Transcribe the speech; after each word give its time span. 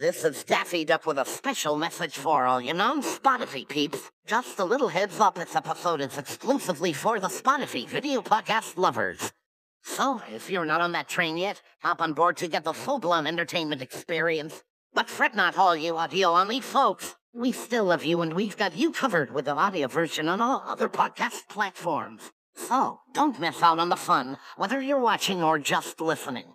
This 0.00 0.22
is 0.22 0.44
Daffy 0.44 0.84
Duck 0.84 1.06
with 1.06 1.18
a 1.18 1.24
special 1.24 1.74
message 1.74 2.16
for 2.16 2.46
all 2.46 2.60
you 2.60 2.72
non-Spotify 2.72 3.66
peeps. 3.66 4.12
Just 4.28 4.60
a 4.60 4.64
little 4.64 4.86
heads 4.86 5.18
up, 5.18 5.34
this 5.34 5.56
episode 5.56 6.00
is 6.00 6.16
exclusively 6.16 6.92
for 6.92 7.18
the 7.18 7.26
Spotify 7.26 7.84
video 7.84 8.22
podcast 8.22 8.76
lovers. 8.76 9.32
So, 9.82 10.22
if 10.32 10.50
you're 10.50 10.64
not 10.64 10.80
on 10.80 10.92
that 10.92 11.08
train 11.08 11.36
yet, 11.36 11.62
hop 11.80 12.00
on 12.00 12.12
board 12.12 12.36
to 12.36 12.46
get 12.46 12.62
the 12.62 12.72
full-blown 12.72 13.26
entertainment 13.26 13.82
experience. 13.82 14.62
But 14.94 15.10
fret 15.10 15.34
not 15.34 15.58
all 15.58 15.74
you 15.74 15.96
audio-only 15.96 16.60
folks. 16.60 17.16
We 17.34 17.50
still 17.50 17.86
love 17.86 18.04
you 18.04 18.22
and 18.22 18.34
we've 18.34 18.56
got 18.56 18.76
you 18.76 18.92
covered 18.92 19.34
with 19.34 19.46
the 19.46 19.56
audio 19.56 19.88
version 19.88 20.28
on 20.28 20.40
all 20.40 20.62
other 20.64 20.88
podcast 20.88 21.48
platforms. 21.48 22.30
So, 22.54 23.00
don't 23.14 23.40
miss 23.40 23.64
out 23.64 23.80
on 23.80 23.88
the 23.88 23.96
fun, 23.96 24.38
whether 24.56 24.80
you're 24.80 25.00
watching 25.00 25.42
or 25.42 25.58
just 25.58 26.00
listening. 26.00 26.54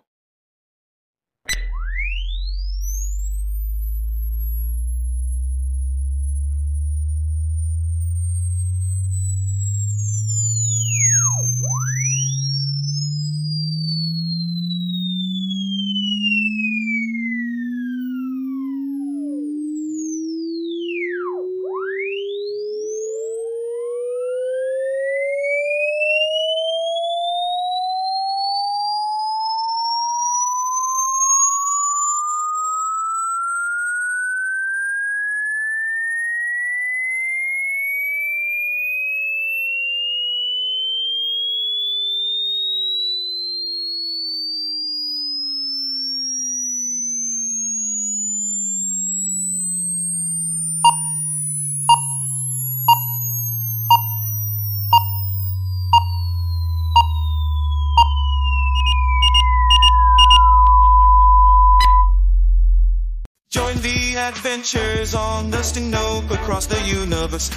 Adventures 64.54 65.16
on 65.16 65.50
the 65.50 65.56
Stingnoke 65.56 66.30
across 66.30 66.66
the 66.66 66.80
universe. 66.82 67.50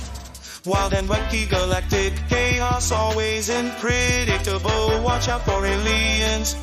Wild 0.65 0.93
and 0.93 1.07
wacky 1.07 1.47
galactic 1.47 2.13
chaos, 2.27 2.91
always 2.91 3.51
unpredictable. 3.51 5.03
Watch 5.03 5.27
out 5.27 5.45
for 5.45 5.63
aliens. 5.63 6.55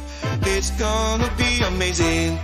It's 0.42 0.72
gonna 0.72 1.32
be 1.38 1.62
amazing. 1.62 2.40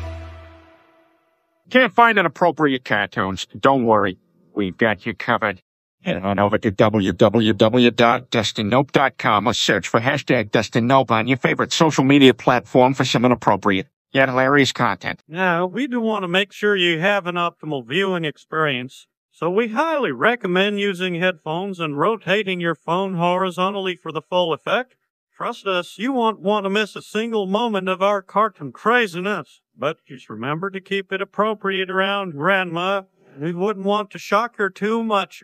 Can't 1.69 1.93
find 1.93 2.17
inappropriate 2.17 2.85
cartoons? 2.85 3.49
Don't 3.59 3.85
worry. 3.85 4.19
We've 4.55 4.77
got 4.77 5.05
you 5.05 5.15
covered. 5.15 5.61
Head 6.03 6.23
on 6.23 6.39
over 6.39 6.59
to 6.59 6.71
www.dustinnope.com 6.71 9.49
or 9.49 9.53
search 9.53 9.89
for 9.89 9.99
hashtag 10.01 10.51
DustinNope 10.51 11.11
on 11.11 11.27
your 11.27 11.39
favorite 11.39 11.73
social 11.73 12.05
media 12.05 12.35
platform 12.35 12.95
for 12.95 13.05
some 13.05 13.25
inappropriate 13.25 13.89
yet 14.13 14.29
hilarious 14.29 14.73
content. 14.73 15.23
Now, 15.29 15.67
we 15.67 15.87
do 15.87 16.01
want 16.01 16.23
to 16.23 16.29
make 16.29 16.53
sure 16.53 16.77
you 16.77 16.99
have 17.01 17.27
an 17.27 17.37
optimal 17.37 17.87
viewing 17.87 18.25
experience, 18.25 19.07
so 19.31 19.51
we 19.51 19.69
highly 19.69 20.13
recommend 20.13 20.81
using 20.81 21.15
headphones 21.15 21.81
and 21.81 21.99
rotating 21.99 22.61
your 22.61 22.75
phone 22.75 23.15
horizontally 23.15 23.97
for 23.97 24.13
the 24.13 24.23
full 24.23 24.53
effect. 24.53 24.97
Trust 25.35 25.67
us, 25.67 25.97
you 25.97 26.13
won't 26.13 26.41
want 26.41 26.65
to 26.65 26.71
miss 26.71 26.95
a 26.95 27.01
single 27.01 27.47
moment 27.47 27.89
of 27.89 28.03
our 28.03 28.21
cartoon 28.21 28.73
craziness. 28.73 29.63
But 29.75 30.05
just 30.07 30.29
remember 30.29 30.69
to 30.69 30.81
keep 30.81 31.11
it 31.13 31.23
appropriate 31.23 31.91
around 31.91 32.33
Grandma. 32.33 33.05
We 33.41 33.55
wouldn't 33.55 33.87
want 33.87 34.11
to 34.11 34.19
shock 34.19 34.57
her 34.57 34.69
too 34.69 35.03
much. 35.03 35.43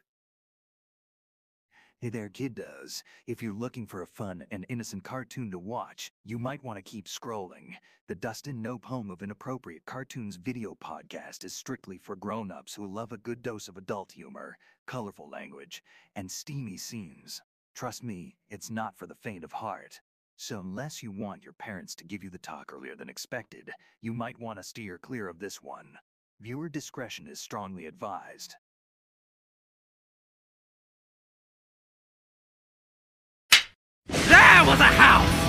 Hey 2.06 2.10
there, 2.10 2.28
kiddos. 2.28 3.02
If 3.26 3.42
you're 3.42 3.52
looking 3.52 3.84
for 3.84 4.00
a 4.00 4.06
fun 4.06 4.46
and 4.52 4.64
innocent 4.68 5.02
cartoon 5.02 5.50
to 5.50 5.58
watch, 5.58 6.12
you 6.24 6.38
might 6.38 6.62
want 6.62 6.76
to 6.76 6.88
keep 6.88 7.08
scrolling. 7.08 7.74
The 8.06 8.14
Dustin 8.14 8.62
Nope 8.62 8.84
Home 8.84 9.10
of 9.10 9.22
Inappropriate 9.22 9.84
Cartoons 9.86 10.36
video 10.36 10.76
podcast 10.76 11.42
is 11.42 11.52
strictly 11.52 11.98
for 11.98 12.14
grown-ups 12.14 12.76
who 12.76 12.86
love 12.86 13.10
a 13.10 13.16
good 13.16 13.42
dose 13.42 13.66
of 13.66 13.76
adult 13.76 14.12
humor, 14.12 14.56
colorful 14.86 15.28
language, 15.28 15.82
and 16.14 16.30
steamy 16.30 16.76
scenes. 16.76 17.42
Trust 17.74 18.04
me, 18.04 18.36
it's 18.50 18.70
not 18.70 18.96
for 18.96 19.08
the 19.08 19.16
faint 19.16 19.42
of 19.42 19.50
heart. 19.50 20.00
So 20.36 20.60
unless 20.60 21.02
you 21.02 21.10
want 21.10 21.42
your 21.42 21.54
parents 21.54 21.96
to 21.96 22.04
give 22.04 22.22
you 22.22 22.30
the 22.30 22.38
talk 22.38 22.72
earlier 22.72 22.94
than 22.94 23.08
expected, 23.08 23.72
you 24.00 24.12
might 24.12 24.38
want 24.38 24.60
to 24.60 24.62
steer 24.62 24.96
clear 24.96 25.26
of 25.26 25.40
this 25.40 25.60
one. 25.60 25.98
Viewer 26.40 26.68
discretion 26.68 27.26
is 27.26 27.40
strongly 27.40 27.86
advised. 27.86 28.54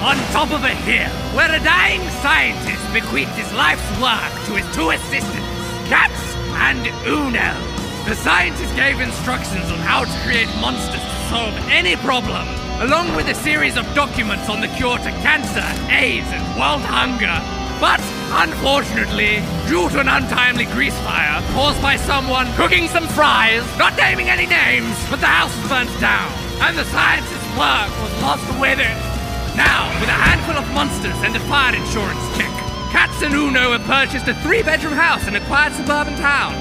On 0.02 0.16
top 0.30 0.52
of 0.52 0.63
a 0.63 0.75
hill 0.85 1.09
where 1.34 1.50
a 1.50 1.63
dying 1.63 2.02
scientist 2.22 2.81
bequeathed 2.94 3.34
his 3.34 3.52
life's 3.53 3.90
work 3.97 4.30
to 4.46 4.53
his 4.53 4.68
two 4.75 4.91
assistants, 4.91 5.50
Katz 5.90 6.35
and 6.62 6.85
Uno. 7.08 7.58
The 8.06 8.16
scientist 8.16 8.75
gave 8.75 9.00
instructions 9.00 9.66
on 9.72 9.80
how 9.80 10.06
to 10.06 10.19
create 10.22 10.47
monsters 10.62 11.02
to 11.02 11.18
solve 11.30 11.53
any 11.74 11.96
problem, 11.97 12.47
along 12.80 13.16
with 13.16 13.28
a 13.28 13.36
series 13.36 13.75
of 13.75 13.86
documents 13.96 14.50
on 14.50 14.62
the 14.62 14.68
cure 14.78 14.97
to 15.00 15.12
cancer, 15.25 15.66
AIDS, 15.90 16.28
and 16.30 16.46
world 16.59 16.86
hunger. 16.86 17.41
But 17.81 18.02
unfortunately, 18.46 19.41
due 19.68 19.90
to 19.90 20.00
an 20.00 20.09
untimely 20.09 20.66
grease 20.66 20.97
fire 21.00 21.41
caused 21.53 21.81
by 21.81 21.97
someone 21.97 22.47
cooking 22.53 22.88
some 22.88 23.07
fries, 23.07 23.66
not 23.78 23.97
naming 23.97 24.30
any 24.30 24.46
names, 24.46 24.96
but 25.09 25.19
the 25.19 25.28
house 25.28 25.56
was 25.57 25.69
burnt 25.69 26.00
down, 26.00 26.31
and 26.62 26.78
the 26.78 26.86
scientist's 26.86 27.50
work 27.57 27.90
was 28.02 28.22
lost 28.22 28.59
with 28.62 28.80
it. 28.80 29.06
Now, 29.57 29.90
with 30.00 30.07
a 30.07 30.13
handful 30.13 30.56
of 30.56 30.72
monsters 30.72 31.18
and 31.25 31.35
a 31.35 31.40
fire 31.50 31.75
insurance 31.75 32.38
check, 32.38 32.53
Katz 32.91 33.23
and 33.23 33.34
Uno 33.34 33.72
have 33.75 33.81
purchased 33.85 34.28
a 34.28 34.35
three-bedroom 34.35 34.94
house 34.94 35.28
in 35.28 35.35
a 35.35 35.44
quiet 35.47 35.73
suburban 35.73 36.16
town. 36.18 36.53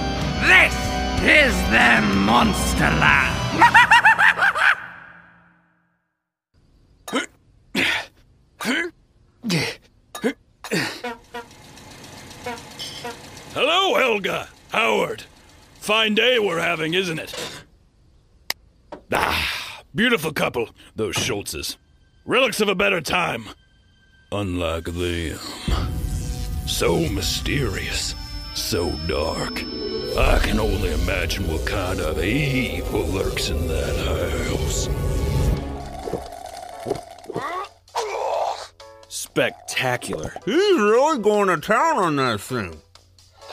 This 0.49 0.73
is 1.21 1.55
their 1.71 2.01
monster 2.01 2.89
lab. 2.99 3.37
Hello, 13.53 13.95
Helga. 13.97 14.49
Howard. 14.73 15.25
Fine 15.81 16.15
day 16.15 16.39
we're 16.39 16.61
having, 16.61 16.95
isn't 16.95 17.19
it? 17.19 17.63
Ah, 19.13 19.83
beautiful 19.95 20.33
couple, 20.33 20.71
those 20.95 21.17
Schultzes. 21.17 21.77
Relics 22.29 22.61
of 22.61 22.69
a 22.69 22.75
better 22.75 23.01
time. 23.01 23.45
Unlike 24.33 24.87
them. 24.87 25.39
So 26.67 26.99
mysterious, 27.09 28.17
so 28.53 28.91
dark. 29.07 29.63
I 30.19 30.41
can 30.43 30.59
only 30.59 30.93
imagine 30.93 31.47
what 31.47 31.65
kind 31.65 32.01
of 32.01 32.21
evil 32.21 33.07
lurks 33.07 33.51
in 33.51 33.69
that 33.69 33.97
house. 34.51 34.89
Spectacular. 39.07 40.35
He's 40.45 40.81
really 40.81 41.23
going 41.23 41.47
to 41.47 41.65
town 41.65 41.99
on 41.99 42.17
that 42.17 42.41
thing. 42.41 42.77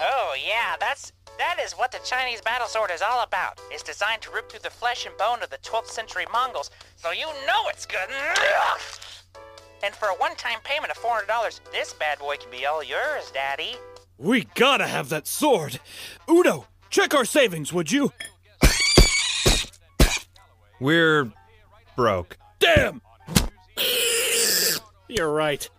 Oh, 0.02 0.36
yeah, 0.44 0.78
that's 0.80 1.12
that 1.38 1.58
is 1.64 1.74
what 1.74 1.92
the 1.92 2.00
Chinese 2.04 2.42
battle 2.42 2.68
sword 2.68 2.92
is 2.94 3.02
all 3.02 3.24
about. 3.24 3.60
It's 3.72 3.84
designed 3.84 4.22
to 4.24 4.32
rip 4.32 4.50
through 4.50 4.62
the 4.62 4.70
flesh 4.70 5.06
and 5.06 5.18
bone 5.18 5.44
of 5.44 5.50
the 5.50 5.58
12th 5.58 5.88
century 5.88 6.26
Mongols, 6.32 6.70
so 6.96 7.12
you 7.12 7.26
know 7.48 7.68
it's 7.68 7.86
good. 7.86 8.10
And 9.84 9.94
for 9.94 10.08
a 10.08 10.14
one-time 10.14 10.60
payment 10.64 10.92
of 10.92 10.98
$400, 10.98 11.60
this 11.72 11.94
bad 11.94 12.20
boy 12.20 12.38
can 12.38 12.50
be 12.52 12.66
all 12.66 12.84
yours, 12.84 13.32
Daddy. 13.34 13.76
We 14.18 14.48
gotta 14.56 14.88
have 14.88 15.10
that 15.10 15.28
sword. 15.28 15.80
Uno, 16.30 16.68
check 16.90 17.14
our 17.14 17.26
savings, 17.26 17.74
would 17.74 17.92
you? 17.92 18.14
We're 20.80 21.32
broke. 21.96 22.38
Damn! 22.60 23.02
You're 25.08 25.32
right. 25.32 25.70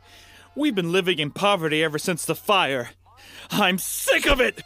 We've 0.54 0.74
been 0.74 0.92
living 0.92 1.18
in 1.18 1.30
poverty 1.30 1.82
ever 1.82 1.98
since 1.98 2.24
the 2.24 2.34
fire. 2.34 2.90
I'm 3.50 3.78
sick 3.78 4.26
of 4.26 4.40
it! 4.40 4.62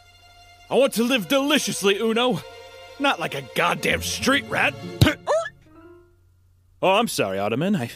I 0.69 0.75
want 0.75 0.93
to 0.93 1.03
live 1.03 1.27
deliciously, 1.27 1.97
Uno. 1.99 2.41
Not 2.99 3.19
like 3.19 3.33
a 3.33 3.43
goddamn 3.55 4.01
street 4.01 4.45
rat. 4.49 4.73
oh, 6.81 6.91
I'm 6.95 7.07
sorry, 7.07 7.39
Ottoman. 7.39 7.75
I 7.75 7.89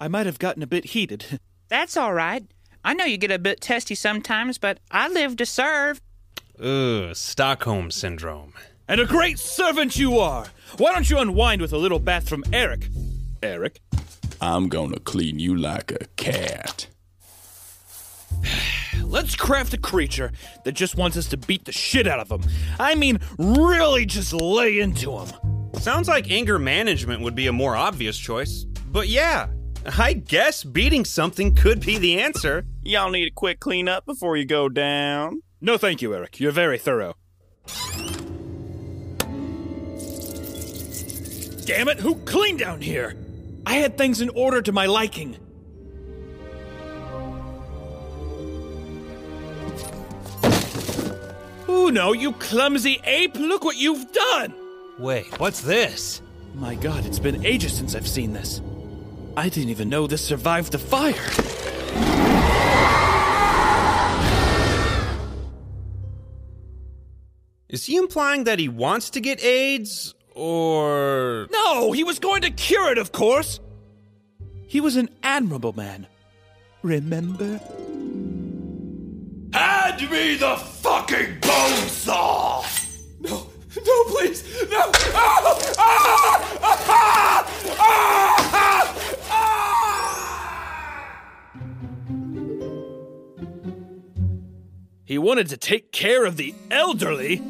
I 0.00 0.08
might 0.08 0.26
have 0.26 0.38
gotten 0.38 0.62
a 0.62 0.66
bit 0.66 0.86
heated. 0.86 1.40
That's 1.68 1.96
all 1.96 2.12
right. 2.12 2.44
I 2.84 2.92
know 2.92 3.04
you 3.06 3.16
get 3.16 3.30
a 3.30 3.38
bit 3.38 3.60
testy 3.60 3.94
sometimes, 3.94 4.58
but 4.58 4.78
I 4.90 5.08
live 5.08 5.36
to 5.36 5.46
serve. 5.46 6.00
Ugh, 6.60 7.14
Stockholm 7.16 7.90
Syndrome. 7.90 8.52
And 8.86 9.00
a 9.00 9.06
great 9.06 9.38
servant 9.38 9.96
you 9.96 10.18
are! 10.18 10.48
Why 10.76 10.92
don't 10.92 11.08
you 11.08 11.18
unwind 11.18 11.62
with 11.62 11.72
a 11.72 11.78
little 11.78 11.98
bath 11.98 12.28
from 12.28 12.44
Eric? 12.52 12.88
Eric? 13.42 13.80
I'm 14.42 14.68
gonna 14.68 15.00
clean 15.00 15.38
you 15.38 15.56
like 15.56 15.90
a 15.90 16.04
cat. 16.16 16.88
Let's 19.02 19.36
craft 19.36 19.74
a 19.74 19.78
creature 19.78 20.32
that 20.64 20.72
just 20.72 20.96
wants 20.96 21.16
us 21.16 21.28
to 21.28 21.36
beat 21.36 21.64
the 21.64 21.72
shit 21.72 22.06
out 22.06 22.20
of 22.20 22.30
him. 22.30 22.50
I 22.78 22.94
mean, 22.94 23.20
really 23.38 24.06
just 24.06 24.32
lay 24.32 24.80
into 24.80 25.18
him. 25.18 25.28
Sounds 25.80 26.08
like 26.08 26.30
anger 26.30 26.58
management 26.58 27.22
would 27.22 27.34
be 27.34 27.46
a 27.46 27.52
more 27.52 27.76
obvious 27.76 28.18
choice. 28.18 28.64
But 28.86 29.08
yeah, 29.08 29.48
I 29.98 30.14
guess 30.14 30.64
beating 30.64 31.04
something 31.04 31.54
could 31.54 31.84
be 31.84 31.98
the 31.98 32.20
answer. 32.20 32.64
Y'all 32.82 33.10
need 33.10 33.28
a 33.28 33.34
quick 33.34 33.60
cleanup 33.60 34.06
before 34.06 34.36
you 34.36 34.44
go 34.46 34.68
down? 34.68 35.42
No, 35.60 35.76
thank 35.76 36.02
you, 36.02 36.14
Eric. 36.14 36.40
You're 36.40 36.52
very 36.52 36.78
thorough. 36.78 37.14
Damn 41.66 41.88
it, 41.88 41.98
who 41.98 42.16
cleaned 42.26 42.58
down 42.58 42.80
here? 42.80 43.16
I 43.66 43.74
had 43.74 43.96
things 43.96 44.20
in 44.20 44.28
order 44.30 44.60
to 44.60 44.72
my 44.72 44.86
liking. 44.86 45.38
Uno, 51.74 52.12
you 52.12 52.32
clumsy 52.32 53.00
ape, 53.02 53.34
look 53.34 53.64
what 53.64 53.76
you've 53.76 54.12
done! 54.12 54.54
Wait, 54.96 55.26
what's 55.40 55.60
this? 55.60 56.22
My 56.54 56.76
god, 56.76 57.04
it's 57.04 57.18
been 57.18 57.44
ages 57.44 57.76
since 57.76 57.96
I've 57.96 58.06
seen 58.06 58.32
this. 58.32 58.62
I 59.36 59.48
didn't 59.48 59.70
even 59.70 59.88
know 59.88 60.06
this 60.06 60.24
survived 60.24 60.70
the 60.70 60.78
fire. 60.78 61.14
Is 67.68 67.84
he 67.84 67.96
implying 67.96 68.44
that 68.44 68.60
he 68.60 68.68
wants 68.68 69.10
to 69.10 69.20
get 69.20 69.44
AIDS, 69.44 70.14
or. 70.32 71.48
No, 71.50 71.90
he 71.90 72.04
was 72.04 72.20
going 72.20 72.42
to 72.42 72.50
cure 72.52 72.92
it, 72.92 72.98
of 72.98 73.10
course! 73.10 73.58
He 74.68 74.80
was 74.80 74.94
an 74.94 75.08
admirable 75.24 75.72
man. 75.72 76.06
Remember? 76.82 77.60
Hand 79.96 80.10
me 80.10 80.34
the 80.34 80.56
fucking 80.56 81.38
bone 81.40 81.88
saw! 81.88 82.64
No, 83.20 83.46
no, 83.86 84.04
please, 84.06 84.42
no! 84.68 84.90
Ah! 85.14 85.74
Ah! 85.78 86.56
Ah! 86.60 87.46
Ah! 89.30 89.54
He 95.04 95.16
wanted 95.16 95.48
to 95.50 95.56
take 95.56 95.92
care 95.92 96.24
of 96.24 96.36
the 96.36 96.52
elderly? 96.72 97.40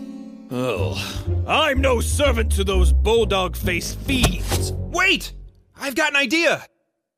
Oh, 0.50 1.00
I'm 1.48 1.80
no 1.80 2.02
servant 2.02 2.52
to 2.52 2.64
those 2.64 2.92
bulldog 2.92 3.56
faced 3.56 3.98
fiends. 4.00 4.72
Wait! 4.72 5.32
I've 5.74 5.94
got 5.94 6.10
an 6.10 6.16
idea! 6.16 6.66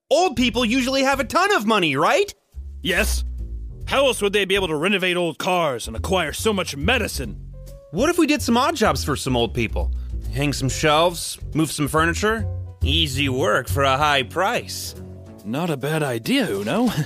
Old 0.08 0.36
people 0.36 0.64
usually 0.64 1.02
have 1.02 1.18
a 1.18 1.24
ton 1.24 1.52
of 1.52 1.66
money, 1.66 1.96
right? 1.96 2.32
Yes. 2.80 3.24
How 3.86 4.06
else 4.06 4.20
would 4.20 4.32
they 4.32 4.44
be 4.44 4.56
able 4.56 4.68
to 4.68 4.74
renovate 4.76 5.16
old 5.16 5.38
cars 5.38 5.86
and 5.86 5.96
acquire 5.96 6.32
so 6.32 6.52
much 6.52 6.76
medicine? 6.76 7.40
What 7.92 8.08
if 8.08 8.18
we 8.18 8.26
did 8.26 8.42
some 8.42 8.56
odd 8.56 8.74
jobs 8.74 9.04
for 9.04 9.14
some 9.14 9.36
old 9.36 9.54
people? 9.54 9.92
Hang 10.34 10.52
some 10.52 10.68
shelves, 10.68 11.38
move 11.54 11.70
some 11.70 11.86
furniture? 11.86 12.44
Easy 12.82 13.28
work 13.28 13.68
for 13.68 13.84
a 13.84 13.96
high 13.96 14.24
price. 14.24 14.94
Not 15.44 15.70
a 15.70 15.76
bad 15.76 16.02
idea, 16.02 16.50
Uno. 16.50 16.88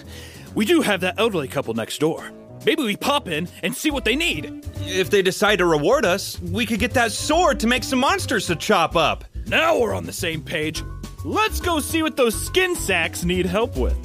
We 0.53 0.65
do 0.65 0.81
have 0.81 1.03
that 1.03 1.15
elderly 1.17 1.47
couple 1.47 1.75
next 1.75 1.99
door. 1.99 2.32
Maybe 2.67 2.83
we 2.83 2.97
pop 2.97 3.29
in 3.29 3.49
and 3.62 3.73
see 3.73 3.93
what 3.93 4.05
they 4.05 4.17
need. 4.17 4.67
If 4.81 5.09
they 5.09 5.23
decide 5.23 5.59
to 5.59 5.65
reward 5.65 6.05
us, 6.05 6.41
we 6.41 6.67
could 6.67 6.81
get 6.81 6.93
that 6.94 7.12
sword 7.12 7.61
to 7.61 7.69
make 7.69 7.85
some 7.85 8.00
monsters 8.00 8.49
to 8.49 8.56
chop 8.56 8.97
up. 8.97 9.25
Now 9.47 9.79
we're 9.79 9.94
on 9.94 10.06
the 10.06 10.12
same 10.12 10.43
page. 10.43 10.83
Let's 11.25 11.61
go 11.61 11.79
see 11.79 12.03
what 12.03 12.17
those 12.17 12.35
skin 12.35 12.75
sacks 12.75 13.23
need 13.23 13.47
help 13.47 13.76
with. 13.76 13.97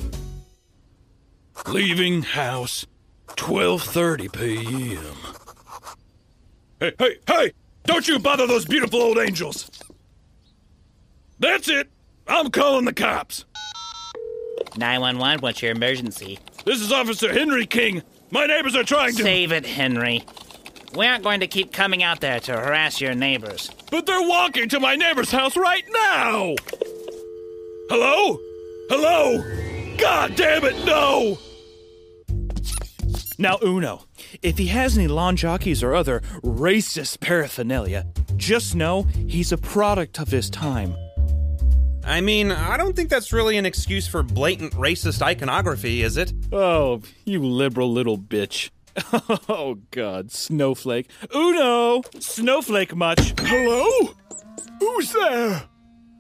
Leaving 1.68 2.22
house, 2.22 2.86
12:30 3.30 4.32
p.m. 4.32 5.16
Hey, 6.80 6.94
hey, 7.00 7.18
hey! 7.28 7.52
Don't 7.86 8.08
you 8.08 8.20
bother 8.20 8.48
those 8.48 8.66
beautiful 8.66 9.02
old 9.02 9.18
angels. 9.18 9.70
That's 11.40 11.68
it. 11.70 11.90
I'm 12.28 12.52
calling 12.52 12.86
the 12.86 12.94
cops. 12.94 13.46
911, 14.78 15.42
what's 15.42 15.62
your 15.62 15.72
emergency? 15.72 16.40
This 16.66 16.82
is 16.82 16.92
Officer 16.92 17.32
Henry 17.32 17.66
King. 17.66 18.04
My 18.32 18.46
neighbors 18.46 18.76
are 18.76 18.84
trying 18.84 19.16
to. 19.16 19.24
Save 19.24 19.52
it, 19.52 19.66
Henry. 19.66 20.24
We 20.96 21.06
aren't 21.06 21.24
going 21.24 21.40
to 21.42 21.48
keep 21.48 21.72
coming 21.74 22.04
out 22.04 22.22
there 22.22 22.40
to 22.42 22.54
harass 22.54 23.00
your 23.02 23.14
neighbors. 23.16 23.70
But 23.92 24.06
they're 24.06 24.28
walking 24.28 24.70
to 24.70 24.80
my 24.80 24.96
neighbor's 24.96 25.32
house 25.32 25.56
right 25.56 25.84
now! 25.92 26.56
Hello? 27.90 28.40
Hello? 28.90 29.75
God 29.98 30.36
damn 30.36 30.64
it, 30.66 30.86
no! 30.86 31.38
Now, 33.38 33.58
Uno, 33.62 34.06
if 34.42 34.58
he 34.58 34.68
has 34.68 34.98
any 34.98 35.08
lawn 35.08 35.36
jockeys 35.36 35.84
or 35.84 35.94
other 35.94 36.22
racist 36.42 37.20
paraphernalia, 37.20 38.06
just 38.38 38.76
know 38.76 39.04
he's 39.28 39.52
a 39.52 39.58
product 39.58 40.20
of 40.20 40.30
his 40.30 40.50
time. 40.50 40.96
I 42.06 42.22
mean, 42.22 42.52
I 42.52 42.78
don't 42.78 42.96
think 42.96 43.10
that's 43.10 43.34
really 43.34 43.58
an 43.58 43.66
excuse 43.66 44.08
for 44.08 44.24
blatant 44.24 44.74
racist 44.74 45.22
iconography, 45.22 46.02
is 46.02 46.18
it? 46.18 46.32
Oh, 46.52 47.02
you 47.26 47.44
liberal 47.44 47.92
little 47.92 48.18
bitch. 48.18 48.70
Oh, 49.50 49.80
God, 49.92 50.32
Snowflake. 50.32 51.10
Uno! 51.34 52.02
Snowflake 52.20 52.96
much. 52.96 53.34
Hello? 53.38 54.14
Who's 54.80 55.12
there? 55.12 55.64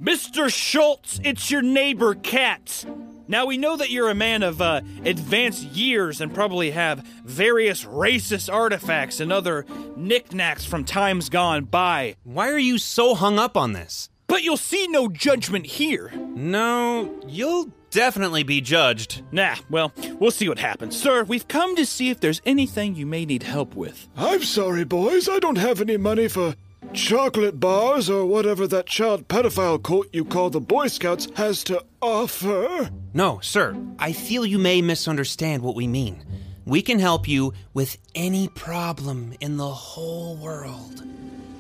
Mr. 0.01 0.54
Schultz, 0.54 1.22
it's 1.24 1.50
your 1.50 1.62
neighbor, 1.62 2.16
Katz. 2.16 2.86
Now, 3.27 3.45
we 3.45 3.57
know 3.57 3.75
that 3.77 3.89
you're 3.89 4.10
a 4.10 4.16
man 4.16 4.44
of 4.44 4.62
uh, 4.62 4.81
advanced 5.04 5.63
years 5.63 6.22
and 6.22 6.33
probably 6.33 6.72
have 6.72 7.00
various 7.24 7.83
racist 7.86 8.54
artifacts 8.54 9.19
and 9.19 9.31
other 9.31 9.66
knickknacks 9.95 10.66
from 10.66 10.86
times 10.86 11.30
gone 11.30 11.66
by. 11.66 12.16
Why 12.24 12.51
are 12.51 12.60
you 12.60 12.77
so 12.77 13.16
hung 13.16 13.39
up 13.39 13.57
on 13.57 13.74
this? 13.74 14.10
But 14.27 14.44
you'll 14.44 14.57
see 14.57 14.88
no 14.88 15.07
judgment 15.07 15.66
here. 15.66 16.12
No, 16.16 17.19
you'll 17.27 17.72
definitely 17.92 18.44
be 18.44 18.60
judged. 18.60 19.22
Nah, 19.31 19.56
well, 19.69 19.94
we'll 20.19 20.31
see 20.31 20.50
what 20.50 20.60
happens. 20.60 21.00
Sir, 21.00 21.24
we've 21.24 21.48
come 21.48 21.75
to 21.75 21.86
see 21.86 22.10
if 22.10 22.19
there's 22.19 22.42
anything 22.45 22.95
you 22.95 23.06
may 23.06 23.25
need 23.25 23.44
help 23.44 23.75
with. 23.75 24.08
I'm 24.17 24.44
sorry, 24.44 24.84
boys. 24.84 25.29
I 25.29 25.39
don't 25.39 25.58
have 25.58 25.79
any 25.79 25.98
money 25.98 26.27
for 26.27 26.55
chocolate 26.94 27.60
bars 27.60 28.10
or 28.10 28.25
whatever 28.25 28.68
that 28.68 28.86
child 28.88 29.27
pedophile 29.27 29.82
cult 29.82 30.08
you 30.13 30.25
call 30.25 30.50
the 30.50 30.60
Boy 30.60 30.88
Scouts 30.88 31.27
has 31.36 31.63
to 31.65 31.84
offer. 32.01 32.89
No, 33.13 33.39
sir, 33.42 33.75
I 34.00 34.13
feel 34.13 34.46
you 34.46 34.60
may 34.60 34.82
misunderstand 34.82 35.63
what 35.63 35.75
we 35.75 35.88
mean. 35.88 36.24
We 36.65 36.82
can 36.82 37.00
help 37.00 37.27
you 37.27 37.54
with 37.74 37.98
any 38.15 38.48
problem 38.48 39.34
in 39.39 39.58
the 39.58 39.68
whole 39.72 40.36
world. 40.38 41.04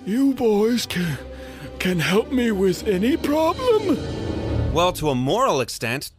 You 0.05 0.33
boys 0.33 0.85
can 0.85 1.17
can 1.79 1.99
help 1.99 2.31
me 2.31 2.51
with 2.51 2.87
any 2.87 3.17
problem? 3.17 3.97
Well, 4.73 4.93
to 4.93 5.09
a 5.09 5.15
moral 5.15 5.61
extent, 5.61 6.11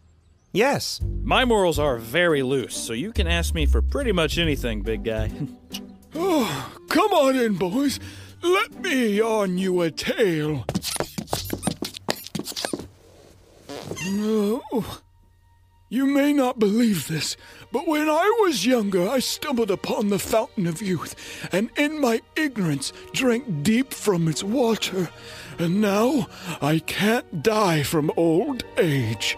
yes. 0.53 1.01
My 1.23 1.45
morals 1.45 1.79
are 1.79 1.99
very 1.99 2.43
loose, 2.43 2.77
so 2.77 2.93
you 2.93 3.13
can 3.13 3.27
ask 3.27 3.55
me 3.55 3.67
for 3.67 3.83
pretty 3.83 4.13
much 4.13 4.39
anything, 4.39 4.83
big 4.83 5.05
guy. 5.05 5.31
Oh, 6.19 6.73
come 6.89 7.13
on 7.13 7.37
in, 7.37 7.57
boys. 7.57 8.01
Let 8.47 8.81
me 8.81 9.09
yarn 9.09 9.59
you 9.59 9.81
a 9.83 9.91
tale. 9.91 10.65
No. 14.07 14.63
You 15.89 16.07
may 16.07 16.33
not 16.33 16.61
believe 16.61 17.09
this, 17.09 17.37
but 17.73 17.89
when 17.89 18.09
I 18.09 18.39
was 18.43 18.65
younger, 18.65 19.09
I 19.09 19.19
stumbled 19.19 19.73
upon 19.73 20.11
the 20.11 20.21
fountain 20.21 20.69
of 20.69 20.81
youth, 20.81 21.17
and 21.53 21.71
in 21.77 22.01
my 22.01 22.21
ignorance 22.37 22.93
drank 23.13 23.65
deep 23.65 23.93
from 23.93 24.29
its 24.29 24.45
water. 24.45 25.09
And 25.59 25.81
now 25.81 26.29
I 26.63 26.79
can't 26.79 27.43
die 27.43 27.83
from 27.83 28.13
old 28.17 28.63
age. 28.79 29.37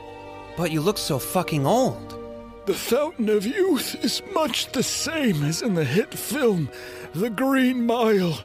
But 0.59 0.71
you 0.71 0.83
look 0.83 0.99
so 0.99 1.19
fucking 1.19 1.67
old. 1.67 2.15
The 2.67 2.75
fountain 2.75 3.31
of 3.31 3.47
youth 3.47 4.05
is 4.05 4.21
much 4.35 4.71
the 4.73 4.83
same 4.83 5.43
as 5.45 5.63
in 5.63 5.73
the 5.73 5.85
hit 5.85 6.13
film, 6.13 6.69
The 7.15 7.31
Green 7.31 7.87
Mile. 7.87 8.45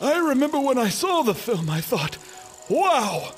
I 0.00 0.18
remember 0.18 0.60
when 0.60 0.78
I 0.78 0.88
saw 0.88 1.22
the 1.22 1.34
film, 1.34 1.70
I 1.70 1.80
thought, 1.80 2.18
wow, 2.68 3.32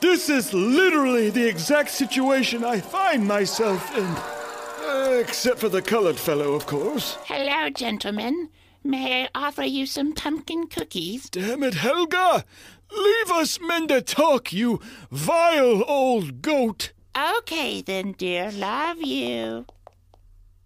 this 0.00 0.28
is 0.28 0.52
literally 0.52 1.30
the 1.30 1.48
exact 1.48 1.90
situation 1.90 2.64
I 2.64 2.80
find 2.80 3.26
myself 3.26 3.96
in. 3.96 4.04
Uh, 4.04 5.18
except 5.20 5.58
for 5.58 5.68
the 5.68 5.82
colored 5.82 6.16
fellow, 6.16 6.52
of 6.52 6.66
course. 6.66 7.16
Hello, 7.24 7.70
gentlemen. 7.70 8.50
May 8.84 9.24
I 9.24 9.28
offer 9.34 9.64
you 9.64 9.86
some 9.86 10.12
pumpkin 10.12 10.68
cookies? 10.68 11.28
Damn 11.30 11.62
it, 11.62 11.74
Helga! 11.74 12.44
Leave 12.92 13.30
us 13.32 13.58
men 13.60 13.88
to 13.88 14.00
talk, 14.00 14.52
you 14.52 14.80
vile 15.10 15.82
old 15.88 16.40
goat! 16.42 16.92
Okay, 17.38 17.80
then, 17.80 18.12
dear. 18.12 18.52
Love 18.52 19.02
you. 19.02 19.64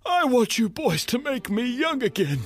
I 0.05 0.25
want 0.25 0.59
you 0.59 0.69
boys 0.69 1.05
to 1.07 1.19
make 1.19 1.51
me 1.51 1.65
young 1.65 2.03
again. 2.03 2.41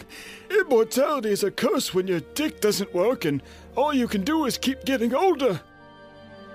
Immortality 0.50 1.30
is 1.30 1.44
a 1.44 1.50
curse 1.50 1.94
when 1.94 2.06
your 2.06 2.20
dick 2.20 2.60
doesn't 2.60 2.94
work 2.94 3.24
and 3.24 3.42
all 3.76 3.94
you 3.94 4.08
can 4.08 4.22
do 4.22 4.44
is 4.44 4.58
keep 4.58 4.84
getting 4.84 5.14
older. 5.14 5.60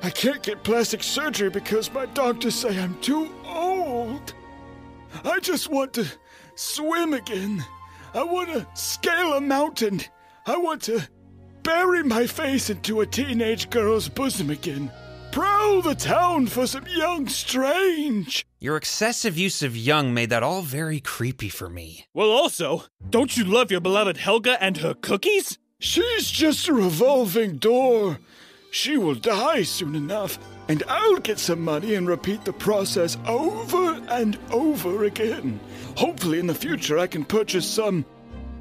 I 0.01 0.10
can't 0.10 0.44
get 0.44 0.63
plastic 0.63 1.03
surgery 1.03 1.50
because 1.50 1.94
my 1.94 2.06
doctors 2.08 2.56
say 2.56 2.79
I'm 2.79 3.00
too 3.01 3.29
old. 3.46 4.34
I 5.24 5.39
just 5.39 5.70
want 5.70 5.94
to 5.94 6.06
swim 6.56 7.13
again. 7.13 7.63
I 8.13 8.24
want 8.24 8.50
to 8.50 8.68
scale 8.74 9.34
a 9.34 9.41
mountain. 9.41 10.01
I 10.46 10.58
want 10.58 10.82
to 10.84 11.01
bury 11.63 12.03
my 12.03 12.27
face 12.27 12.70
into 12.70 13.01
a 13.01 13.06
teenage 13.06 13.70
girl's 13.70 14.10
bosom 14.10 14.50
again. 14.50 14.91
Prowl 15.32 15.82
the 15.84 15.94
town 15.96 16.48
for 16.48 16.66
some 16.66 16.86
young 16.88 17.28
strange. 17.28 18.46
Your 18.60 18.76
excessive 18.78 19.38
use 19.38 19.62
of 19.62 19.78
young 19.78 20.14
made 20.14 20.32
that 20.32 20.42
all 20.42 20.64
very 20.64 21.00
creepy 21.00 21.50
for 21.50 21.70
me. 21.70 22.06
Well, 22.14 22.32
also, 22.32 22.86
don't 23.10 23.38
you 23.38 23.44
love 23.44 23.70
your 23.70 23.80
beloved 23.80 24.18
Helga 24.18 24.62
and 24.62 24.78
her 24.78 24.96
cookies? 24.96 25.60
She's 25.80 26.30
just 26.32 26.68
a 26.68 26.74
revolving 26.74 27.58
door. 27.58 28.18
She 28.72 28.98
will 28.98 29.16
die 29.16 29.64
soon 29.64 29.96
enough, 29.96 30.40
and 30.68 30.84
I'll 30.88 31.18
get 31.18 31.40
some 31.40 31.62
money 31.62 31.94
and 31.94 32.08
repeat 32.08 32.44
the 32.44 32.54
process 32.54 33.18
over 33.28 34.02
and 34.10 34.38
over 34.52 35.06
again. 35.06 35.60
Hopefully, 35.96 36.40
in 36.40 36.48
the 36.48 36.56
future, 36.56 36.98
I 36.98 37.08
can 37.08 37.24
purchase 37.24 37.68
some 37.68 38.04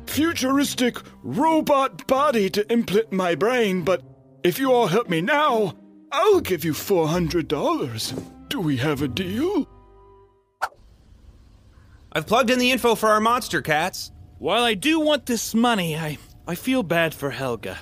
futuristic 0.06 0.98
robot 1.22 2.06
body 2.06 2.50
to 2.50 2.70
implant 2.72 3.12
my 3.12 3.34
brain, 3.34 3.82
but 3.82 4.02
if 4.44 4.58
you 4.58 4.72
all 4.72 4.86
help 4.86 5.08
me 5.08 5.20
now, 5.20 5.74
I'll 6.10 6.40
give 6.40 6.64
you 6.64 6.72
$400. 6.72 8.22
Do 8.48 8.60
we 8.60 8.78
have 8.78 9.02
a 9.02 9.08
deal? 9.08 9.68
I've 12.12 12.26
plugged 12.26 12.50
in 12.50 12.58
the 12.58 12.70
info 12.70 12.94
for 12.94 13.10
our 13.10 13.20
monster 13.20 13.60
Katz. 13.60 14.10
While 14.38 14.64
I 14.64 14.74
do 14.74 15.00
want 15.00 15.26
this 15.26 15.54
money, 15.54 15.96
I, 15.96 16.18
I 16.46 16.54
feel 16.54 16.82
bad 16.82 17.12
for 17.12 17.30
Helga. 17.30 17.78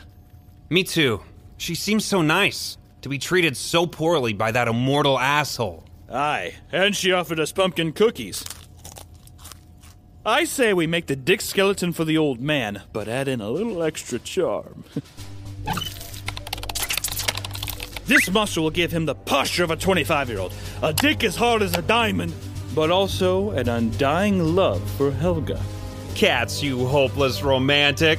Me 0.69 0.83
too. 0.83 1.23
She 1.59 1.75
seems 1.75 2.05
so 2.05 2.23
nice 2.23 2.77
to 3.03 3.09
be 3.09 3.19
treated 3.19 3.57
so 3.57 3.87
poorly 3.87 4.33
by 4.33 4.51
that 4.51 4.69
immortal 4.69 5.19
asshole. 5.19 5.85
Aye, 6.13 6.55
and 6.73 6.97
she 6.97 7.13
offered 7.13 7.39
us 7.39 7.53
pumpkin 7.53 7.93
cookies. 7.93 8.45
I 10.25 10.45
say 10.45 10.73
we 10.73 10.89
make 10.89 11.07
the 11.07 11.15
dick 11.15 11.41
skeleton 11.41 11.93
for 11.93 12.05
the 12.05 12.19
old 12.19 12.41
man, 12.41 12.83
but 12.93 13.07
add 13.07 13.29
in 13.29 13.41
a 13.41 13.51
little 13.51 13.83
extra 13.83 14.19
charm. 14.19 14.85
this 18.07 18.31
monster 18.31 18.61
will 18.61 18.71
give 18.71 18.93
him 18.93 19.05
the 19.05 19.15
posture 19.15 19.65
of 19.65 19.71
a 19.71 19.77
25 19.77 20.29
year 20.29 20.39
old, 20.39 20.55
a 20.83 20.93
dick 20.93 21.25
as 21.25 21.37
hard 21.37 21.63
as 21.63 21.77
a 21.77 21.83
diamond, 21.83 22.33
but 22.75 22.91
also 22.91 23.51
an 23.51 23.69
undying 23.69 24.55
love 24.55 24.89
for 24.93 25.11
Helga. 25.11 25.61
Katz, 26.15 26.63
you 26.63 26.87
hopeless 26.87 27.43
romantic. 27.43 28.19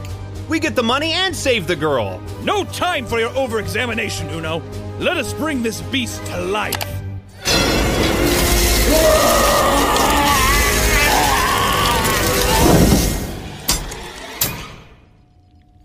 We 0.50 0.60
get 0.60 0.76
the 0.76 0.84
money 0.84 1.14
and 1.14 1.36
save 1.36 1.68
the 1.68 1.76
girl. 1.76 2.22
No 2.44 2.64
time 2.66 3.06
for 3.06 3.20
your 3.20 3.36
over 3.36 3.60
examination, 3.60 4.30
Uno. 4.30 4.62
Let 5.00 5.18
us 5.18 5.34
bring 5.34 5.64
this 5.64 5.82
beast 5.84 6.26
to 6.28 6.42
life. 6.42 6.76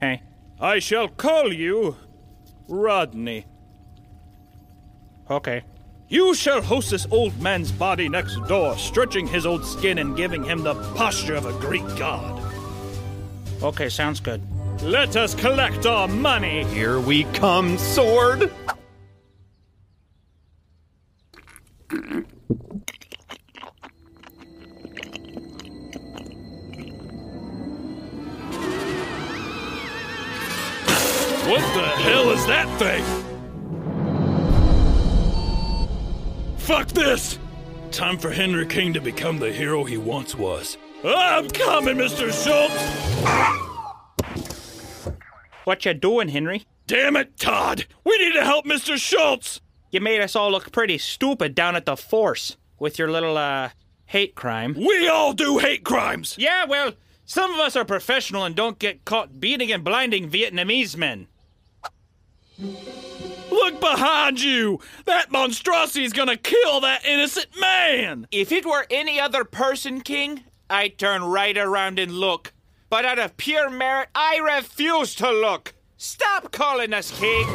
Hey. 0.01 0.23
I 0.61 0.79
shall 0.79 1.09
call 1.09 1.53
you 1.53 1.97
Rodney. 2.69 3.47
Okay. 5.31 5.63
You 6.09 6.35
shall 6.35 6.61
host 6.61 6.91
this 6.91 7.07
old 7.11 7.41
man's 7.41 7.73
body 7.73 8.09
next 8.09 8.37
door, 8.47 8.77
stretching 8.77 9.27
his 9.27 9.47
old 9.47 9.65
skin 9.65 9.99
and 9.99 10.17
giving 10.17 10.45
him 10.45 10.63
the 10.63 10.75
posture 10.95 11.35
of 11.35 11.47
a 11.47 11.53
Greek 11.59 11.87
god. 11.97 12.43
Okay, 13.63 13.89
sounds 13.89 14.21
good. 14.21 14.43
Let 14.83 15.17
us 15.17 15.35
collect 15.35 15.87
our 15.87 16.09
money. 16.09 16.65
Here 16.65 16.99
we 17.01 17.25
come, 17.33 17.79
sword. 17.79 18.51
This! 37.03 37.39
Time 37.91 38.17
for 38.17 38.31
Henry 38.31 38.65
King 38.65 38.93
to 38.95 39.01
become 39.01 39.39
the 39.39 39.53
hero 39.53 39.83
he 39.83 39.99
once 39.99 40.37
was. 40.37 40.79
I'm 41.05 41.49
coming, 41.49 41.97
Mr. 41.97 42.31
Schultz! 42.33 42.81
What 45.65 45.85
you 45.85 45.95
doing, 45.95 46.29
Henry? 46.29 46.65
Damn 46.87 47.17
it, 47.17 47.37
Todd! 47.37 47.87
We 48.05 48.19
need 48.19 48.35
to 48.35 48.45
help 48.45 48.67
Mr. 48.67 48.97
Schultz! 48.97 49.61
You 49.91 50.01
made 50.01 50.21
us 50.21 50.37
all 50.37 50.51
look 50.51 50.71
pretty 50.71 50.97
stupid 50.99 51.55
down 51.55 51.75
at 51.75 51.87
the 51.87 51.97
force 51.97 52.57
with 52.79 52.99
your 52.99 53.11
little, 53.11 53.37
uh, 53.37 53.71
hate 54.07 54.35
crime. 54.35 54.75
We 54.75 55.09
all 55.09 55.33
do 55.33 55.59
hate 55.59 55.85
crimes! 55.85 56.37
Yeah, 56.39 56.67
well, 56.67 56.93
some 57.25 57.53
of 57.53 57.59
us 57.59 57.75
are 57.75 57.85
professional 57.85 58.45
and 58.45 58.55
don't 58.55 58.79
get 58.79 59.05
caught 59.05 59.41
beating 59.41 59.73
and 59.73 59.83
blinding 59.83 60.31
Vietnamese 60.31 60.97
men. 60.97 61.27
Look 63.53 63.81
behind 63.81 64.41
you! 64.41 64.81
That 65.05 65.31
monstrosity 65.31 66.05
is 66.05 66.13
gonna 66.13 66.37
kill 66.37 66.81
that 66.81 67.05
innocent 67.05 67.49
man! 67.61 68.27
If 68.31 68.51
it 68.51 68.65
were 68.65 68.87
any 68.91 69.21
other 69.21 69.45
person, 69.45 70.01
King, 70.01 70.45
I'd 70.71 70.97
turn 70.97 71.23
right 71.23 71.57
around 71.57 71.99
and 71.99 72.13
look. 72.13 72.55
But 72.89 73.05
out 73.05 73.19
of 73.19 73.37
pure 73.37 73.69
merit, 73.69 74.09
I 74.15 74.39
refuse 74.39 75.15
to 75.17 75.31
look. 75.31 75.75
Stop 75.99 76.51
calling 76.51 76.93
us 76.93 77.11
king. 77.19 77.47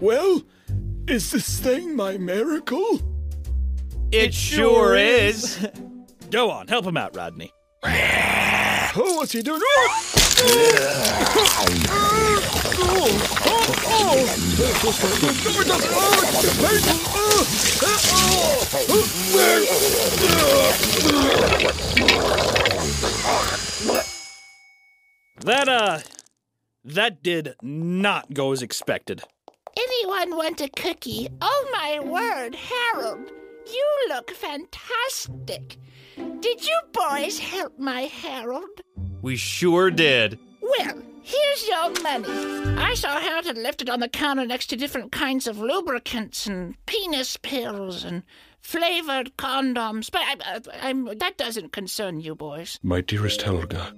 Well, 0.00 0.42
is 1.06 1.30
this 1.30 1.60
thing 1.60 1.96
my 1.96 2.18
miracle? 2.18 3.00
It 4.10 4.34
sure 4.34 4.96
is. 4.96 5.66
Go 6.30 6.50
on, 6.50 6.68
help 6.68 6.84
him 6.84 6.96
out, 6.96 7.16
Rodney. 7.16 7.52
Oh, 7.82 9.14
what's 9.16 9.32
he 9.32 9.42
doing? 9.42 9.60
That, 25.42 25.68
uh, 25.68 25.98
that 26.84 27.22
did 27.22 27.54
not 27.62 28.32
go 28.32 28.52
as 28.52 28.62
expected. 28.62 29.22
Anyone 29.76 30.36
want 30.36 30.60
a 30.60 30.68
cookie? 30.68 31.28
Oh 31.40 31.68
my 31.72 32.00
word, 32.00 32.54
Harold, 32.54 33.30
you 33.66 33.86
look 34.08 34.30
fantastic. 34.30 35.76
Did 36.16 36.66
you 36.66 36.78
boys 36.92 37.38
help 37.38 37.78
my 37.78 38.02
Harold? 38.02 38.80
We 39.22 39.36
sure 39.36 39.90
did. 39.90 40.38
Well, 40.60 41.02
here's 41.22 41.68
your 41.68 41.90
money. 42.02 42.28
I 42.78 42.94
saw 42.94 43.18
Harold 43.20 43.44
had 43.44 43.58
left 43.58 43.82
it 43.82 43.90
on 43.90 44.00
the 44.00 44.08
counter 44.08 44.46
next 44.46 44.66
to 44.68 44.76
different 44.76 45.12
kinds 45.12 45.46
of 45.46 45.58
lubricants 45.58 46.46
and 46.46 46.74
penis 46.86 47.36
pills 47.36 48.04
and 48.04 48.22
flavored 48.60 49.36
condoms, 49.36 50.10
but 50.10 50.22
I, 50.22 50.36
I, 50.44 50.60
I'm, 50.88 51.18
that 51.18 51.36
doesn't 51.36 51.72
concern 51.72 52.20
you 52.20 52.34
boys. 52.34 52.78
My 52.82 53.00
dearest 53.00 53.42
Helga, 53.42 53.94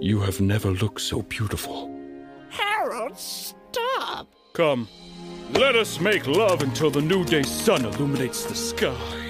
you 0.00 0.20
have 0.20 0.40
never 0.40 0.70
looked 0.70 1.00
so 1.00 1.22
beautiful. 1.22 1.90
Harold, 2.50 3.18
stop. 3.18 4.32
Come, 4.52 4.88
let 5.52 5.76
us 5.76 6.00
make 6.00 6.26
love 6.26 6.62
until 6.62 6.90
the 6.90 7.02
new 7.02 7.24
day 7.24 7.42
sun 7.42 7.84
illuminates 7.84 8.44
the 8.44 8.54
sky. 8.54 9.25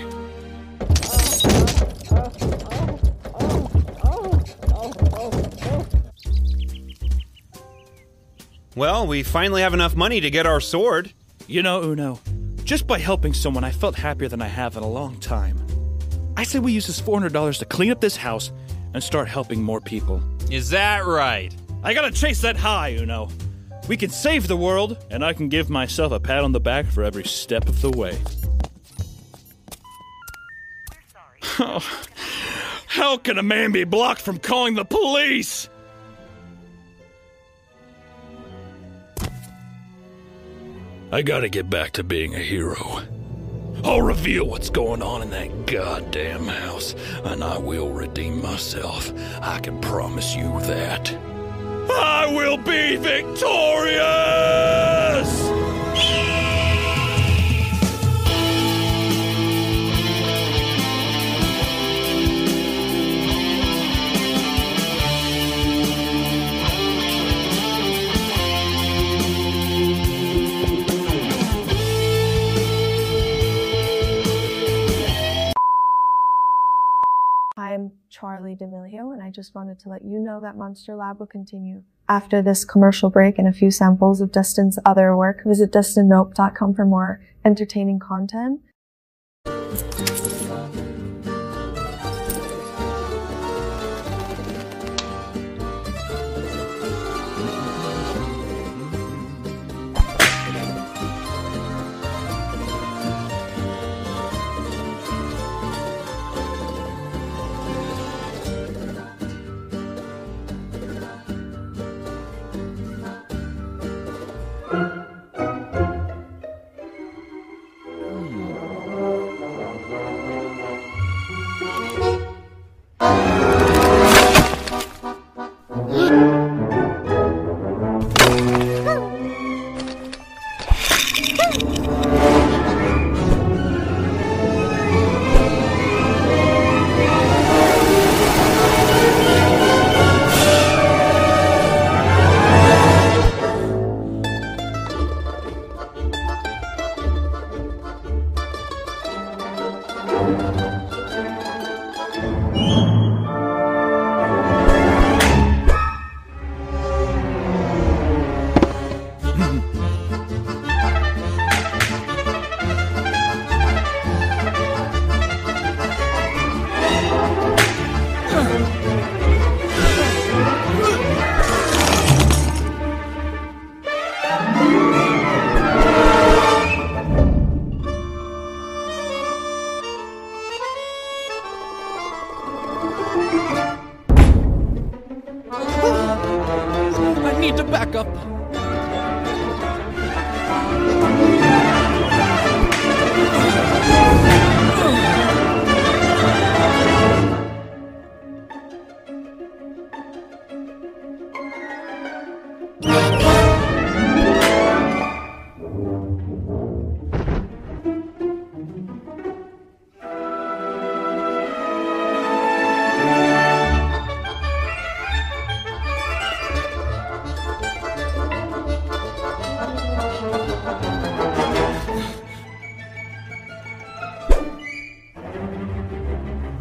Well, 8.76 9.06
we 9.06 9.23
finally 9.23 9.62
have 9.62 9.73
enough 9.73 9.97
money 9.97 10.21
to 10.21 10.30
get 10.30 10.45
our 10.45 10.61
sword. 10.61 11.11
You 11.47 11.62
know, 11.62 11.83
Uno, 11.83 12.21
just 12.62 12.87
by 12.87 12.99
helping 12.99 13.33
someone, 13.33 13.64
I 13.64 13.71
felt 13.71 13.97
happier 13.97 14.28
than 14.28 14.42
I 14.42 14.49
have 14.49 14.76
in 14.76 14.83
a 14.83 14.88
long 14.88 15.18
time. 15.18 15.59
I 16.37 16.42
say 16.45 16.59
we 16.59 16.73
use 16.73 16.87
this 16.87 17.00
$400 17.00 17.59
to 17.61 17.64
clean 17.64 17.90
up 17.90 18.02
this 18.02 18.16
house 18.16 18.52
and 18.92 19.02
start 19.02 19.28
helping 19.28 19.62
more 19.62 19.80
people. 19.80 20.23
Is 20.50 20.68
that 20.71 21.06
right? 21.06 21.56
I 21.83 21.95
gotta 21.95 22.11
chase 22.11 22.42
that 22.42 22.59
high, 22.59 22.90
Uno. 22.97 23.30
We 23.88 23.97
can 23.97 24.11
save 24.11 24.47
the 24.47 24.59
world, 24.59 25.02
and 25.11 25.25
I 25.25 25.33
can 25.33 25.49
give 25.49 25.71
myself 25.71 26.12
a 26.12 26.21
pat 26.21 26.45
on 26.45 26.52
the 26.52 26.61
back 26.61 26.85
for 26.85 27.02
every 27.02 27.25
step 27.25 27.71
of 27.71 27.80
the 27.80 27.92
way. 27.92 28.18
Oh, 31.59 31.80
how 32.88 33.16
can 33.16 33.38
a 33.38 33.42
man 33.42 33.73
be 33.73 33.85
blocked 33.85 34.21
from 34.21 34.38
calling 34.38 34.75
the 34.75 34.85
police? 34.85 35.71
I 41.16 41.23
gotta 41.23 41.49
get 41.49 41.70
back 41.70 41.92
to 41.92 42.04
being 42.04 42.35
a 42.35 42.38
hero. 42.38 43.00
I'll 43.82 44.02
reveal 44.02 44.46
what's 44.46 44.68
going 44.68 45.00
on 45.00 45.23
in 45.23 45.30
that 45.30 45.64
goddamn 45.64 46.44
house, 46.44 46.94
and 47.25 47.42
I 47.42 47.56
will 47.56 47.88
redeem 47.88 48.42
myself. 48.42 49.11
I 49.40 49.58
can 49.61 49.80
promise 49.80 50.37
you 50.37 50.61
that. 50.64 51.11
I 51.88 52.30
will 52.30 52.58
be 52.58 52.96
victorious! 52.96 53.96
Charli 78.16 78.56
D'Amelio, 78.56 79.12
and 79.12 79.23
I 79.23 79.30
just 79.30 79.54
wanted 79.54 79.78
to 79.80 79.88
let 79.88 80.04
you 80.04 80.18
know 80.18 80.40
that 80.40 80.56
Monster 80.56 80.94
Lab 80.94 81.18
will 81.18 81.26
continue. 81.26 81.82
After 82.08 82.40
this 82.40 82.64
commercial 82.64 83.11
break 83.11 83.38
and 83.38 83.49
a 83.49 83.52
few 83.52 83.70
samples 83.70 84.20
of 84.20 84.32
Dustin's 84.32 84.78
other 84.85 85.16
work, 85.16 85.42
visit 85.44 85.73
dustinnope.com 85.73 86.75
for 86.75 86.87
more 86.87 87.20
entertaining 87.44 87.99
content. 87.99 88.61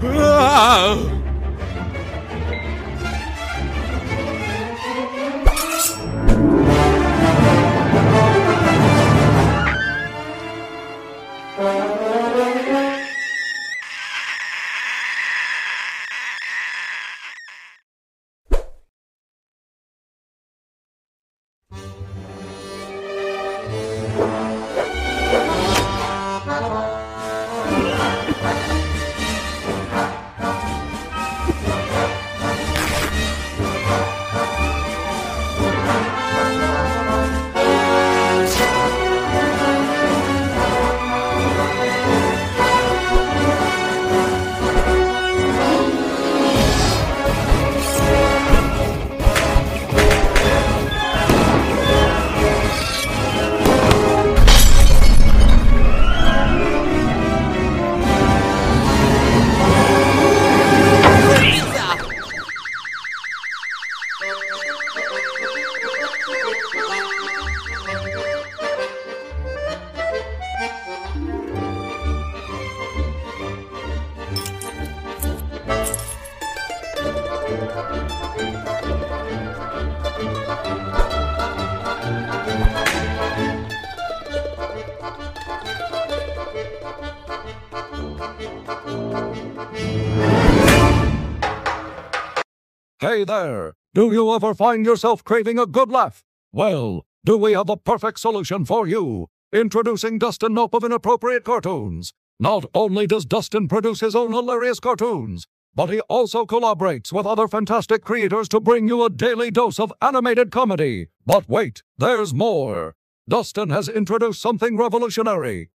Oh. 0.07 1.24
Hey 93.15 93.23
there! 93.23 93.75
Do 93.93 94.11
you 94.11 94.35
ever 94.35 94.53
find 94.53 94.85
yourself 94.85 95.23
craving 95.23 95.57
a 95.57 95.65
good 95.65 95.89
laugh? 95.89 96.25
Well, 96.51 97.05
do 97.23 97.37
we 97.37 97.53
have 97.53 97.67
the 97.67 97.77
perfect 97.77 98.19
solution 98.19 98.65
for 98.65 98.87
you? 98.87 99.27
Introducing 99.53 100.19
Dustin 100.19 100.53
Nope 100.53 100.73
of 100.73 100.83
Inappropriate 100.83 101.45
Cartoons. 101.45 102.11
Not 102.41 102.65
only 102.73 103.07
does 103.07 103.25
Dustin 103.25 103.69
produce 103.69 104.01
his 104.01 104.17
own 104.17 104.33
hilarious 104.33 104.81
cartoons, 104.81 105.47
but 105.73 105.89
he 105.89 106.01
also 106.09 106.45
collaborates 106.45 107.13
with 107.13 107.25
other 107.25 107.47
fantastic 107.47 108.03
creators 108.03 108.49
to 108.49 108.59
bring 108.59 108.85
you 108.89 109.05
a 109.05 109.09
daily 109.09 109.49
dose 109.49 109.79
of 109.79 109.93
animated 110.01 110.51
comedy. 110.51 111.07
But 111.25 111.47
wait, 111.47 111.83
there's 111.97 112.33
more. 112.33 112.95
Dustin 113.29 113.69
has 113.69 113.87
introduced 113.87 114.41
something 114.41 114.75
revolutionary 114.75 115.69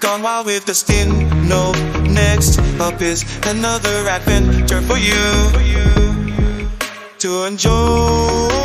Gone 0.00 0.22
wild 0.22 0.46
with 0.46 0.64
the 0.64 0.74
skin. 0.74 1.28
No, 1.46 1.72
next 2.02 2.58
up 2.80 3.02
is 3.02 3.24
another 3.44 4.08
adventure 4.08 4.80
for 4.80 4.96
you 4.96 6.19
to 7.20 7.44
enjoy. 7.44 8.59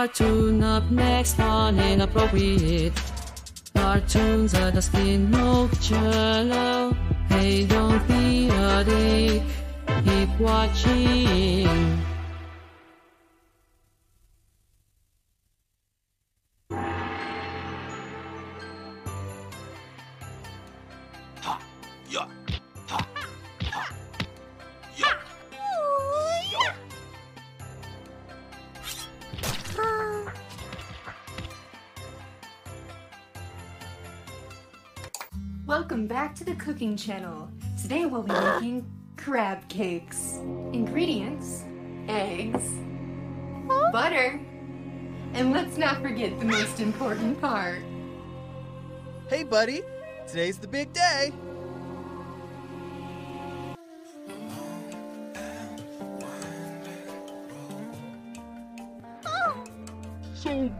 cartoon 0.00 0.62
up 0.62 0.90
next 0.90 1.38
on 1.40 1.78
inappropriate 1.78 2.94
cartoons 3.74 4.54
are 4.54 4.70
the 4.70 4.80
skin 4.80 5.30
no 5.30 5.68
cello. 5.78 6.96
Hey, 7.28 7.66
don't 7.66 8.08
be 8.08 8.48
a 8.48 8.82
dick. 8.82 9.42
Keep 10.06 10.40
watching. 10.40 12.09
cooking 36.80 36.96
channel. 36.96 37.46
Today 37.82 38.06
we'll 38.06 38.22
be 38.22 38.32
making 38.32 38.90
crab 39.18 39.68
cakes. 39.68 40.38
Ingredients, 40.72 41.64
eggs, 42.08 42.70
butter, 43.92 44.40
and 45.34 45.52
let's 45.52 45.76
not 45.76 46.00
forget 46.00 46.38
the 46.40 46.46
most 46.46 46.80
important 46.80 47.38
part. 47.38 47.82
Hey 49.28 49.44
buddy, 49.44 49.82
today's 50.26 50.56
the 50.56 50.68
big 50.68 50.90
day. 50.94 51.32
Oh. 59.26 59.64
So 60.34 60.72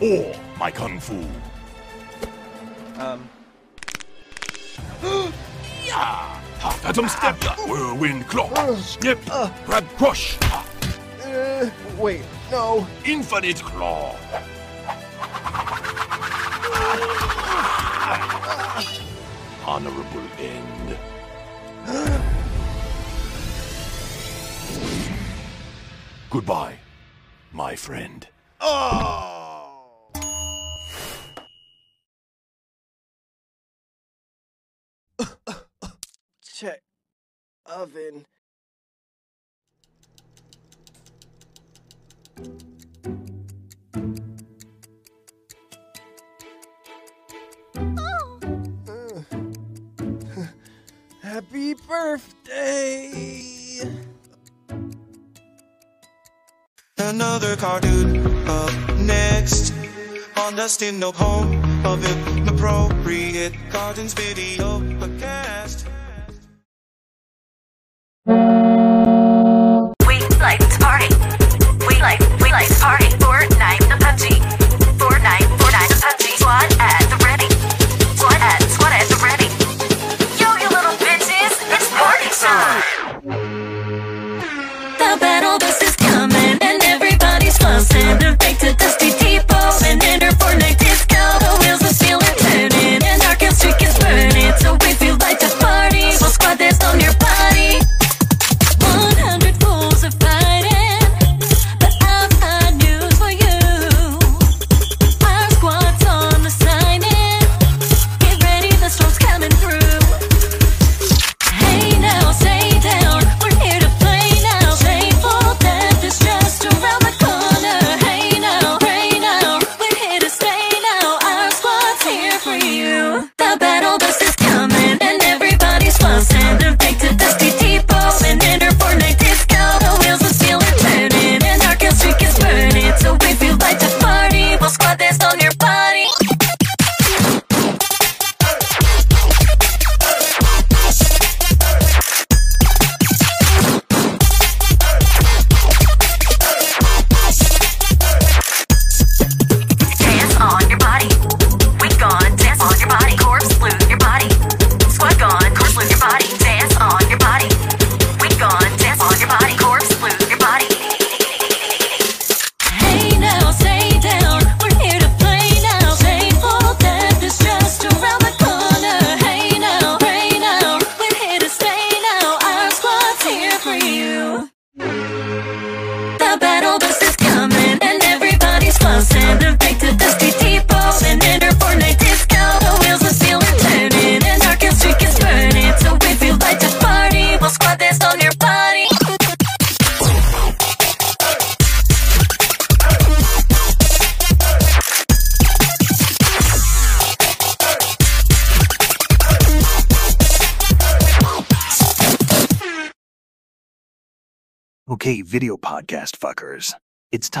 or 0.00 0.34
my 0.58 0.70
kung 0.70 1.00
fu. 1.00 1.24
Um. 2.98 3.28
yeah! 5.84 6.40
Phantom 6.82 7.08
step, 7.08 7.36
ah. 7.42 7.56
whirlwind 7.66 8.26
clock, 8.28 8.52
snip, 8.78 9.18
uh. 9.30 9.50
grab 9.66 9.84
crush. 9.96 10.38
Uh, 11.24 11.68
wait, 11.98 12.22
no. 12.50 12.86
Infinite 13.04 13.60
claw. 13.62 14.16
Honorable 19.66 20.22
end. 20.38 20.98
Goodbye, 26.30 26.78
my 27.52 27.76
friend. 27.76 28.26
Oh! 28.60 29.31
Check 36.42 36.82
oven. 37.66 38.24
Oh. 48.86 49.24
Happy 51.22 51.74
birthday! 51.74 53.12
Another 56.98 57.56
car 57.56 57.80
dude 57.80 58.26
up 58.46 58.72
next 58.98 59.72
on 60.36 60.56
the 60.56 60.68
stand-up 60.68 61.14
home 61.16 61.84
of 61.84 62.04
it 62.04 62.31
appropriate. 62.62 63.52
Gardens 63.72 64.14
video 64.14 64.78
podcast. 65.00 65.81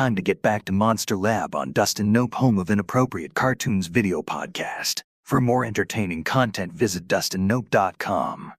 time 0.02 0.16
to 0.16 0.22
get 0.22 0.42
back 0.42 0.64
to 0.64 0.72
Monster 0.72 1.16
Lab 1.16 1.54
on 1.54 1.72
Dustin 1.72 2.10
Nope, 2.12 2.34
home 2.34 2.58
of 2.58 2.70
inappropriate 2.70 3.34
cartoons 3.34 3.86
video 3.86 4.20
podcast. 4.22 5.02
For 5.24 5.40
more 5.40 5.64
entertaining 5.64 6.24
content, 6.24 6.72
visit 6.72 7.06
dustinnope.com. 7.06 8.52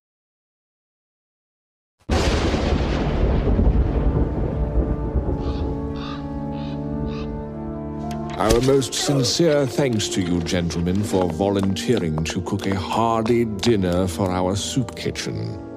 Our 8.37 8.61
most 8.61 8.93
sincere 8.93 9.65
thanks 9.67 10.07
to 10.09 10.21
you, 10.21 10.41
gentlemen, 10.41 11.03
for 11.03 11.29
volunteering 11.29 12.23
to 12.23 12.41
cook 12.41 12.65
a 12.67 12.75
hearty 12.79 13.43
dinner 13.45 14.07
for 14.07 14.31
our 14.31 14.55
soup 14.55 14.95
kitchen. 14.95 15.72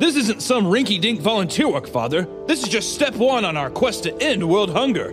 This 0.00 0.16
isn't 0.16 0.40
some 0.40 0.64
rinky 0.64 0.98
dink 0.98 1.20
volunteer 1.20 1.68
work, 1.68 1.86
Father. 1.86 2.26
This 2.46 2.62
is 2.62 2.70
just 2.70 2.94
step 2.94 3.14
one 3.16 3.44
on 3.44 3.58
our 3.58 3.68
quest 3.68 4.04
to 4.04 4.22
end 4.22 4.48
world 4.48 4.70
hunger. 4.70 5.12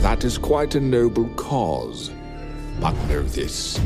That 0.00 0.24
is 0.24 0.38
quite 0.38 0.74
a 0.76 0.80
noble 0.80 1.28
cause. 1.34 2.10
But 2.80 2.94
know 3.10 3.22
this 3.22 3.78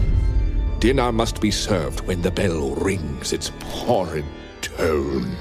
dinner 0.78 1.10
must 1.10 1.40
be 1.40 1.50
served 1.50 2.02
when 2.02 2.22
the 2.22 2.30
bell 2.30 2.76
rings 2.76 3.32
its 3.32 3.48
horrid 3.64 4.24
tone. 4.62 5.36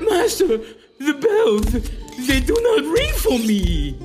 Master, 0.00 0.58
the 0.98 1.14
bells, 1.14 2.26
they 2.26 2.40
do 2.40 2.58
not 2.60 2.92
ring 2.92 3.12
for 3.14 3.38
me. 3.38 3.96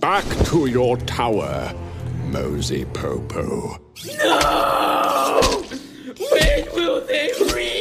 Back 0.00 0.24
to 0.46 0.68
your 0.68 0.96
tower, 0.96 1.74
Mosey 2.30 2.86
Popo. 2.86 3.78
No! 4.16 5.64
When 6.30 6.74
will 6.74 7.06
they 7.06 7.30
ring? 7.52 7.71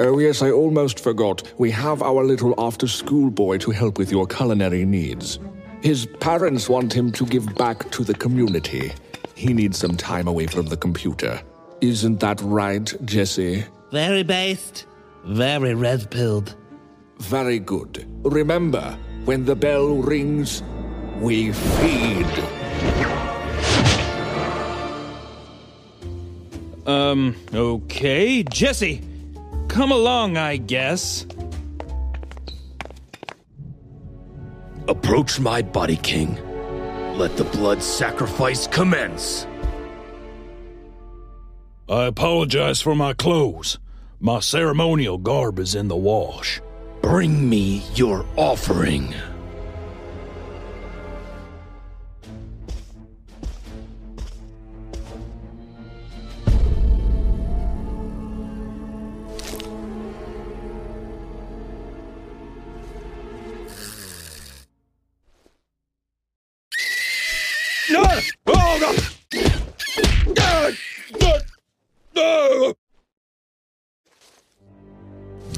Oh, 0.00 0.20
yes, 0.20 0.42
I 0.42 0.52
almost 0.52 1.00
forgot. 1.00 1.42
We 1.58 1.72
have 1.72 2.02
our 2.02 2.22
little 2.22 2.54
after 2.56 2.86
school 2.86 3.30
boy 3.30 3.58
to 3.58 3.72
help 3.72 3.98
with 3.98 4.12
your 4.12 4.28
culinary 4.28 4.84
needs. 4.84 5.40
His 5.82 6.06
parents 6.20 6.68
want 6.68 6.92
him 6.92 7.10
to 7.10 7.26
give 7.26 7.52
back 7.56 7.90
to 7.90 8.04
the 8.04 8.14
community. 8.14 8.92
He 9.34 9.52
needs 9.52 9.76
some 9.76 9.96
time 9.96 10.28
away 10.28 10.46
from 10.46 10.66
the 10.66 10.76
computer. 10.76 11.42
Isn't 11.80 12.20
that 12.20 12.40
right, 12.42 12.94
Jesse? 13.04 13.64
Very 13.90 14.22
based, 14.22 14.86
very 15.24 15.74
red 15.74 16.08
pilled. 16.12 16.54
Very 17.18 17.58
good. 17.58 18.06
Remember, 18.22 18.96
when 19.24 19.46
the 19.46 19.56
bell 19.56 19.96
rings, 19.96 20.62
we 21.16 21.50
feed. 21.50 22.26
Um, 26.86 27.34
okay. 27.52 28.44
Jesse, 28.44 29.02
come 29.68 29.92
along, 29.92 30.36
I 30.36 30.56
guess. 30.56 31.26
Approach 34.88 35.38
my 35.38 35.62
body, 35.62 35.96
King. 35.96 36.38
Let 37.16 37.36
the 37.36 37.44
blood 37.44 37.82
sacrifice 37.82 38.66
commence. 38.66 39.46
I 41.88 42.04
apologize 42.04 42.80
for 42.80 42.94
my 42.94 43.12
clothes. 43.12 43.78
My 44.20 44.40
ceremonial 44.40 45.18
garb 45.18 45.58
is 45.58 45.74
in 45.74 45.88
the 45.88 45.96
wash. 45.96 46.60
Bring 47.02 47.48
me 47.48 47.82
your 47.94 48.26
offering. 48.36 49.14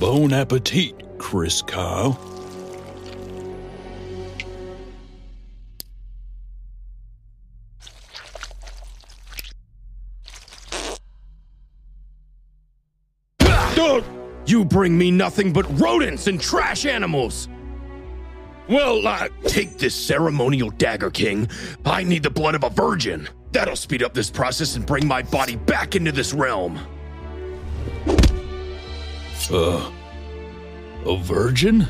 Bon 0.00 0.32
appetit, 0.32 0.94
Chris 1.18 1.60
Kyle. 1.60 2.18
You 14.46 14.64
bring 14.64 14.98
me 14.98 15.12
nothing 15.12 15.52
but 15.52 15.64
rodents 15.78 16.26
and 16.26 16.40
trash 16.40 16.84
animals. 16.84 17.48
Well, 18.68 19.06
uh, 19.06 19.28
take 19.44 19.78
this 19.78 19.94
ceremonial 19.94 20.70
dagger, 20.70 21.10
King. 21.10 21.48
I 21.84 22.02
need 22.02 22.24
the 22.24 22.30
blood 22.30 22.56
of 22.56 22.64
a 22.64 22.70
virgin. 22.70 23.28
That'll 23.52 23.76
speed 23.76 24.02
up 24.02 24.12
this 24.12 24.28
process 24.28 24.74
and 24.74 24.84
bring 24.84 25.06
my 25.06 25.22
body 25.22 25.54
back 25.54 25.94
into 25.94 26.10
this 26.10 26.32
realm. 26.32 26.80
Uh, 29.48 29.90
a 31.06 31.16
virgin? 31.16 31.86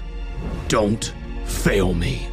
Don't 0.68 1.12
fail 1.44 1.94
me. 1.94 2.28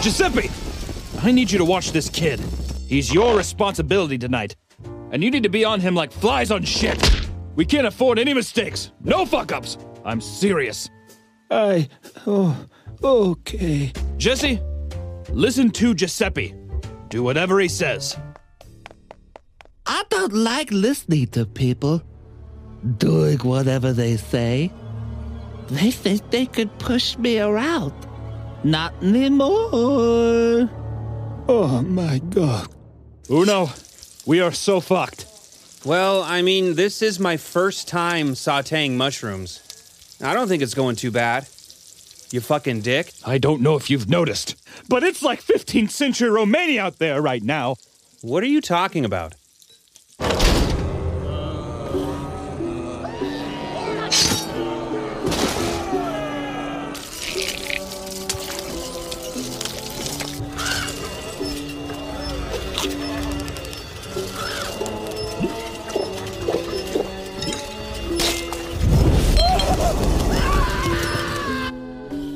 Giuseppe! 0.00 0.50
I 1.20 1.32
need 1.32 1.50
you 1.50 1.58
to 1.58 1.64
watch 1.64 1.92
this 1.92 2.08
kid. 2.08 2.40
He's 2.88 3.12
your 3.12 3.36
responsibility 3.36 4.16
tonight. 4.16 4.56
And 5.10 5.22
you 5.22 5.30
need 5.30 5.42
to 5.42 5.48
be 5.48 5.64
on 5.64 5.80
him 5.80 5.94
like 5.94 6.12
flies 6.12 6.50
on 6.50 6.62
shit. 6.62 6.98
We 7.56 7.64
can't 7.66 7.86
afford 7.86 8.18
any 8.18 8.32
mistakes. 8.32 8.92
No 9.02 9.26
fuck 9.26 9.52
ups. 9.52 9.76
I'm 10.04 10.20
serious. 10.20 10.88
I. 11.50 11.88
Oh, 12.26 12.56
okay. 13.02 13.92
Jesse, 14.16 14.60
listen 15.30 15.70
to 15.70 15.94
Giuseppe. 15.94 16.54
Do 17.08 17.22
whatever 17.22 17.58
he 17.60 17.68
says. 17.68 18.16
I 19.86 20.02
don't 20.10 20.34
like 20.34 20.70
listening 20.70 21.28
to 21.28 21.46
people 21.46 22.02
doing 22.98 23.38
whatever 23.38 23.92
they 23.92 24.16
say. 24.16 24.70
They 25.68 25.90
think 25.90 26.30
they 26.30 26.46
could 26.46 26.78
push 26.78 27.16
me 27.18 27.40
around. 27.40 27.92
Not 28.64 28.94
anymore. 29.02 30.68
Oh 31.48 31.82
my 31.86 32.18
god. 32.18 32.68
Uno, 33.30 33.70
we 34.26 34.40
are 34.40 34.52
so 34.52 34.80
fucked. 34.80 35.26
Well, 35.84 36.22
I 36.22 36.42
mean, 36.42 36.74
this 36.74 37.02
is 37.02 37.20
my 37.20 37.36
first 37.36 37.88
time 37.88 38.30
sauteing 38.30 38.92
mushrooms. 38.92 39.62
I 40.22 40.34
don't 40.34 40.48
think 40.48 40.62
it's 40.62 40.74
going 40.74 40.96
too 40.96 41.10
bad. 41.10 41.46
You 42.30 42.42
fucking 42.42 42.82
dick. 42.82 43.12
I 43.24 43.38
don't 43.38 43.62
know 43.62 43.76
if 43.76 43.88
you've 43.88 44.10
noticed, 44.10 44.54
but 44.86 45.02
it's 45.02 45.22
like 45.22 45.42
15th 45.42 45.90
century 45.90 46.28
Romania 46.28 46.82
out 46.82 46.98
there 46.98 47.22
right 47.22 47.42
now. 47.42 47.76
What 48.20 48.42
are 48.42 48.48
you 48.48 48.60
talking 48.60 49.06
about? 49.06 49.34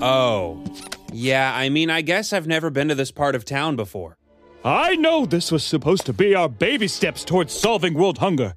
Oh. 0.02 0.60
Yeah, 1.12 1.54
I 1.54 1.68
mean, 1.68 1.88
I 1.88 2.02
guess 2.02 2.32
I've 2.32 2.48
never 2.48 2.70
been 2.70 2.88
to 2.88 2.94
this 2.96 3.12
part 3.12 3.36
of 3.36 3.44
town 3.44 3.76
before. 3.76 4.16
I 4.64 4.96
know 4.96 5.26
this 5.26 5.52
was 5.52 5.62
supposed 5.62 6.06
to 6.06 6.12
be 6.12 6.34
our 6.34 6.48
baby 6.48 6.88
steps 6.88 7.24
towards 7.24 7.52
solving 7.52 7.94
world 7.94 8.18
hunger, 8.18 8.54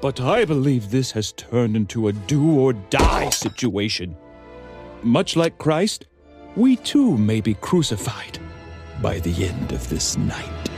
but 0.00 0.18
I 0.18 0.46
believe 0.46 0.90
this 0.90 1.10
has 1.12 1.32
turned 1.32 1.76
into 1.76 2.08
a 2.08 2.12
do 2.14 2.58
or 2.58 2.72
die 2.72 3.28
situation. 3.28 4.16
Much 5.02 5.36
like 5.36 5.58
Christ, 5.58 6.06
we 6.56 6.76
too 6.76 7.18
may 7.18 7.42
be 7.42 7.52
crucified 7.52 8.38
by 9.02 9.18
the 9.20 9.46
end 9.46 9.72
of 9.72 9.86
this 9.90 10.16
night. 10.16 10.70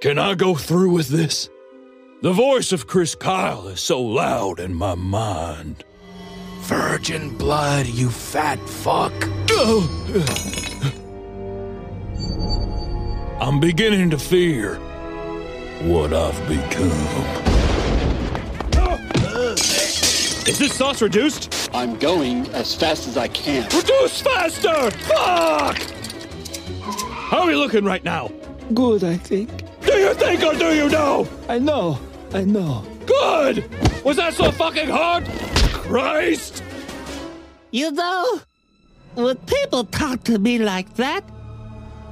Can 0.00 0.18
I 0.18 0.34
go 0.34 0.56
through 0.56 0.90
with 0.90 1.08
this? 1.08 1.48
The 2.20 2.32
voice 2.32 2.72
of 2.72 2.88
Chris 2.88 3.14
Kyle 3.14 3.68
is 3.68 3.80
so 3.80 4.02
loud 4.02 4.58
in 4.58 4.74
my 4.74 4.96
mind. 4.96 5.84
Virgin 6.62 7.38
blood, 7.38 7.86
you 7.86 8.10
fat 8.10 8.58
fuck. 8.68 9.12
I'm 13.40 13.60
beginning 13.60 14.10
to 14.10 14.18
fear 14.18 14.80
what 15.84 16.12
I've 16.12 16.36
become. 16.48 16.90
Is 20.48 20.58
this 20.58 20.74
sauce 20.74 21.00
reduced? 21.00 21.70
I'm 21.72 21.96
going 22.00 22.48
as 22.48 22.74
fast 22.74 23.06
as 23.06 23.16
I 23.16 23.28
can. 23.28 23.62
Reduce 23.66 24.22
faster! 24.22 24.90
Fuck! 24.90 25.78
How 27.30 27.42
are 27.42 27.46
we 27.46 27.54
looking 27.54 27.84
right 27.84 28.02
now? 28.02 28.32
Good, 28.74 29.04
I 29.04 29.16
think. 29.16 29.50
Do 29.82 29.92
you 29.92 30.14
think 30.14 30.42
or 30.42 30.54
do 30.54 30.74
you 30.74 30.88
know? 30.88 31.28
I 31.48 31.60
know. 31.60 32.00
I 32.32 32.44
know. 32.44 32.84
Good! 33.06 33.64
Was 34.04 34.16
that 34.16 34.34
so 34.34 34.50
fucking 34.52 34.88
hard? 34.88 35.26
Christ! 35.72 36.62
You 37.70 37.90
know, 37.90 38.40
when 39.14 39.36
people 39.36 39.84
talk 39.84 40.24
to 40.24 40.38
me 40.38 40.58
like 40.58 40.94
that, 40.96 41.24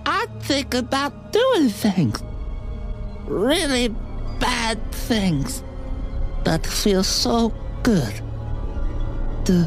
I 0.07 0.27
think 0.41 0.75
about 0.75 1.33
doing 1.33 1.69
things. 1.69 2.23
Really 3.27 3.89
bad 4.41 4.81
things 4.93 5.63
that 6.45 6.67
feel 6.67 7.03
so 7.05 7.53
good. 7.83 8.13
Do, 9.45 9.67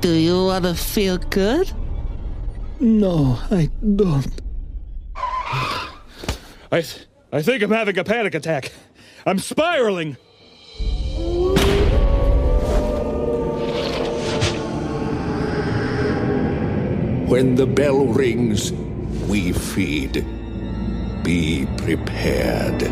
do 0.00 0.12
you 0.12 0.46
want 0.46 0.64
to 0.64 0.74
feel 0.74 1.18
good? 1.18 1.70
No, 2.80 3.38
I 3.50 3.70
don't. 3.94 4.40
I, 5.16 6.80
th- 6.80 7.06
I 7.32 7.42
think 7.42 7.62
I'm 7.62 7.70
having 7.70 7.98
a 7.98 8.04
panic 8.04 8.34
attack. 8.34 8.72
I'm 9.24 9.38
spiraling. 9.38 10.16
When 17.28 17.54
the 17.54 17.66
bell 17.66 18.06
rings, 18.06 18.72
we 19.28 19.52
feed. 19.52 20.26
Be 21.22 21.66
prepared. 21.78 22.82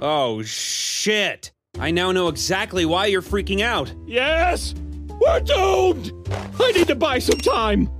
Oh, 0.00 0.42
shit. 0.44 1.52
I 1.78 1.90
now 1.90 2.12
know 2.12 2.28
exactly 2.28 2.84
why 2.84 3.06
you're 3.06 3.22
freaking 3.22 3.62
out. 3.62 3.92
Yes! 4.06 4.74
We're 5.20 5.40
doomed! 5.40 6.12
I 6.60 6.72
need 6.72 6.88
to 6.88 6.94
buy 6.94 7.18
some 7.18 7.38
time! 7.38 7.90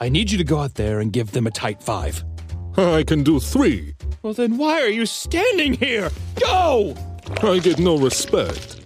I 0.00 0.08
need 0.08 0.30
you 0.30 0.38
to 0.38 0.44
go 0.44 0.60
out 0.60 0.74
there 0.74 1.00
and 1.00 1.12
give 1.12 1.32
them 1.32 1.46
a 1.46 1.50
tight 1.50 1.82
five. 1.82 2.22
I 2.76 3.02
can 3.02 3.24
do 3.24 3.40
three. 3.40 3.94
Well, 4.22 4.32
then 4.32 4.56
why 4.56 4.80
are 4.80 4.88
you 4.88 5.06
standing 5.06 5.72
here? 5.74 6.10
Go! 6.40 6.94
I 7.42 7.58
get 7.58 7.80
no 7.80 7.98
respect. 7.98 8.84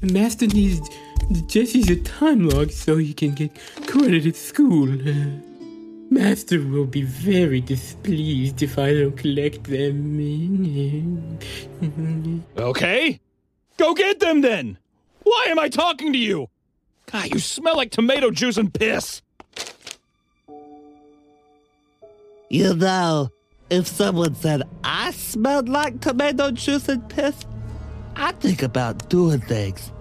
The 0.00 0.12
Master 0.12 0.46
needs 0.46 0.86
Jesse's 1.46 1.88
a 1.88 1.96
time 1.96 2.48
log 2.48 2.70
so 2.70 2.98
he 2.98 3.14
can 3.14 3.34
get 3.34 3.50
credit 3.86 4.26
at 4.26 4.36
school. 4.36 4.92
Uh, 4.92 5.40
Master 6.10 6.60
will 6.60 6.86
be 6.86 7.02
very 7.02 7.62
displeased 7.62 8.62
if 8.62 8.78
I 8.78 8.92
don't 8.92 9.16
collect 9.16 9.64
them. 9.64 11.38
Okay? 12.58 13.20
Go 13.78 13.94
get 13.94 14.20
them 14.20 14.40
then! 14.42 14.78
Why 15.22 15.46
am 15.48 15.58
I 15.58 15.68
talking 15.68 16.12
to 16.12 16.18
you? 16.18 16.48
God, 17.10 17.32
you 17.32 17.38
smell 17.38 17.76
like 17.76 17.90
tomato 17.90 18.30
juice 18.30 18.56
and 18.58 18.72
piss! 18.72 19.22
You 22.50 22.74
know, 22.74 23.28
if 23.68 23.86
someone 23.86 24.34
said 24.34 24.62
I 24.82 25.10
smelled 25.10 25.68
like 25.68 26.00
tomato 26.00 26.50
juice 26.50 26.88
and 26.88 27.06
piss, 27.10 27.44
I'd 28.16 28.40
think 28.40 28.62
about 28.62 29.10
doing 29.10 29.40
things. 29.40 29.92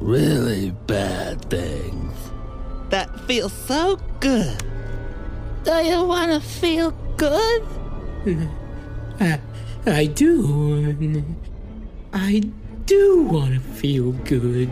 Really 0.00 0.70
bad 0.86 1.44
things. 1.50 2.14
That 2.90 3.08
feel 3.26 3.48
so 3.48 3.98
good. 4.20 4.62
Do 5.64 5.72
you 5.72 6.04
want 6.04 6.30
to 6.30 6.40
feel 6.40 6.92
good? 7.16 7.64
I, 9.18 9.40
I 9.86 10.06
do. 10.06 11.24
I 12.12 12.42
do 12.86 13.22
want 13.22 13.54
to 13.54 13.60
feel 13.60 14.12
good. 14.12 14.70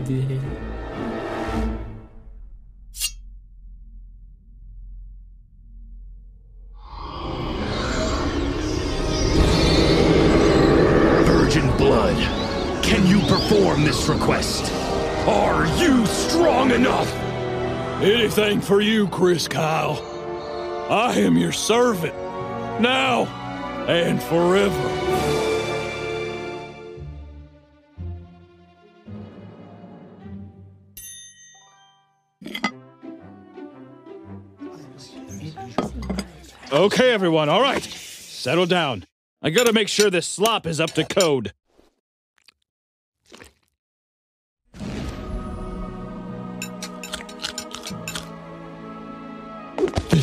This 13.93 14.09
request? 14.09 14.71
Are 15.27 15.67
you 15.77 16.03
strong 16.07 16.71
enough? 16.71 17.13
Anything 18.01 18.59
for 18.59 18.81
you, 18.81 19.07
Chris 19.07 19.47
Kyle. 19.47 20.01
I 20.89 21.13
am 21.19 21.37
your 21.37 21.51
servant. 21.51 22.15
Now 22.81 23.25
and 23.87 24.21
forever. 24.23 24.89
Okay, 36.71 37.13
everyone, 37.13 37.49
all 37.49 37.61
right. 37.61 37.83
Settle 37.83 38.65
down. 38.65 39.05
I 39.43 39.51
gotta 39.51 39.71
make 39.71 39.87
sure 39.87 40.09
this 40.09 40.25
slop 40.25 40.65
is 40.65 40.79
up 40.79 40.91
to 40.93 41.03
code. 41.03 41.53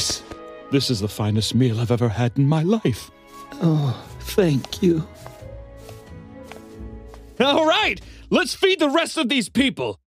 This. 0.01 0.23
This 0.71 0.89
is 0.89 1.01
the 1.01 1.09
finest 1.09 1.55
meal 1.55 1.79
I've 1.79 1.91
ever 1.91 2.09
had 2.09 2.39
in 2.39 2.49
my 2.49 2.63
life. 2.63 3.11
Oh, 3.61 3.93
thank 4.21 4.83
you. 4.83 5.07
All 7.39 7.67
right, 7.67 8.01
let's 8.31 8.55
feed 8.55 8.79
the 8.79 8.89
rest 8.89 9.19
of 9.19 9.29
these 9.29 9.51
people. 9.51 10.01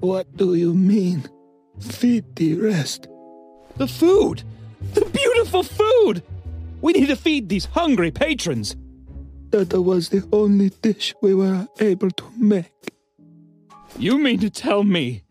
What 0.00 0.38
do 0.38 0.54
you 0.54 0.72
mean? 0.72 1.28
Feed 1.80 2.34
the 2.34 2.54
rest. 2.54 3.08
The 3.76 3.86
food! 3.86 4.42
The 4.94 5.04
beautiful 5.04 5.62
food! 5.62 6.22
We 6.80 6.94
need 6.94 7.08
to 7.08 7.16
feed 7.16 7.50
these 7.50 7.66
hungry 7.66 8.10
patrons. 8.10 8.74
That 9.50 9.74
was 9.74 10.08
the 10.08 10.26
only 10.32 10.70
dish 10.80 11.14
we 11.20 11.34
were 11.34 11.68
able 11.78 12.10
to 12.10 12.24
make. 12.38 12.72
You 13.98 14.16
mean 14.16 14.40
to 14.40 14.48
tell 14.48 14.82
me 14.82 15.24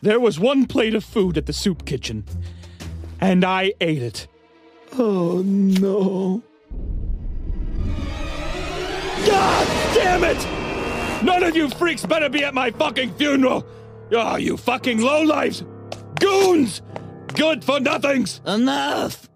there 0.00 0.18
was 0.18 0.40
one 0.40 0.64
plate 0.64 0.94
of 0.94 1.04
food 1.04 1.36
at 1.36 1.44
the 1.44 1.52
soup 1.52 1.84
kitchen, 1.84 2.24
and 3.24 3.42
I 3.42 3.72
ate 3.80 4.02
it? 4.02 4.28
Oh 4.98 5.42
no. 5.44 6.42
God 9.26 9.66
damn 9.94 10.24
it! 10.24 11.24
None 11.24 11.42
of 11.42 11.56
you 11.56 11.70
freaks 11.70 12.04
better 12.04 12.28
be 12.28 12.44
at 12.44 12.52
my 12.52 12.70
fucking 12.70 13.14
funeral! 13.14 13.66
Oh, 14.12 14.36
you 14.36 14.58
fucking 14.58 14.98
lowlifes! 14.98 15.64
Goons! 16.20 16.82
Good 17.28 17.64
for 17.64 17.80
nothings! 17.80 18.42
Enough! 18.46 19.30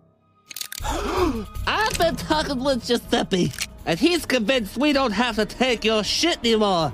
I've 0.85 1.99
been 1.99 2.17
talking 2.17 2.63
with 2.63 2.87
Giuseppe, 2.87 3.53
and 3.87 3.99
he's 3.99 4.27
convinced 4.27 4.77
we 4.77 4.93
don't 4.93 5.13
have 5.13 5.37
to 5.37 5.47
take 5.47 5.83
your 5.83 6.05
shit 6.05 6.39
anymore. 6.41 6.93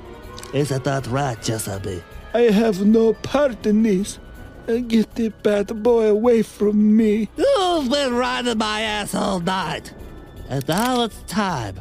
Isn't 0.53 0.85
that 0.85 1.09
right, 1.09 1.43
Giuseppe? 1.43 2.05
I 2.33 2.43
have 2.43 2.87
no 2.87 3.15
part 3.15 3.67
in 3.67 3.83
this. 3.83 4.21
Uh, 4.67 4.79
Get 4.79 5.15
the 5.15 5.29
bad 5.29 5.83
boy 5.83 6.07
away 6.07 6.43
from 6.43 6.97
me. 6.97 7.29
You've 7.37 7.91
been 7.91 8.15
riding 8.15 8.59
my 8.59 8.81
ass 8.81 9.15
all 9.15 9.41
night. 9.41 9.93
And 10.49 10.67
now 10.69 11.05
it's 11.05 11.23
time. 11.23 11.81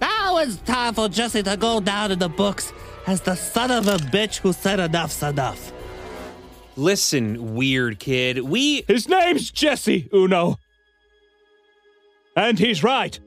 Now 0.00 0.38
it's 0.38 0.56
time 0.58 0.94
for 0.94 1.08
Jesse 1.08 1.42
to 1.42 1.56
go 1.56 1.80
down 1.80 2.12
in 2.12 2.18
the 2.18 2.28
books 2.28 2.72
as 3.06 3.20
the 3.20 3.34
son 3.34 3.70
of 3.70 3.88
a 3.88 3.96
bitch 3.96 4.38
who 4.38 4.52
said 4.52 4.80
enough's 4.80 5.22
enough. 5.22 5.72
Listen, 6.76 7.54
weird 7.54 7.98
kid, 7.98 8.38
we. 8.38 8.82
His 8.82 9.08
name's 9.08 9.50
Jesse 9.50 10.08
Uno. 10.14 10.58
And 12.36 12.58
he's 12.58 12.82
right. 12.82 13.18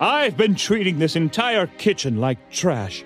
I've 0.00 0.36
been 0.36 0.56
treating 0.56 0.98
this 0.98 1.14
entire 1.14 1.66
kitchen 1.66 2.20
like 2.20 2.50
trash. 2.50 3.04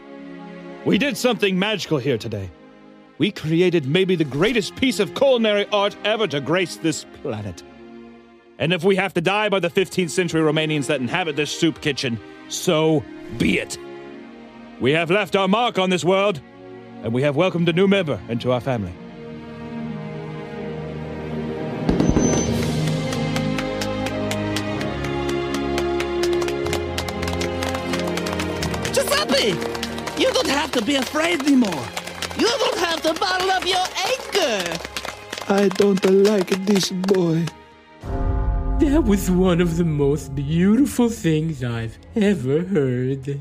We 0.85 0.97
did 0.97 1.17
something 1.17 1.59
magical 1.59 1.99
here 1.99 2.19
today. 2.19 2.51
We 3.19 3.33
created 3.33 3.87
maybe 3.87 4.15
the 4.15 4.25
greatest 4.25 4.77
piece 4.77 5.01
of 5.01 5.15
culinary 5.15 5.67
art 5.73 5.97
ever 6.05 6.27
to 6.29 6.41
grace 6.41 6.77
this 6.77 7.05
planet. 7.23 7.63
And 8.59 8.73
if 8.73 8.85
we 8.85 8.97
have 8.97 9.13
to 9.15 9.21
die 9.21 9.49
by 9.49 9.59
the 9.59 9.71
15th 9.71 10.11
century 10.11 10.41
Romanians 10.41 10.87
that 10.87 11.01
inhabit 11.01 11.37
this 11.37 11.51
soup 11.51 11.81
kitchen, 11.81 12.19
so 12.49 13.05
be 13.39 13.59
it. 13.59 13.77
We 14.81 14.93
have 14.93 15.11
left 15.11 15.35
our 15.35 15.49
mark 15.49 15.79
on 15.79 15.91
this 15.91 16.05
world, 16.05 16.41
and 17.03 17.13
we 17.13 17.23
have 17.23 17.35
welcomed 17.35 17.69
a 17.69 17.73
new 17.73 17.89
member 17.89 18.21
into 18.29 18.53
our 18.53 18.61
family. 18.61 18.93
Don't 30.43 30.55
have 30.55 30.71
to 30.71 30.83
be 30.83 30.95
afraid 30.95 31.41
anymore. 31.41 31.85
You 32.39 32.47
don't 32.47 32.79
have 32.79 33.03
to 33.03 33.15
bottle 33.15 33.51
up 33.51 33.67
your 33.67 33.85
anger. 34.07 34.79
I 35.49 35.69
don't 35.69 36.05
like 36.05 36.49
this 36.65 36.91
boy. 36.91 37.45
That 38.79 39.03
was 39.05 39.29
one 39.31 39.61
of 39.61 39.77
the 39.77 39.85
most 39.85 40.37
beautiful 40.37 41.09
things 41.09 41.65
I've 41.65 41.99
ever 42.15 42.63
heard. 42.63 43.41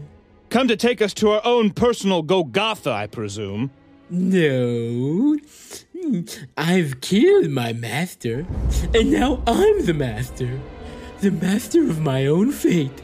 Come 0.50 0.68
to 0.68 0.76
take 0.76 1.02
us 1.02 1.14
to 1.16 1.30
our 1.30 1.42
own 1.44 1.70
personal 1.72 2.24
Golgotha, 2.24 2.92
I 2.92 3.06
presume. 3.06 3.70
No. 4.10 5.38
I've 6.58 7.02
killed 7.02 7.52
my 7.52 7.74
master, 7.74 8.48
and 8.96 9.12
now 9.12 9.44
I'm 9.46 9.86
the 9.86 9.94
master. 9.94 10.60
The 11.20 11.30
master 11.30 11.82
of 11.82 12.00
my 12.00 12.26
own 12.26 12.52
fate. 12.52 13.02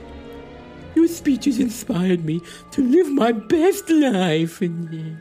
Your 0.95 1.07
speeches 1.07 1.59
inspired 1.59 2.23
me 2.23 2.41
to 2.71 2.83
live 2.83 3.11
my 3.11 3.31
best 3.31 3.89
life, 3.89 4.61
and 4.61 5.17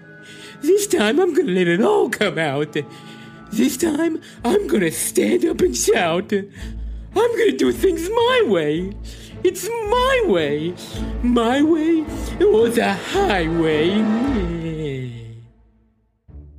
this 0.61 0.87
time 0.87 1.19
I'm 1.19 1.35
gonna 1.35 1.53
let 1.53 1.69
it 1.69 1.81
all 1.81 2.09
come 2.11 2.39
out. 2.39 2.77
This 3.51 3.77
time 3.77 4.21
I'm 4.45 4.67
gonna 4.67 4.91
stand 4.91 5.45
up 5.45 5.61
and 5.61 5.77
shout. 5.77 6.33
I'm 6.33 7.37
gonna 7.39 7.53
do 7.53 7.73
things 7.73 8.09
my 8.09 8.45
way. 8.47 8.93
It's 9.45 9.69
my 9.69 10.25
way. 10.27 10.75
My 11.23 11.63
way 11.63 12.01
or 12.41 12.69
the 12.69 12.93
highway. 12.93 14.03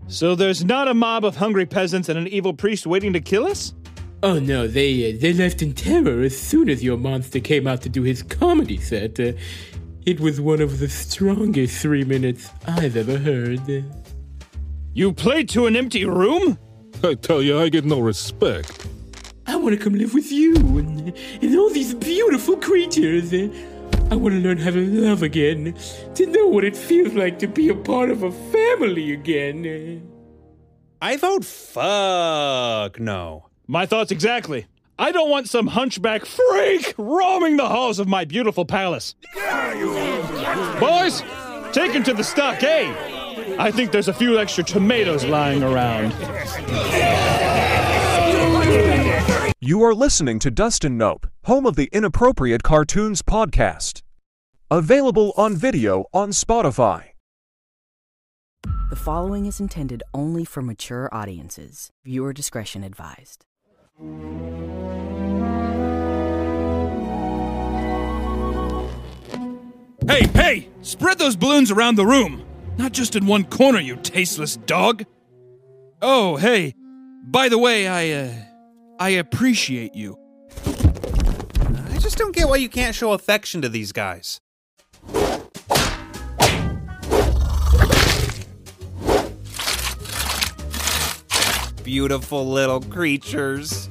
So 0.08 0.36
there's 0.36 0.64
not 0.64 0.88
a 0.88 0.94
mob 0.94 1.26
of 1.26 1.38
hungry 1.38 1.66
peasants 1.66 2.10
and 2.10 2.20
an 2.20 2.28
evil 2.28 2.54
priest 2.54 2.86
waiting 2.86 3.14
to 3.14 3.20
kill 3.20 3.46
us? 3.46 3.74
Oh 4.24 4.40
no, 4.40 4.68
they 4.68 5.12
uh, 5.12 5.18
they 5.20 5.34
left 5.34 5.62
in 5.62 5.74
terror 5.74 6.22
as 6.22 6.40
soon 6.40 6.70
as 6.70 6.82
your 6.82 6.96
monster 6.96 7.42
came 7.42 7.68
out 7.68 7.82
to 7.82 7.90
do 7.90 8.04
his 8.04 8.24
comedy 8.24 8.78
set. 8.78 9.20
Uh, 9.20 9.34
it 10.06 10.22
was 10.22 10.40
one 10.40 10.62
of 10.62 10.80
the 10.80 10.88
strongest 10.88 11.82
three 11.82 12.06
minutes 12.06 12.50
I've 12.66 12.96
ever 12.96 13.18
heard. 13.18 13.84
You 14.94 15.12
played 15.12 15.50
to 15.50 15.66
an 15.66 15.76
empty 15.76 16.06
room? 16.06 16.58
I 17.04 17.16
tell 17.16 17.42
you, 17.42 17.60
I 17.60 17.68
get 17.68 17.84
no 17.84 18.00
respect. 18.00 18.88
I 19.46 19.58
want 19.58 19.78
to 19.78 19.84
come 19.84 19.94
live 19.94 20.14
with 20.14 20.32
you 20.32 20.56
and, 20.56 21.14
and 21.42 21.58
all 21.58 21.70
these 21.70 21.94
beautiful 21.94 22.56
creatures. 22.56 23.34
I 23.34 24.16
want 24.16 24.36
to 24.36 24.40
learn 24.40 24.58
how 24.58 24.72
to 24.72 24.86
love 24.86 25.22
again, 25.22 25.76
to 26.16 26.26
know 26.28 26.48
what 26.48 26.64
it 26.64 26.78
feels 26.78 27.14
like 27.14 27.40
to 27.40 27.48
be 27.48 27.68
a 27.68 27.76
part 27.76 28.10
of 28.10 28.24
a 28.24 28.32
family 28.32 29.12
again. 29.12 30.10
I 31.02 31.18
vote 31.18 31.44
fuck 31.44 33.02
no. 33.02 33.50
My 33.68 33.86
thoughts 33.86 34.12
exactly. 34.12 34.66
I 35.00 35.12
don't 35.12 35.30
want 35.30 35.50
some 35.50 35.68
hunchback 35.68 36.26
freak 36.26 36.94
roaming 36.98 37.58
the 37.58 37.68
halls 37.68 37.98
of 37.98 38.08
my 38.08 38.26
beautiful 38.26 38.66
palace. 38.66 39.16
Boys, 40.80 41.24
take 41.72 41.94
him 41.94 42.04
to 42.04 42.14
the 42.14 42.24
stockade. 42.24 42.96
Eh? 42.96 43.56
I 43.58 43.72
think 43.72 43.92
there's 43.92 44.08
a 44.08 44.14
few 44.14 44.38
extra 44.38 44.64
tomatoes 44.64 45.26
lying 45.26 45.64
around. 45.64 46.14
You 49.60 49.82
are 49.84 49.96
listening 49.96 50.40
to 50.40 50.52
Dustin 50.52 50.98
Nope, 50.98 51.28
home 51.46 51.66
of 51.66 51.76
the 51.76 51.90
Inappropriate 51.92 52.64
Cartoons 52.64 53.22
podcast. 53.22 54.02
Available 54.70 55.34
on 55.38 55.56
video 55.56 56.06
on 56.14 56.30
Spotify. 56.30 57.06
The 58.90 58.96
following 58.96 59.46
is 59.46 59.60
intended 59.60 60.04
only 60.14 60.46
for 60.46 60.62
mature 60.62 61.10
audiences. 61.12 61.90
Viewer 62.06 62.34
discretion 62.34 62.84
advised. 62.84 63.46
Hey, 70.08 70.28
hey! 70.34 70.70
Spread 70.82 71.18
those 71.18 71.36
balloons 71.36 71.72
around 71.72 71.96
the 71.96 72.06
room! 72.06 72.46
Not 72.78 72.92
just 72.92 73.16
in 73.16 73.26
one 73.26 73.46
corner, 73.46 73.80
you 73.80 73.96
tasteless 73.96 74.58
dog! 74.58 75.06
Oh, 76.02 76.36
hey. 76.36 76.76
By 77.26 77.50
the 77.50 77.58
way, 77.58 77.88
I, 77.88 78.10
uh. 78.12 78.34
I 79.00 79.10
appreciate 79.10 79.96
you. 79.96 80.18
I 80.66 81.98
just 82.00 82.18
don't 82.18 82.36
get 82.36 82.48
why 82.48 82.58
you 82.58 82.70
can't 82.70 82.94
show 82.94 83.14
affection 83.14 83.62
to 83.62 83.70
these 83.70 83.92
guys. 83.92 84.40
Beautiful 91.84 92.46
little 92.48 92.80
creatures. 92.80 93.90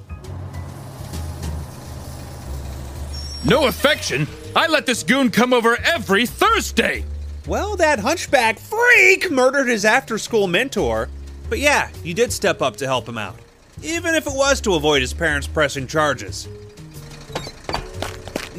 No 3.44 3.66
affection? 3.66 4.26
I 4.56 4.66
let 4.68 4.86
this 4.86 5.02
goon 5.02 5.30
come 5.30 5.52
over 5.52 5.76
every 5.76 6.26
Thursday! 6.26 7.04
Well, 7.46 7.76
that 7.76 7.98
hunchback 7.98 8.58
freak 8.58 9.30
murdered 9.30 9.68
his 9.68 9.84
after 9.84 10.16
school 10.16 10.46
mentor. 10.46 11.08
But 11.50 11.58
yeah, 11.58 11.90
you 12.02 12.14
did 12.14 12.32
step 12.32 12.62
up 12.62 12.76
to 12.76 12.86
help 12.86 13.06
him 13.06 13.18
out. 13.18 13.36
Even 13.82 14.14
if 14.14 14.26
it 14.26 14.32
was 14.34 14.60
to 14.62 14.74
avoid 14.74 15.02
his 15.02 15.12
parents 15.12 15.46
pressing 15.46 15.86
charges. 15.86 16.48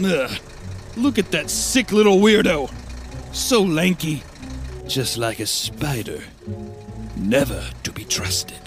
Ugh. 0.04 0.32
Look 0.96 1.18
at 1.18 1.32
that 1.32 1.50
sick 1.50 1.92
little 1.92 2.18
weirdo. 2.18 2.72
So 3.34 3.64
lanky. 3.64 4.22
Just 4.88 5.18
like 5.18 5.40
a 5.40 5.48
spider. 5.48 6.22
Never 7.16 7.70
to 7.84 7.92
be 7.92 8.04
trusted. 8.04 8.63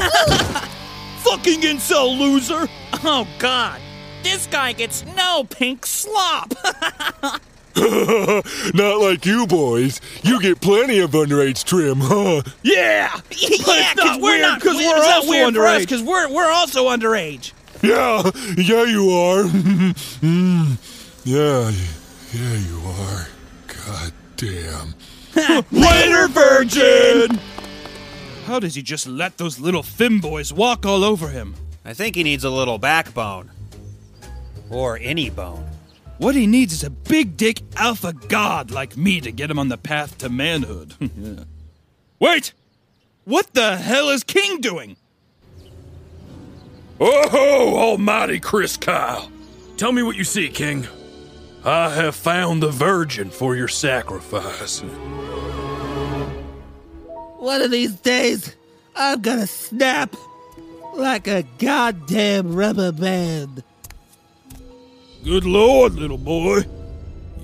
Fucking 1.20 1.60
incel 1.60 2.18
loser! 2.18 2.66
Oh, 3.04 3.26
God. 3.38 3.80
This 4.22 4.46
guy 4.46 4.72
gets 4.72 5.04
no 5.16 5.44
pink 5.44 5.86
slop. 5.86 6.52
Not 7.76 9.00
like 9.00 9.24
you 9.26 9.46
boys. 9.46 10.00
You 10.22 10.40
get 10.40 10.60
plenty 10.60 10.98
of 10.98 11.10
underage 11.12 11.64
trim, 11.64 11.98
huh? 12.00 12.42
Yeah! 12.62 13.10
yeah, 13.30 13.94
because 13.94 13.96
not 13.96 14.20
we're 14.20 14.30
weird, 14.32 14.40
not 14.42 14.60
'cause 14.60 14.76
it's 14.78 14.86
we're 14.88 15.14
also 15.14 15.30
weird 15.30 15.54
underage. 15.54 15.80
because 15.80 16.02
we're 16.02 16.28
we're 16.32 16.50
also 16.50 16.88
underage. 16.88 17.52
Yeah, 17.82 18.30
yeah, 18.56 18.84
you 18.84 19.10
are. 19.10 19.44
Mm, 20.20 20.76
yeah, 21.24 21.70
yeah, 22.34 22.54
you 22.56 22.82
are. 22.86 23.28
God 23.86 24.12
damn. 24.36 24.94
Later, 25.70 26.28
virgin! 26.28 27.38
How 28.50 28.58
does 28.58 28.74
he 28.74 28.82
just 28.82 29.06
let 29.06 29.38
those 29.38 29.60
little 29.60 29.84
femboys 29.84 30.52
walk 30.52 30.84
all 30.84 31.04
over 31.04 31.28
him? 31.28 31.54
I 31.84 31.94
think 31.94 32.16
he 32.16 32.24
needs 32.24 32.42
a 32.42 32.50
little 32.50 32.78
backbone. 32.78 33.52
Or 34.68 34.98
any 35.00 35.30
bone. 35.30 35.64
What 36.18 36.34
he 36.34 36.48
needs 36.48 36.72
is 36.72 36.82
a 36.82 36.90
big 36.90 37.36
dick 37.36 37.60
alpha 37.76 38.12
god 38.12 38.72
like 38.72 38.96
me 38.96 39.20
to 39.20 39.30
get 39.30 39.52
him 39.52 39.58
on 39.60 39.68
the 39.68 39.78
path 39.78 40.18
to 40.18 40.28
manhood. 40.28 40.94
Yeah. 41.16 41.44
Wait! 42.18 42.52
What 43.24 43.54
the 43.54 43.76
hell 43.76 44.08
is 44.08 44.24
King 44.24 44.60
doing? 44.60 44.96
Oh, 46.98 47.28
ho, 47.28 47.76
almighty 47.78 48.40
Chris 48.40 48.76
Kyle. 48.76 49.30
Tell 49.76 49.92
me 49.92 50.02
what 50.02 50.16
you 50.16 50.24
see, 50.24 50.48
King. 50.48 50.88
I 51.64 51.90
have 51.90 52.16
found 52.16 52.64
the 52.64 52.70
virgin 52.72 53.30
for 53.30 53.54
your 53.54 53.68
sacrifice. 53.68 54.82
One 57.40 57.62
of 57.62 57.70
these 57.70 57.94
days, 57.94 58.54
I'm 58.94 59.22
gonna 59.22 59.46
snap 59.46 60.14
like 60.94 61.26
a 61.26 61.42
goddamn 61.58 62.54
rubber 62.54 62.92
band. 62.92 63.64
Good 65.24 65.46
lord, 65.46 65.94
little 65.94 66.18
boy. 66.18 66.64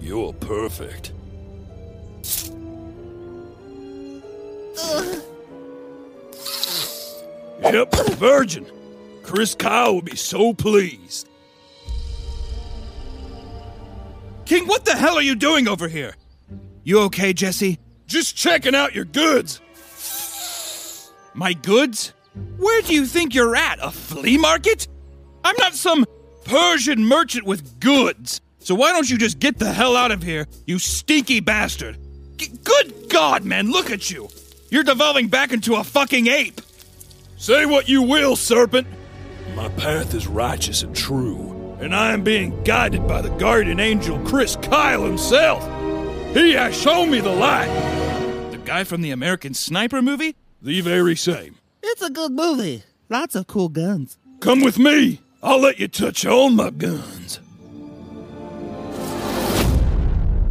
You're 0.02 0.34
perfect. 0.34 1.12
Yep, 7.62 7.94
virgin. 8.16 8.66
Chris 9.22 9.54
Kyle 9.54 9.94
will 9.94 10.02
be 10.02 10.14
so 10.14 10.52
pleased. 10.52 11.26
King, 14.44 14.66
what 14.66 14.84
the 14.84 14.94
hell 14.94 15.16
are 15.16 15.22
you 15.22 15.36
doing 15.36 15.66
over 15.66 15.88
here? 15.88 16.14
You 16.84 17.00
okay, 17.04 17.32
Jesse? 17.32 17.78
Just 18.06 18.36
checking 18.36 18.74
out 18.74 18.94
your 18.94 19.06
goods. 19.06 19.62
My 21.36 21.52
goods? 21.52 22.14
Where 22.56 22.80
do 22.80 22.94
you 22.94 23.04
think 23.04 23.34
you're 23.34 23.54
at? 23.54 23.78
A 23.82 23.90
flea 23.90 24.38
market? 24.38 24.88
I'm 25.44 25.54
not 25.58 25.74
some 25.74 26.06
Persian 26.44 27.04
merchant 27.04 27.44
with 27.44 27.78
goods. 27.78 28.40
So 28.58 28.74
why 28.74 28.92
don't 28.92 29.08
you 29.08 29.18
just 29.18 29.38
get 29.38 29.58
the 29.58 29.70
hell 29.70 29.96
out 29.96 30.10
of 30.12 30.22
here, 30.22 30.46
you 30.66 30.78
stinky 30.78 31.40
bastard? 31.40 31.98
G- 32.38 32.48
good 32.64 33.10
God, 33.10 33.44
man, 33.44 33.70
look 33.70 33.90
at 33.90 34.10
you. 34.10 34.30
You're 34.70 34.82
devolving 34.82 35.28
back 35.28 35.52
into 35.52 35.74
a 35.74 35.84
fucking 35.84 36.26
ape. 36.26 36.62
Say 37.36 37.66
what 37.66 37.86
you 37.86 38.02
will, 38.02 38.34
serpent. 38.34 38.86
My 39.54 39.68
path 39.68 40.14
is 40.14 40.26
righteous 40.26 40.82
and 40.82 40.96
true, 40.96 41.76
and 41.80 41.94
I 41.94 42.12
am 42.12 42.24
being 42.24 42.62
guided 42.64 43.06
by 43.06 43.20
the 43.20 43.30
guardian 43.36 43.78
angel 43.78 44.18
Chris 44.20 44.56
Kyle 44.56 45.04
himself. 45.04 45.62
He 46.34 46.52
has 46.52 46.74
shown 46.74 47.10
me 47.10 47.20
the 47.20 47.30
light. 47.30 47.68
The 48.52 48.58
guy 48.58 48.84
from 48.84 49.02
the 49.02 49.10
American 49.10 49.52
Sniper 49.52 50.00
movie? 50.00 50.34
The 50.66 50.80
very 50.80 51.14
same. 51.14 51.58
It's 51.80 52.02
a 52.02 52.10
good 52.10 52.32
movie. 52.32 52.82
Lots 53.08 53.36
of 53.36 53.46
cool 53.46 53.68
guns. 53.68 54.18
Come 54.40 54.62
with 54.62 54.80
me. 54.80 55.20
I'll 55.40 55.60
let 55.60 55.78
you 55.78 55.86
touch 55.86 56.26
all 56.26 56.50
my 56.50 56.70
guns. 56.70 57.38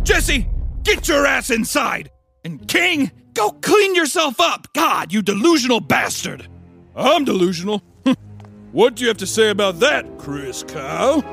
Jesse, 0.04 0.48
get 0.84 1.10
your 1.10 1.26
ass 1.26 1.50
inside! 1.50 2.12
And 2.46 2.66
King, 2.66 3.12
go 3.34 3.52
clean 3.52 3.94
yourself 3.94 4.40
up! 4.40 4.72
God, 4.72 5.12
you 5.12 5.22
delusional 5.22 5.82
bastard! 5.82 6.48
I'm 6.96 7.26
delusional. 7.26 7.84
what 8.72 8.96
do 8.96 9.02
you 9.02 9.10
have 9.10 9.18
to 9.18 9.28
say 9.28 9.50
about 9.50 9.82
that, 9.82 10.18
Chris 10.18 10.64
Kyle? 10.64 11.24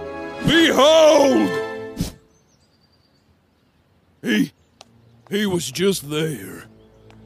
Behold! 0.45 1.49
He 4.23 4.53
He 5.31 5.47
was 5.47 5.71
just 5.71 6.11
there. 6.11 6.65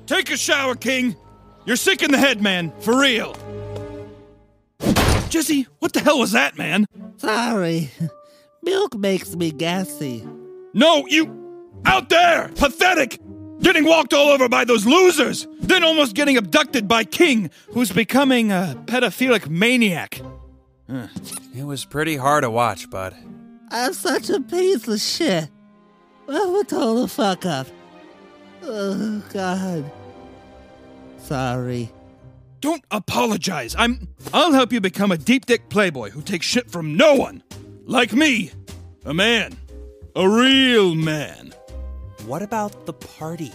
Take 0.04 0.30
a 0.30 0.36
shower, 0.36 0.74
King. 0.74 1.16
You're 1.66 1.76
sick 1.76 2.02
in 2.02 2.12
the 2.12 2.18
head, 2.18 2.40
man. 2.40 2.72
For 2.80 2.98
real. 2.98 3.36
Jesse, 5.28 5.66
what 5.80 5.92
the 5.92 6.00
hell 6.00 6.20
was 6.20 6.32
that, 6.32 6.56
man? 6.56 6.86
Sorry. 7.16 7.90
Milk 8.62 8.94
makes 8.96 9.34
me 9.34 9.50
gassy. 9.50 10.26
No, 10.72 11.06
you. 11.06 11.42
Out 11.84 12.08
there! 12.08 12.48
Pathetic! 12.54 13.20
Getting 13.60 13.84
walked 13.84 14.14
all 14.14 14.28
over 14.28 14.48
by 14.48 14.64
those 14.64 14.86
losers! 14.86 15.46
Then 15.60 15.82
almost 15.82 16.14
getting 16.14 16.36
abducted 16.36 16.86
by 16.86 17.04
King, 17.04 17.50
who's 17.72 17.90
becoming 17.90 18.52
a 18.52 18.80
pedophilic 18.86 19.48
maniac. 19.48 20.20
It 20.88 21.64
was 21.64 21.84
pretty 21.84 22.16
hard 22.16 22.42
to 22.44 22.50
watch, 22.50 22.88
bud. 22.90 23.14
I'm 23.70 23.92
such 23.92 24.30
a 24.30 24.40
piece 24.40 24.86
of 24.86 25.00
shit. 25.00 25.48
I'm 26.28 26.54
a 26.54 26.64
total 26.64 27.06
fuck 27.08 27.44
up. 27.44 27.66
Oh, 28.62 29.22
God. 29.32 29.90
Sorry. 31.26 31.90
Don't 32.60 32.84
apologize. 32.92 33.74
I'm. 33.76 34.06
I'll 34.32 34.52
help 34.52 34.72
you 34.72 34.80
become 34.80 35.10
a 35.10 35.18
deep 35.18 35.44
dick 35.44 35.68
playboy 35.68 36.10
who 36.10 36.22
takes 36.22 36.46
shit 36.46 36.70
from 36.70 36.96
no 36.96 37.14
one. 37.14 37.42
Like 37.84 38.12
me. 38.12 38.52
A 39.04 39.12
man. 39.12 39.56
A 40.14 40.28
real 40.28 40.94
man. 40.94 41.52
What 42.26 42.42
about 42.42 42.86
the 42.86 42.92
party? 42.92 43.50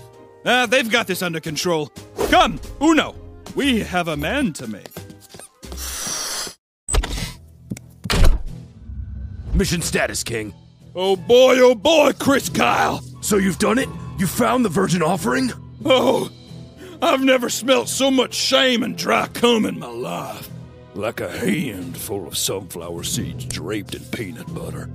Ah, 0.45 0.65
they've 0.65 0.91
got 0.91 1.07
this 1.07 1.21
under 1.21 1.39
control. 1.39 1.93
Come, 2.29 2.59
Uno. 2.81 3.15
We 3.55 3.79
have 3.79 4.09
a 4.09 4.17
man 4.17 4.51
to 4.53 4.67
make. 4.67 4.89
Mission 9.53 9.81
status, 9.81 10.25
King. 10.25 10.53
Oh 10.93 11.15
boy, 11.15 11.55
oh 11.59 11.75
boy, 11.75 12.11
Chris 12.19 12.49
Kyle. 12.49 13.01
So 13.21 13.37
you've 13.37 13.59
done 13.59 13.77
it? 13.77 13.87
You 14.17 14.27
found 14.27 14.65
the 14.65 14.69
virgin 14.69 15.01
offering? 15.01 15.51
Oh, 15.85 16.29
I've 17.01 17.23
never 17.23 17.49
smelt 17.49 17.89
so 17.89 18.11
much 18.11 18.35
shame 18.35 18.83
and 18.83 18.95
dry 18.95 19.27
cum 19.27 19.65
in 19.65 19.79
my 19.79 19.87
life. 19.87 20.49
Like 20.93 21.19
a 21.19 21.31
hand 21.31 21.97
full 21.97 22.27
of 22.27 22.37
sunflower 22.37 23.03
seeds 23.03 23.45
draped 23.45 23.95
in 23.95 24.03
peanut 24.05 24.53
butter. 24.53 24.87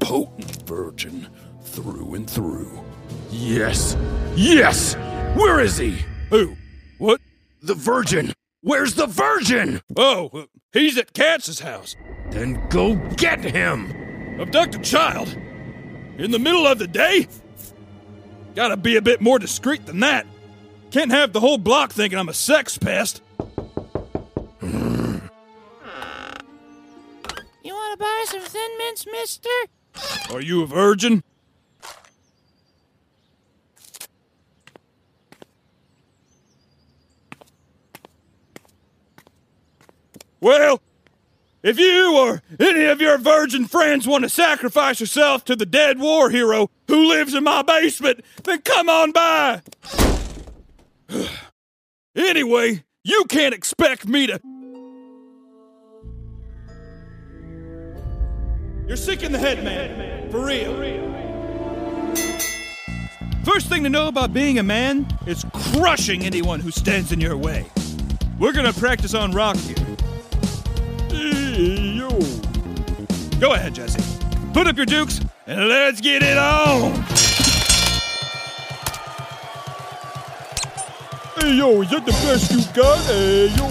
Potent 0.00 0.66
virgin 0.66 1.28
through 1.62 2.14
and 2.14 2.28
through. 2.28 2.82
Yes. 3.30 3.96
Yes! 4.34 4.96
Where 5.36 5.60
is 5.60 5.76
he? 5.76 5.98
Who? 6.30 6.56
What? 6.98 7.20
The 7.62 7.74
virgin. 7.74 8.32
Where's 8.62 8.94
the 8.94 9.06
virgin? 9.06 9.82
Oh, 9.96 10.30
uh, 10.34 10.44
he's 10.72 10.98
at 10.98 11.12
Katz's 11.12 11.60
house. 11.60 11.94
Then 12.30 12.60
go 12.70 12.96
get 13.16 13.44
him! 13.44 14.40
Abduct 14.40 14.74
a 14.74 14.78
child? 14.80 15.28
In 16.18 16.32
the 16.32 16.38
middle 16.38 16.66
of 16.66 16.78
the 16.78 16.88
day? 16.88 17.28
Gotta 18.56 18.76
be 18.76 18.96
a 18.96 19.02
bit 19.02 19.20
more 19.20 19.38
discreet 19.38 19.86
than 19.86 20.00
that. 20.00 20.26
Can't 20.92 21.10
have 21.10 21.32
the 21.32 21.40
whole 21.40 21.56
block 21.56 21.90
thinking 21.90 22.18
I'm 22.18 22.28
a 22.28 22.34
sex 22.34 22.76
pest. 22.76 23.22
You 23.40 23.48
want 27.64 27.92
to 27.92 27.96
buy 27.98 28.24
some 28.26 28.42
Thin 28.42 28.70
Mints, 28.76 29.06
mister? 29.06 29.48
Are 30.30 30.42
you 30.42 30.62
a 30.62 30.66
virgin? 30.66 31.24
Well, 40.42 40.82
if 41.62 41.78
you 41.78 42.18
or 42.18 42.42
any 42.60 42.84
of 42.84 43.00
your 43.00 43.16
virgin 43.16 43.64
friends 43.66 44.06
want 44.06 44.24
to 44.24 44.28
sacrifice 44.28 45.00
yourself 45.00 45.42
to 45.46 45.56
the 45.56 45.64
dead 45.64 45.98
war 45.98 46.28
hero 46.28 46.68
who 46.86 47.08
lives 47.08 47.32
in 47.32 47.44
my 47.44 47.62
basement, 47.62 48.22
then 48.44 48.60
come 48.60 48.90
on 48.90 49.12
by. 49.12 49.62
anyway, 52.16 52.84
you 53.04 53.24
can't 53.28 53.54
expect 53.54 54.06
me 54.06 54.26
to. 54.26 54.40
You're 58.86 58.96
sick 58.96 59.22
in 59.22 59.32
the 59.32 59.38
head, 59.38 59.64
man. 59.64 60.30
For 60.30 60.44
real. 60.44 60.72
First 63.44 63.66
thing 63.68 63.82
to 63.82 63.90
know 63.90 64.06
about 64.06 64.32
being 64.32 64.58
a 64.58 64.62
man 64.62 65.06
is 65.26 65.44
crushing 65.52 66.24
anyone 66.24 66.60
who 66.60 66.70
stands 66.70 67.10
in 67.10 67.20
your 67.20 67.36
way. 67.36 67.66
We're 68.38 68.52
gonna 68.52 68.72
practice 68.72 69.14
on 69.14 69.32
rock 69.32 69.56
here. 69.56 69.76
Yo. 71.10 72.08
Go 73.40 73.54
ahead, 73.54 73.74
Jesse. 73.74 74.00
Put 74.52 74.68
up 74.68 74.76
your 74.76 74.86
dukes 74.86 75.20
and 75.46 75.68
let's 75.68 76.00
get 76.00 76.22
it 76.22 76.38
on. 76.38 77.21
Hey, 81.42 81.54
yo, 81.54 81.82
is 81.82 81.90
that 81.90 82.06
the 82.06 82.12
best 82.12 82.52
you 82.52 82.62
got? 82.72 83.04
Hey, 83.06 83.48
yo. 83.56 83.66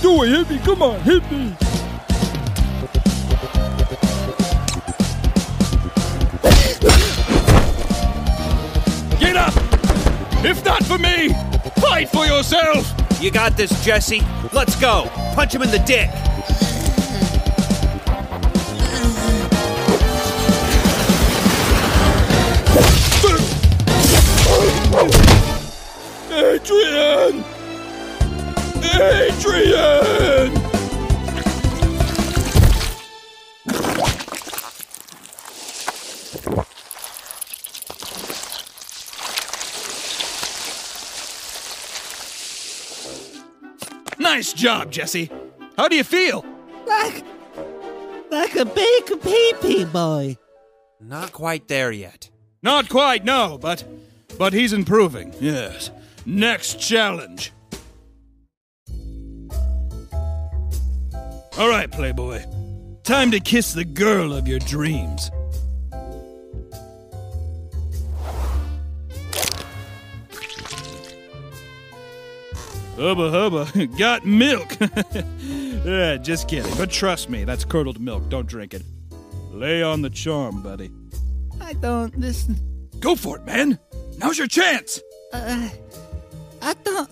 Do 0.00 0.22
it, 0.22 0.28
hit 0.30 0.48
me. 0.48 0.58
Come 0.64 0.80
on, 0.80 0.98
hit 1.00 1.22
me. 1.30 1.54
Get 9.20 9.36
up! 9.36 9.52
If 10.42 10.64
not 10.64 10.82
for 10.84 10.96
me, 10.96 11.34
fight 11.82 12.08
for 12.08 12.24
yourself! 12.24 12.90
You 13.20 13.30
got 13.30 13.54
this, 13.58 13.84
Jesse. 13.84 14.22
Let's 14.50 14.80
go. 14.80 15.10
Punch 15.34 15.54
him 15.54 15.60
in 15.60 15.70
the 15.70 15.80
dick. 15.80 16.08
Adrian! 26.56 27.44
Adrian! 28.82 30.54
Nice 44.18 44.54
job, 44.54 44.90
Jesse. 44.90 45.30
How 45.76 45.88
do 45.88 45.96
you 45.96 46.04
feel? 46.04 46.42
Like, 46.86 47.22
like 48.30 48.56
a 48.56 48.64
big 48.64 49.04
pee-pee 49.22 49.84
boy. 49.84 50.38
Not 51.00 51.32
quite 51.32 51.68
there 51.68 51.92
yet. 51.92 52.30
Not 52.62 52.88
quite, 52.88 53.26
no, 53.26 53.58
but 53.60 53.84
but 54.38 54.54
he's 54.54 54.72
improving. 54.72 55.34
Yes. 55.38 55.90
Next 56.26 56.80
challenge. 56.80 57.52
All 61.56 61.68
right, 61.68 61.90
Playboy. 61.90 62.44
Time 63.04 63.30
to 63.30 63.38
kiss 63.38 63.72
the 63.72 63.84
girl 63.84 64.32
of 64.32 64.48
your 64.48 64.58
dreams. 64.58 65.30
Hubba 72.96 73.30
hubba, 73.30 73.86
got 73.98 74.26
milk. 74.26 74.76
yeah, 75.84 76.16
just 76.16 76.48
kidding. 76.48 76.74
But 76.76 76.90
trust 76.90 77.30
me, 77.30 77.44
that's 77.44 77.64
curdled 77.64 78.00
milk. 78.00 78.28
Don't 78.28 78.48
drink 78.48 78.74
it. 78.74 78.82
Lay 79.52 79.82
on 79.82 80.02
the 80.02 80.10
charm, 80.10 80.60
buddy. 80.62 80.90
I 81.60 81.74
don't 81.74 82.18
listen. 82.18 82.56
Go 83.00 83.14
for 83.14 83.36
it, 83.36 83.44
man. 83.44 83.78
Now's 84.18 84.38
your 84.38 84.46
chance. 84.46 85.00
Uh, 85.32 85.68
I 86.66 86.74
don't. 86.82 87.08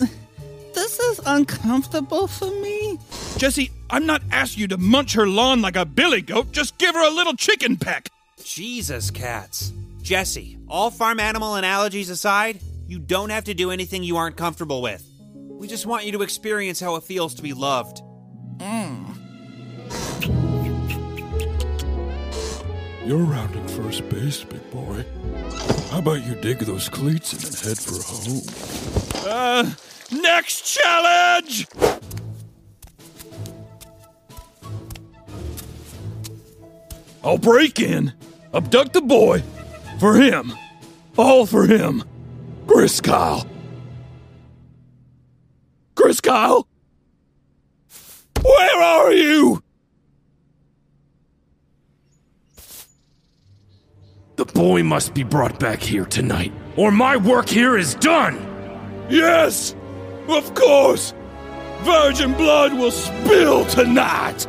This 0.75 0.99
is 0.99 1.21
uncomfortable 1.25 2.27
for 2.27 2.51
me. 2.61 2.99
Jesse, 3.37 3.71
I'm 3.89 4.05
not 4.05 4.21
asking 4.33 4.63
you 4.63 4.69
to 4.69 4.77
munch 4.77 5.15
her 5.15 5.29
lawn 5.29 5.63
like 5.63 5.77
a 5.77 5.85
billy 5.85 6.23
goat. 6.23 6.51
Just 6.51 6.77
give 6.77 6.97
her 6.97 7.07
a 7.07 7.15
little 7.15 7.35
chicken 7.35 7.77
peck. 7.77 8.09
Jesus, 8.43 9.13
Katz. 9.13 9.73
Jesse, 10.03 10.59
all 10.67 10.91
farm 10.91 11.21
animal 11.21 11.55
analogies 11.55 12.11
aside, 12.11 12.59
you 12.89 12.99
don't 12.99 13.31
have 13.31 13.45
to 13.45 13.55
do 13.55 13.71
anything 13.71 14.03
you 14.03 14.17
aren't 14.17 14.37
comfortable 14.37 14.83
with. 14.83 15.09
We 15.33 15.69
just 15.69 15.87
want 15.87 16.05
you 16.05 16.11
to 16.13 16.23
experience 16.23 16.81
how 16.81 16.97
it 16.97 17.05
feels 17.05 17.33
to 17.35 17.43
be 17.43 17.53
loved. 17.53 18.03
Mmm. 18.57 19.15
You're 23.07 23.19
rounding 23.19 23.69
first 23.69 24.09
base, 24.09 24.43
big 24.43 24.69
boy. 24.73 25.05
How 25.91 25.99
about 25.99 26.25
you 26.25 26.35
dig 26.35 26.59
those 26.59 26.89
cleats 26.89 27.33
and 27.33 27.43
head 27.43 27.79
for 27.79 28.03
home? 28.03 28.43
Uh, 29.27 29.71
next 30.13 30.63
challenge! 30.63 31.67
I'll 37.25 37.39
break 37.39 37.81
in, 37.81 38.13
abduct 38.53 38.93
the 38.93 39.01
boy, 39.01 39.43
for 39.99 40.15
him. 40.15 40.53
All 41.17 41.47
for 41.47 41.67
him. 41.67 42.05
Chris 42.67 43.01
Kyle. 43.01 43.47
Chris 45.95 46.21
Kyle? 46.21 46.69
Where 48.43 48.83
are 48.83 49.13
you? 49.13 49.64
The 54.37 54.45
boy 54.47 54.83
must 54.83 55.15
be 55.15 55.23
brought 55.23 55.61
back 55.61 55.81
here 55.81 56.05
tonight, 56.05 56.53
or 56.77 56.91
my 56.91 57.17
work 57.17 57.49
here 57.49 57.79
is 57.79 57.95
done! 57.95 58.37
Yes! 59.09 59.77
Of 60.27 60.55
course! 60.55 61.15
Virgin 61.83 62.33
blood 62.33 62.73
will 62.73 62.91
spill 62.91 63.65
tonight! 63.67 64.49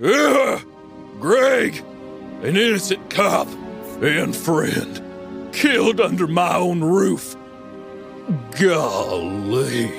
Ugh! 0.00 0.64
Greg! 1.20 1.82
An 2.42 2.56
innocent 2.56 3.10
cop 3.10 3.48
and 4.00 4.36
friend 4.36 5.02
killed 5.52 6.00
under 6.00 6.28
my 6.28 6.54
own 6.54 6.84
roof. 6.84 7.36
Golly. 8.58 9.92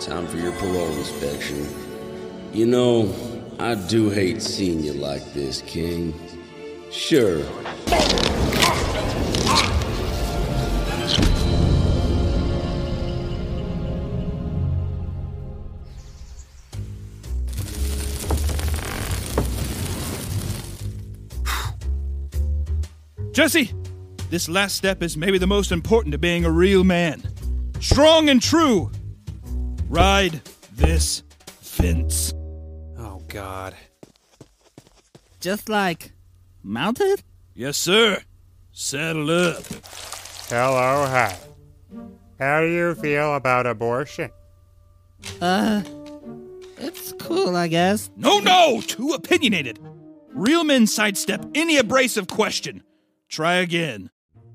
Time 0.00 0.26
for 0.26 0.38
your 0.38 0.52
parole 0.52 0.90
inspection. 0.96 1.68
You 2.52 2.64
know, 2.64 3.14
I 3.58 3.74
do 3.74 4.08
hate 4.08 4.40
seeing 4.40 4.82
you 4.82 4.94
like 4.94 5.34
this, 5.34 5.60
King. 5.62 6.14
Sure. 6.90 7.44
Jesse, 23.32 23.72
this 24.30 24.48
last 24.48 24.76
step 24.76 25.02
is 25.02 25.16
maybe 25.16 25.38
the 25.38 25.46
most 25.46 25.72
important 25.72 26.12
to 26.12 26.18
being 26.18 26.44
a 26.44 26.50
real 26.50 26.84
man. 26.84 27.22
Strong 27.80 28.28
and 28.28 28.42
true. 28.42 28.90
Ride 29.88 30.40
this 30.72 31.22
fence. 31.60 32.34
Oh, 32.98 33.22
God. 33.28 33.74
Just 35.40 35.68
like 35.68 36.12
mounted? 36.62 37.22
Yes, 37.54 37.76
sir. 37.76 38.22
Saddle 38.72 39.30
up. 39.30 39.62
Hello, 40.48 41.06
hi. 41.06 41.36
How 42.38 42.60
do 42.60 42.68
you 42.68 42.94
feel 42.94 43.34
about 43.34 43.66
abortion? 43.66 44.30
Uh, 45.40 45.82
it's 46.76 47.12
cool, 47.18 47.56
I 47.56 47.66
guess. 47.68 48.10
No, 48.16 48.38
no! 48.38 48.80
Too 48.80 49.10
opinionated. 49.10 49.80
Real 50.28 50.62
men 50.62 50.86
sidestep 50.86 51.44
any 51.54 51.76
abrasive 51.76 52.28
question. 52.28 52.84
Try 53.28 53.54
again. 53.54 54.10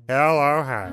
Hello, 0.06 0.62
hi. 0.62 0.92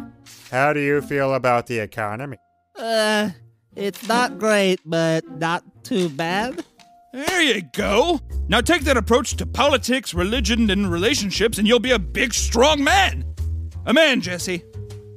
How 0.51 0.71
do 0.71 0.79
you 0.79 1.01
feel 1.01 1.33
about 1.33 1.67
the 1.67 1.79
economy? 1.79 2.37
Uh, 2.77 3.31
it's 3.75 4.07
not 4.07 4.39
great, 4.39 4.79
but 4.85 5.29
not 5.37 5.65
too 5.83 6.07
bad. 6.07 6.63
There 7.11 7.41
you 7.41 7.61
go. 7.73 8.21
Now 8.47 8.61
take 8.61 8.83
that 8.83 8.95
approach 8.95 9.35
to 9.35 9.45
politics, 9.45 10.13
religion, 10.13 10.69
and 10.69 10.89
relationships, 10.89 11.57
and 11.57 11.67
you'll 11.67 11.79
be 11.79 11.91
a 11.91 11.99
big, 11.99 12.33
strong 12.33 12.85
man. 12.85 13.25
A 13.85 13.93
man, 13.93 14.21
Jesse. 14.21 14.63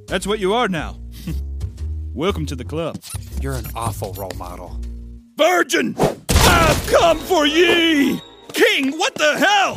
That's 0.07 0.27
what 0.27 0.39
you 0.39 0.53
are 0.53 0.67
now. 0.67 0.99
Welcome 2.13 2.45
to 2.47 2.55
the 2.57 2.65
club. 2.65 3.01
You're 3.39 3.53
an 3.53 3.67
awful 3.75 4.11
role 4.15 4.35
model. 4.35 4.77
Virgin! 5.37 5.95
I've 6.31 6.87
come 6.87 7.19
for 7.19 7.47
ye! 7.47 8.19
King, 8.51 8.97
what 8.97 9.15
the 9.15 9.37
hell? 9.37 9.75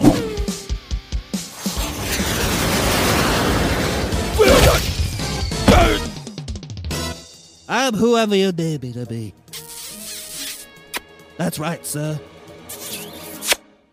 I'm 7.71 7.95
whoever 7.95 8.37
you 8.37 8.53
need 8.53 8.83
me 8.83 8.93
to 8.93 9.05
be. 9.07 9.35
That's 11.37 11.59
right, 11.59 11.85
sir. 11.85 12.21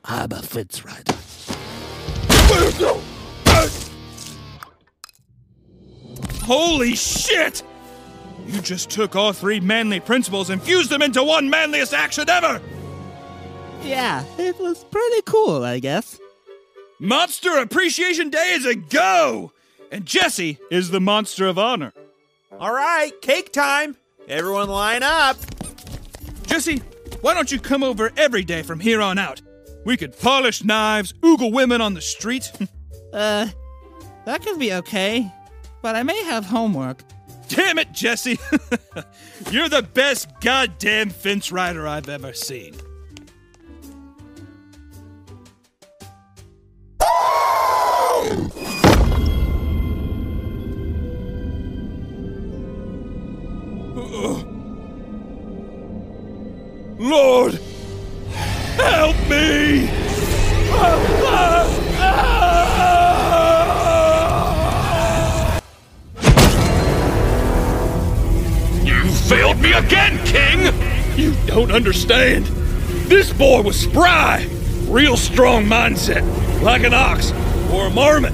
I'm 0.03 0.31
a 0.31 0.41
fence 0.41 0.85
rider. 0.85 1.13
Holy 6.43 6.95
shit! 6.95 7.63
You 8.47 8.61
just 8.61 8.91
took 8.91 9.15
all 9.15 9.33
three 9.33 9.59
manly 9.59 9.99
principles 9.99 10.51
and 10.51 10.61
fused 10.61 10.91
them 10.91 11.01
into 11.01 11.23
one 11.23 11.49
manliest 11.49 11.93
action 11.93 12.29
ever! 12.29 12.61
Yeah, 13.83 14.23
it 14.37 14.59
was 14.59 14.83
pretty 14.83 15.21
cool, 15.25 15.63
I 15.63 15.79
guess. 15.79 16.19
Monster 16.99 17.57
Appreciation 17.57 18.29
Day 18.29 18.53
is 18.53 18.65
a 18.65 18.75
go! 18.75 19.51
And 19.91 20.05
Jesse 20.05 20.57
is 20.71 20.89
the 20.89 20.99
Monster 20.99 21.47
of 21.47 21.57
Honor. 21.57 21.93
All 22.59 22.73
right, 22.73 23.11
cake 23.21 23.51
time. 23.51 23.95
Everyone 24.27 24.69
line 24.69 25.03
up. 25.03 25.37
Jesse, 26.47 26.81
why 27.21 27.33
don't 27.33 27.51
you 27.51 27.59
come 27.59 27.83
over 27.83 28.11
every 28.17 28.43
day 28.43 28.63
from 28.63 28.79
here 28.79 29.01
on 29.01 29.17
out? 29.17 29.41
We 29.85 29.97
could 29.97 30.17
polish 30.19 30.63
knives, 30.63 31.13
oogle 31.21 31.51
women 31.51 31.81
on 31.81 31.93
the 31.93 32.01
street. 32.01 32.51
uh, 33.13 33.47
that 34.25 34.41
could 34.41 34.59
be 34.59 34.73
okay, 34.73 35.31
but 35.81 35.95
I 35.95 36.03
may 36.03 36.23
have 36.23 36.45
homework. 36.45 37.03
Damn 37.47 37.77
it, 37.77 37.91
Jesse! 37.91 38.39
You're 39.51 39.69
the 39.69 39.83
best 39.83 40.29
goddamn 40.41 41.11
fence 41.11 41.51
rider 41.51 41.87
I've 41.87 42.09
ever 42.09 42.33
seen. 42.33 42.75
Lord, 57.05 57.59
help 58.77 59.15
me! 59.29 59.81
You 68.83 69.11
failed 69.29 69.59
me 69.59 69.73
again, 69.73 70.17
King! 70.25 70.73
You 71.15 71.35
don't 71.45 71.71
understand. 71.71 72.47
This 73.07 73.31
boy 73.31 73.61
was 73.61 73.79
spry. 73.79 74.47
Real 74.87 75.15
strong 75.15 75.65
mindset, 75.65 76.23
like 76.63 76.83
an 76.83 76.95
ox 76.95 77.31
or 77.71 77.85
a 77.85 77.89
marmot. 77.91 78.33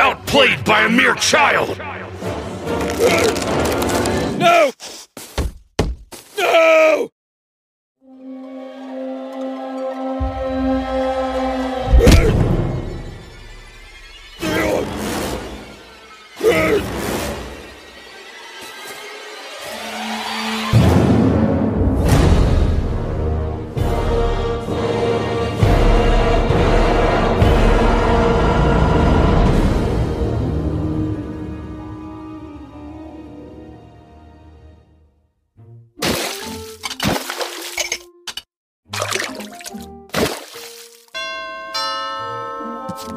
Outplayed 0.00 0.64
by 0.64 0.84
a 0.84 0.88
mere 0.88 1.14
child! 1.16 1.78
No! 4.44 4.72
No! 6.38 7.13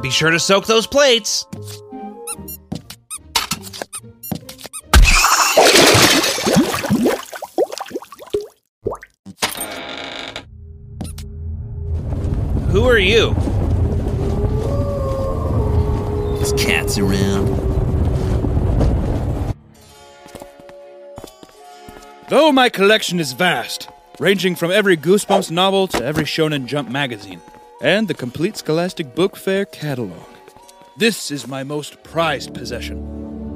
Be 0.01 0.11
sure 0.11 0.31
to 0.31 0.39
soak 0.39 0.65
those 0.67 0.87
plates. 0.87 1.45
Who 12.69 12.85
are 12.85 12.97
you? 12.97 13.33
There's 16.35 16.53
cats 16.53 16.97
around. 16.97 17.47
Though 22.29 22.51
my 22.51 22.69
collection 22.69 23.19
is 23.19 23.31
vast, 23.31 23.89
ranging 24.19 24.55
from 24.55 24.69
every 24.69 24.95
Goosebumps 24.95 25.49
novel 25.49 25.87
to 25.87 26.03
every 26.03 26.25
Shonen 26.25 26.65
Jump 26.65 26.89
magazine, 26.89 27.41
and 27.81 28.07
the 28.07 28.13
complete 28.13 28.57
Scholastic 28.57 29.13
Book 29.15 29.35
Fair 29.35 29.65
catalog. 29.65 30.23
This 30.97 31.31
is 31.31 31.47
my 31.47 31.63
most 31.63 32.01
prized 32.03 32.53
possession 32.53 33.13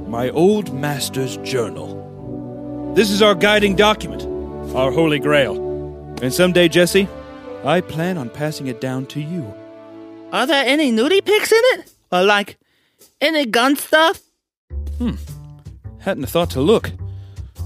my 0.07 0.29
old 0.31 0.73
master's 0.73 1.37
journal. 1.37 2.93
This 2.95 3.09
is 3.09 3.21
our 3.21 3.33
guiding 3.33 3.77
document, 3.77 4.23
our 4.75 4.91
holy 4.91 5.19
grail. 5.19 5.55
And 6.21 6.33
someday, 6.33 6.67
Jesse, 6.67 7.07
I 7.63 7.79
plan 7.79 8.17
on 8.17 8.29
passing 8.29 8.67
it 8.67 8.81
down 8.81 9.05
to 9.07 9.21
you. 9.21 9.53
Are 10.33 10.45
there 10.45 10.65
any 10.67 10.91
nudie 10.91 11.23
pics 11.23 11.51
in 11.53 11.61
it? 11.79 11.93
Or 12.11 12.23
like 12.23 12.57
Any 13.21 13.45
gun 13.45 13.77
stuff? 13.77 14.21
Hmm. 14.97 15.15
Hadn't 15.99 16.25
thought 16.25 16.49
to 16.51 16.61
look. 16.61 16.91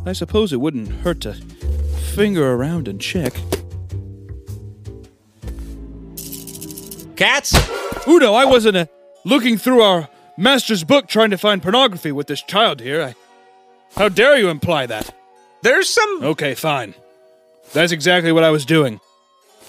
I 0.06 0.14
suppose 0.14 0.54
it 0.54 0.62
wouldn't 0.62 0.90
hurt 1.02 1.22
to 1.22 1.34
finger 2.14 2.54
around 2.54 2.88
and 2.88 3.02
check. 3.02 3.34
Katz? 7.16 7.54
Uno, 8.08 8.34
I 8.34 8.46
wasn't 8.46 8.78
uh, 8.78 8.86
looking 9.24 9.58
through 9.58 9.82
our 9.82 10.10
master's 10.38 10.84
book 10.84 11.08
trying 11.08 11.32
to 11.32 11.38
find 11.38 11.62
pornography 11.62 12.12
with 12.12 12.28
this 12.28 12.42
child 12.42 12.82
here. 12.82 13.02
I, 13.02 13.16
how 13.98 14.10
dare 14.10 14.38
you 14.38 14.50
imply 14.50 14.86
that? 14.86 15.14
There's 15.62 15.90
some. 15.90 16.24
Okay, 16.24 16.54
fine. 16.54 16.94
That's 17.74 17.92
exactly 17.92 18.32
what 18.32 18.44
I 18.44 18.52
was 18.52 18.66
doing. 18.66 19.00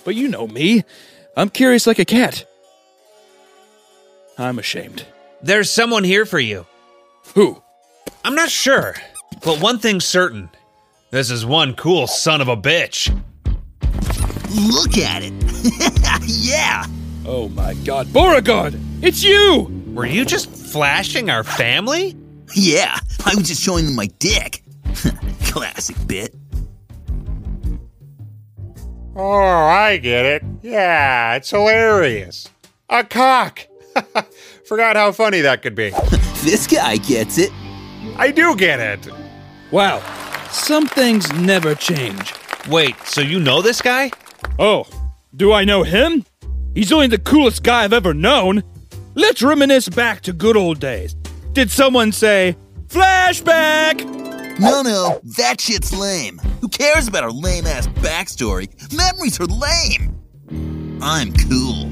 But 0.05 0.15
you 0.15 0.29
know 0.29 0.47
me. 0.47 0.85
I'm 1.37 1.49
curious 1.49 1.87
like 1.87 1.99
a 1.99 2.05
cat. 2.05 2.45
I'm 4.39 4.59
ashamed. 4.59 5.07
There's 5.43 5.71
someone 5.71 6.05
here 6.05 6.27
for 6.27 6.39
you. 6.39 6.67
Who? 7.35 7.63
I'm 8.25 8.35
not 8.35 8.51
sure, 8.51 8.95
but 9.43 9.61
one 9.61 9.79
thing's 9.79 10.05
certain. 10.05 10.51
This 11.11 11.31
is 11.31 11.47
one 11.47 11.75
cool 11.75 12.07
son 12.07 12.41
of 12.41 12.49
a 12.49 12.57
bitch. 12.57 13.09
Look 14.55 14.99
at 14.99 15.23
it. 15.25 15.33
yeah. 16.27 16.87
Oh 17.29 17.49
my 17.49 17.75
god. 17.85 18.13
Beauregard! 18.13 18.79
It's 19.03 19.25
you! 19.25 19.69
Were 19.95 20.07
you 20.07 20.25
just 20.25 20.49
flashing 20.49 21.29
our 21.29 21.43
family? 21.43 22.17
Yeah, 22.55 22.97
I 23.25 23.35
was 23.35 23.49
just 23.49 23.61
showing 23.61 23.87
them 23.87 23.97
my 23.97 24.07
dick. 24.21 24.63
Classic 25.43 25.97
bit. 26.07 26.37
Oh, 29.17 29.67
I 29.67 29.97
get 29.97 30.25
it. 30.25 30.45
Yeah, 30.63 31.35
it's 31.35 31.51
hilarious. 31.51 32.49
A 32.91 33.03
cock. 33.03 33.67
Forgot 34.67 34.95
how 34.95 35.11
funny 35.11 35.41
that 35.41 35.63
could 35.63 35.75
be. 35.75 35.91
this 36.45 36.69
guy 36.69 36.99
gets 36.99 37.39
it. 37.39 37.51
I 38.17 38.31
do 38.31 38.55
get 38.55 38.79
it. 38.79 39.13
Wow. 39.73 40.01
Some 40.53 40.87
things 40.87 41.33
never 41.33 41.75
change. 41.75 42.35
Wait, 42.69 42.95
so 43.05 43.21
you 43.21 43.41
know 43.41 43.63
this 43.63 43.83
guy? 43.83 44.13
Oh, 44.61 44.87
do 45.35 45.53
I 45.53 45.65
know 45.65 45.83
him? 45.83 46.25
He's 46.77 46.93
only 46.93 47.07
the 47.07 47.17
coolest 47.17 47.63
guy 47.63 47.85
I've 47.85 47.95
ever 47.95 48.13
known. 48.13 48.63
Let's 49.15 49.43
reminisce 49.43 49.89
back 49.89 50.21
to 50.21 50.35
good 50.35 50.59
old 50.59 50.79
days. 50.79 51.15
Did 51.55 51.71
someone 51.71 52.13
say, 52.13 52.55
flashback? 52.89 54.05
No, 54.61 54.83
no, 54.83 55.19
that 55.39 55.59
shit's 55.59 55.97
lame. 55.97 56.39
Who 56.61 56.69
cares 56.69 57.09
about 57.09 57.25
our 57.25 57.31
lame 57.31 57.67
ass 57.67 57.87
backstory? 57.87 58.69
Memories 58.95 59.41
are 59.41 59.47
lame. 59.47 61.01
I'm 61.01 61.33
cool. 61.49 61.91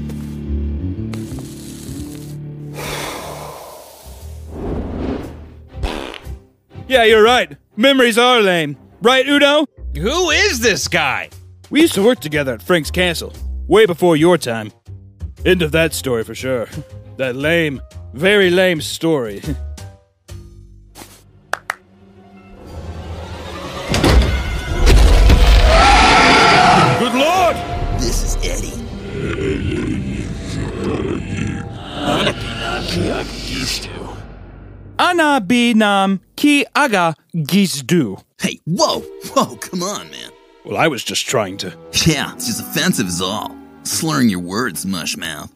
Yeah, 6.87 7.05
you're 7.05 7.23
right. 7.23 7.57
Memories 7.75 8.19
are 8.19 8.39
lame. 8.39 8.77
Right, 9.01 9.27
Uno? 9.27 9.65
Who 9.97 10.29
is 10.29 10.59
this 10.59 10.87
guy? 10.87 11.31
We 11.71 11.81
used 11.81 11.95
to 11.95 12.03
work 12.03 12.19
together 12.19 12.53
at 12.53 12.61
Frank's 12.61 12.91
Castle, 12.91 13.33
way 13.67 13.87
before 13.87 14.15
your 14.15 14.37
time. 14.37 14.71
End 15.45 15.61
of 15.61 15.71
that 15.73 15.93
story 15.93 16.23
for 16.23 16.33
sure. 16.33 16.67
That 17.17 17.35
lame, 17.35 17.79
very 18.13 18.49
lame 18.49 18.81
story. 18.81 19.41
Good 26.99 27.13
lord! 27.13 27.55
This 27.99 28.23
is 28.23 28.35
Eddie. 28.41 28.73
Ana 34.97 35.39
bi 35.41 35.73
nam 35.75 36.21
ki 36.35 36.65
aga 36.75 37.15
gizdu. 37.35 38.19
Hey, 38.41 38.59
whoa, 38.65 39.01
whoa, 39.35 39.55
come 39.57 39.83
on, 39.83 40.09
man. 40.09 40.31
Well, 40.65 40.77
I 40.77 40.87
was 40.87 41.03
just 41.03 41.27
trying 41.27 41.57
to. 41.57 41.67
Yeah, 42.07 42.33
it's 42.33 42.47
just 42.47 42.61
offensive 42.61 43.05
as 43.05 43.21
all. 43.21 43.55
Slurring 43.85 44.29
your 44.29 44.39
words, 44.39 44.83
mushmouth. 44.83 45.51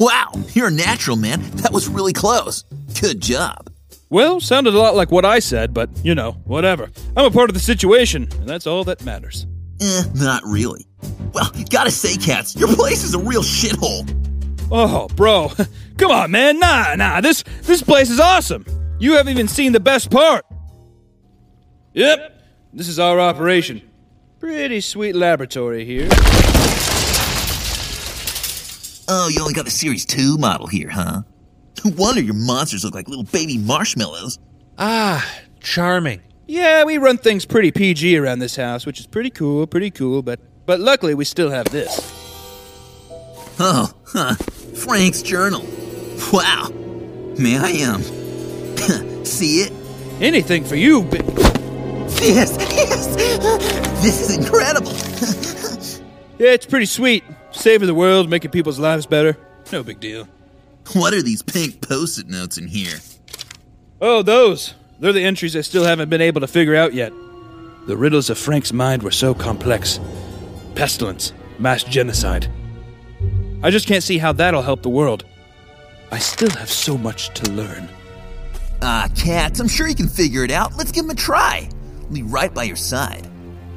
Wow, 0.00 0.32
you're 0.52 0.68
a 0.68 0.70
natural, 0.70 1.16
man. 1.16 1.40
That 1.56 1.72
was 1.72 1.88
really 1.88 2.12
close. 2.12 2.62
Good 3.00 3.20
job. 3.20 3.68
Well, 4.10 4.40
sounded 4.40 4.74
a 4.74 4.78
lot 4.78 4.94
like 4.94 5.10
what 5.10 5.24
I 5.24 5.40
said, 5.40 5.74
but 5.74 5.90
you 6.04 6.14
know, 6.14 6.32
whatever. 6.44 6.90
I'm 7.16 7.24
a 7.24 7.30
part 7.32 7.50
of 7.50 7.54
the 7.54 7.60
situation, 7.60 8.28
and 8.38 8.48
that's 8.48 8.66
all 8.66 8.84
that 8.84 9.04
matters. 9.04 9.46
Eh, 9.80 10.04
not 10.14 10.44
really. 10.44 10.86
Well, 11.32 11.50
gotta 11.68 11.90
say, 11.90 12.16
Katz, 12.16 12.54
your 12.54 12.68
place 12.68 13.02
is 13.02 13.14
a 13.14 13.18
real 13.18 13.42
shithole. 13.42 14.08
Oh, 14.70 15.08
bro. 15.16 15.50
Come 15.96 16.10
on, 16.10 16.30
man. 16.30 16.58
Nah, 16.58 16.94
nah. 16.96 17.20
This 17.20 17.42
this 17.62 17.82
place 17.82 18.10
is 18.10 18.20
awesome. 18.20 18.64
You 18.98 19.14
haven't 19.14 19.32
even 19.32 19.48
seen 19.48 19.72
the 19.72 19.80
best 19.80 20.10
part. 20.10 20.44
Yep. 21.92 22.42
This 22.72 22.88
is 22.88 22.98
our 22.98 23.20
operation. 23.20 23.82
Pretty 24.40 24.80
sweet 24.80 25.14
laboratory 25.14 25.84
here. 25.84 26.08
Oh, 29.06 29.28
you 29.28 29.40
only 29.40 29.52
got 29.54 29.64
the 29.64 29.70
Series 29.70 30.04
2 30.06 30.38
model 30.38 30.66
here, 30.66 30.88
huh? 30.88 31.22
No 31.84 31.92
wonder 31.96 32.22
your 32.22 32.34
monsters 32.34 32.84
look 32.84 32.94
like 32.94 33.06
little 33.06 33.24
baby 33.24 33.58
marshmallows. 33.58 34.38
Ah, 34.78 35.24
charming. 35.60 36.22
Yeah, 36.46 36.84
we 36.84 36.98
run 36.98 37.18
things 37.18 37.44
pretty 37.44 37.70
PG 37.70 38.16
around 38.16 38.38
this 38.38 38.56
house, 38.56 38.86
which 38.86 39.00
is 39.00 39.06
pretty 39.06 39.30
cool, 39.30 39.66
pretty 39.66 39.90
cool, 39.90 40.22
but 40.22 40.40
but 40.66 40.80
luckily 40.80 41.14
we 41.14 41.24
still 41.24 41.50
have 41.50 41.66
this. 41.70 42.10
Oh, 43.60 43.92
huh. 44.06 44.34
Frank's 44.74 45.22
journal. 45.22 45.64
Wow. 46.32 46.68
May 47.38 47.56
I, 47.58 47.82
um, 47.90 48.02
see 49.24 49.62
it? 49.62 49.72
Anything 50.20 50.64
for 50.64 50.76
you, 50.76 51.02
but. 51.02 51.24
Yes, 52.20 52.56
yes! 52.58 53.16
This 54.02 54.20
is 54.20 54.36
incredible! 54.36 54.92
yeah, 56.38 56.52
it's 56.52 56.66
pretty 56.66 56.86
sweet. 56.86 57.24
Saving 57.50 57.86
the 57.86 57.94
world, 57.94 58.30
making 58.30 58.50
people's 58.50 58.78
lives 58.78 59.06
better. 59.06 59.36
No 59.72 59.82
big 59.82 60.00
deal. 60.00 60.28
What 60.92 61.14
are 61.14 61.22
these 61.22 61.42
pink 61.42 61.80
post 61.86 62.18
it 62.18 62.28
notes 62.28 62.58
in 62.58 62.68
here? 62.68 62.98
Oh, 64.00 64.22
those. 64.22 64.74
They're 65.00 65.12
the 65.12 65.24
entries 65.24 65.56
I 65.56 65.62
still 65.62 65.84
haven't 65.84 66.08
been 66.10 66.20
able 66.20 66.40
to 66.40 66.46
figure 66.46 66.76
out 66.76 66.94
yet. 66.94 67.12
The 67.86 67.96
riddles 67.96 68.30
of 68.30 68.38
Frank's 68.38 68.72
mind 68.72 69.02
were 69.02 69.10
so 69.10 69.34
complex 69.34 70.00
pestilence, 70.74 71.32
mass 71.58 71.84
genocide. 71.84 72.48
I 73.62 73.70
just 73.70 73.86
can't 73.86 74.02
see 74.02 74.18
how 74.18 74.32
that'll 74.32 74.62
help 74.62 74.82
the 74.82 74.88
world. 74.88 75.24
I 76.10 76.18
still 76.18 76.50
have 76.50 76.70
so 76.70 76.96
much 76.96 77.30
to 77.34 77.50
learn. 77.50 77.88
Ah, 78.82 79.08
Katz, 79.16 79.60
I'm 79.60 79.68
sure 79.68 79.88
you 79.88 79.94
can 79.94 80.08
figure 80.08 80.44
it 80.44 80.50
out. 80.50 80.76
Let's 80.76 80.92
give 80.92 81.04
him 81.04 81.10
a 81.10 81.14
try. 81.14 81.68
I'll 82.02 82.10
be 82.10 82.22
right 82.22 82.52
by 82.52 82.64
your 82.64 82.76
side. 82.76 83.26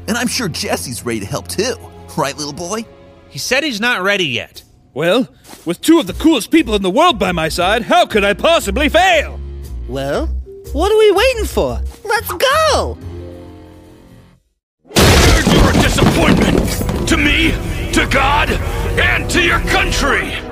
And 0.08 0.18
I'm 0.18 0.28
sure 0.28 0.48
Jesse's 0.48 1.06
ready 1.06 1.22
to 1.22 1.26
help 1.26 1.48
too. 1.48 1.76
Right, 2.18 2.36
little 2.36 2.54
boy? 2.54 2.86
He 3.30 3.40
said 3.40 3.64
he's 3.64 3.82
not 3.82 4.02
ready 4.02 4.26
yet. 4.26 4.64
Well, 4.94 5.28
with 5.66 5.82
two 5.82 6.00
of 6.00 6.08
the 6.08 6.14
coolest 6.14 6.50
people 6.50 6.76
in 6.76 6.82
the 6.82 6.90
world 6.90 7.20
by 7.20 7.32
my 7.32 7.50
side, 7.50 7.84
how 7.84 8.06
could 8.06 8.24
I 8.24 8.34
possibly 8.34 8.90
fail? 8.90 9.40
Well, 9.88 10.28
what 10.74 10.92
are 10.92 10.98
we 10.98 11.12
waiting 11.12 11.46
for? 11.46 11.82
Let's 12.04 12.32
go! 12.32 12.98
You're 14.86 15.70
a 15.70 15.82
disappointment! 15.84 17.08
To 17.10 17.18
me, 17.18 17.52
to 17.94 18.08
God, 18.12 18.50
and 18.50 19.30
to 19.30 19.42
your 19.42 19.60
country! 19.60 20.47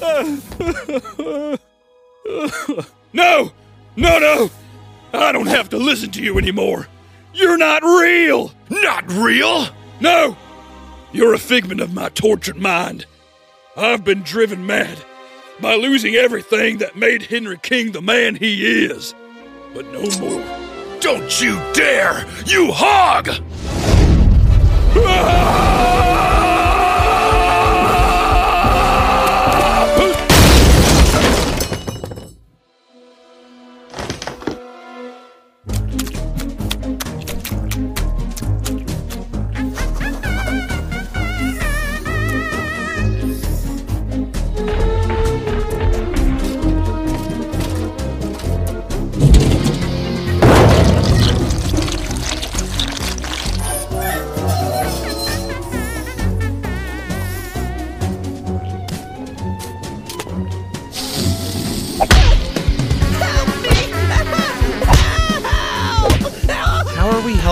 no! 3.12 3.52
No, 3.96 4.18
no! 4.18 4.50
I 5.12 5.32
don't 5.32 5.48
have 5.48 5.68
to 5.70 5.76
listen 5.76 6.10
to 6.12 6.22
you 6.22 6.38
anymore! 6.38 6.88
You're 7.34 7.58
not 7.58 7.82
real! 7.82 8.52
Not 8.70 9.10
real? 9.12 9.68
No! 10.00 10.38
You're 11.12 11.34
a 11.34 11.38
figment 11.38 11.82
of 11.82 11.92
my 11.92 12.08
tortured 12.10 12.56
mind. 12.56 13.04
I've 13.76 14.02
been 14.04 14.22
driven 14.22 14.66
mad 14.66 14.98
by 15.60 15.74
losing 15.74 16.14
everything 16.14 16.78
that 16.78 16.96
made 16.96 17.24
Henry 17.24 17.58
King 17.58 17.92
the 17.92 18.00
man 18.00 18.36
he 18.36 18.86
is. 18.86 19.14
But 19.74 19.86
no 19.92 20.02
more. 20.18 20.42
Don't 21.00 21.42
you 21.42 21.60
dare, 21.74 22.26
you 22.46 22.72
hog! 22.72 23.28
Are 24.96 26.46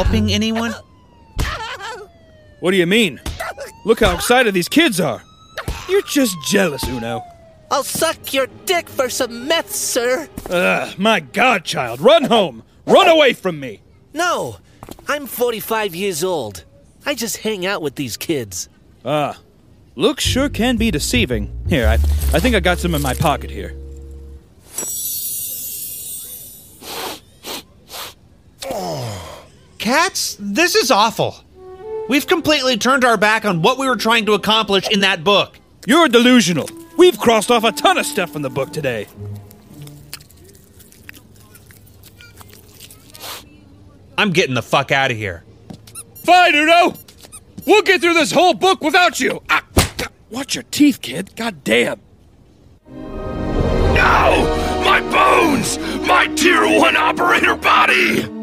helping 0.05 0.33
anyone? 0.33 0.73
What 2.61 2.71
do 2.71 2.77
you 2.77 2.87
mean? 2.87 3.21
Look 3.85 3.99
how 3.99 4.15
excited 4.15 4.55
these 4.55 4.69
kids 4.69 5.01
are. 5.01 5.21
You're 5.89 6.03
just 6.03 6.37
jealous, 6.47 6.85
Uno. 6.85 7.21
I'll 7.69 7.83
suck 7.83 8.33
your 8.33 8.47
dick 8.65 8.89
for 8.89 9.09
some 9.09 9.49
meth, 9.49 9.75
sir. 9.75 10.29
Ugh, 10.51 10.99
my 11.01 11.19
god, 11.19 11.65
child, 11.65 12.01
run 12.01 12.25
home! 12.25 12.63
Run 12.87 13.09
away 13.09 13.33
from 13.33 13.59
me! 13.59 13.81
No, 14.15 14.59
I'm 15.09 15.27
45 15.27 15.97
years 15.97 16.23
old. 16.23 16.63
I 17.05 17.17
just 17.17 17.39
hang 17.39 17.67
out 17.67 17.83
with 17.83 17.97
these 17.97 18.17
kids. 18.17 18.69
Ah, 19.05 19.37
looks 19.97 20.23
sure 20.23 20.49
can 20.49 20.77
be 20.77 20.93
deceiving. 20.93 21.51
Here, 21.69 21.89
I, 21.89 21.95
I 21.95 22.39
think 22.39 22.55
I 22.55 22.61
got 22.61 22.79
some 22.79 22.95
in 22.95 23.03
my 23.03 23.15
pocket 23.15 23.51
here. 23.51 23.75
Katz, 29.89 30.37
this 30.39 30.75
is 30.75 30.91
awful. 30.91 31.35
We've 32.11 32.27
completely 32.27 32.77
turned 32.77 33.07
our 33.07 33.17
back 33.17 33.47
on 33.47 33.63
what 33.63 33.79
we 33.79 33.89
were 33.89 33.97
trying 33.97 34.27
to 34.27 34.35
accomplish 34.35 34.87
in 34.91 35.01
that 35.01 35.25
book. 35.25 35.59
You're 35.87 36.09
delusional. 36.09 36.69
We've 36.99 37.19
crossed 37.19 37.51
off 37.51 37.65
a 37.65 37.73
ton 37.73 37.97
of 37.97 38.05
stuff 38.05 38.31
from 38.31 38.43
the 38.43 38.51
book 38.51 38.71
today. 38.71 39.07
I'm 44.19 44.31
getting 44.33 44.55
the 44.55 44.61
fuck 44.61 44.93
out 44.93 45.11
of 45.11 45.17
here. 45.17 45.43
Fine, 46.17 46.55
Uno! 46.55 46.93
We'll 47.65 47.81
get 47.81 48.03
through 48.03 48.13
this 48.13 48.31
whole 48.31 48.53
book 48.53 48.83
without 48.83 49.19
you! 49.21 49.43
Ah, 49.49 49.65
watch 50.29 50.55
your 50.55 50.65
teeth, 50.65 51.01
kid. 51.01 51.35
God 51.35 51.65
damn. 51.65 51.99
No! 52.91 54.83
My 54.85 55.01
bones! 55.11 55.79
My 56.07 56.27
tier 56.37 56.79
one 56.79 56.95
operator 56.95 57.57
body! 57.57 58.38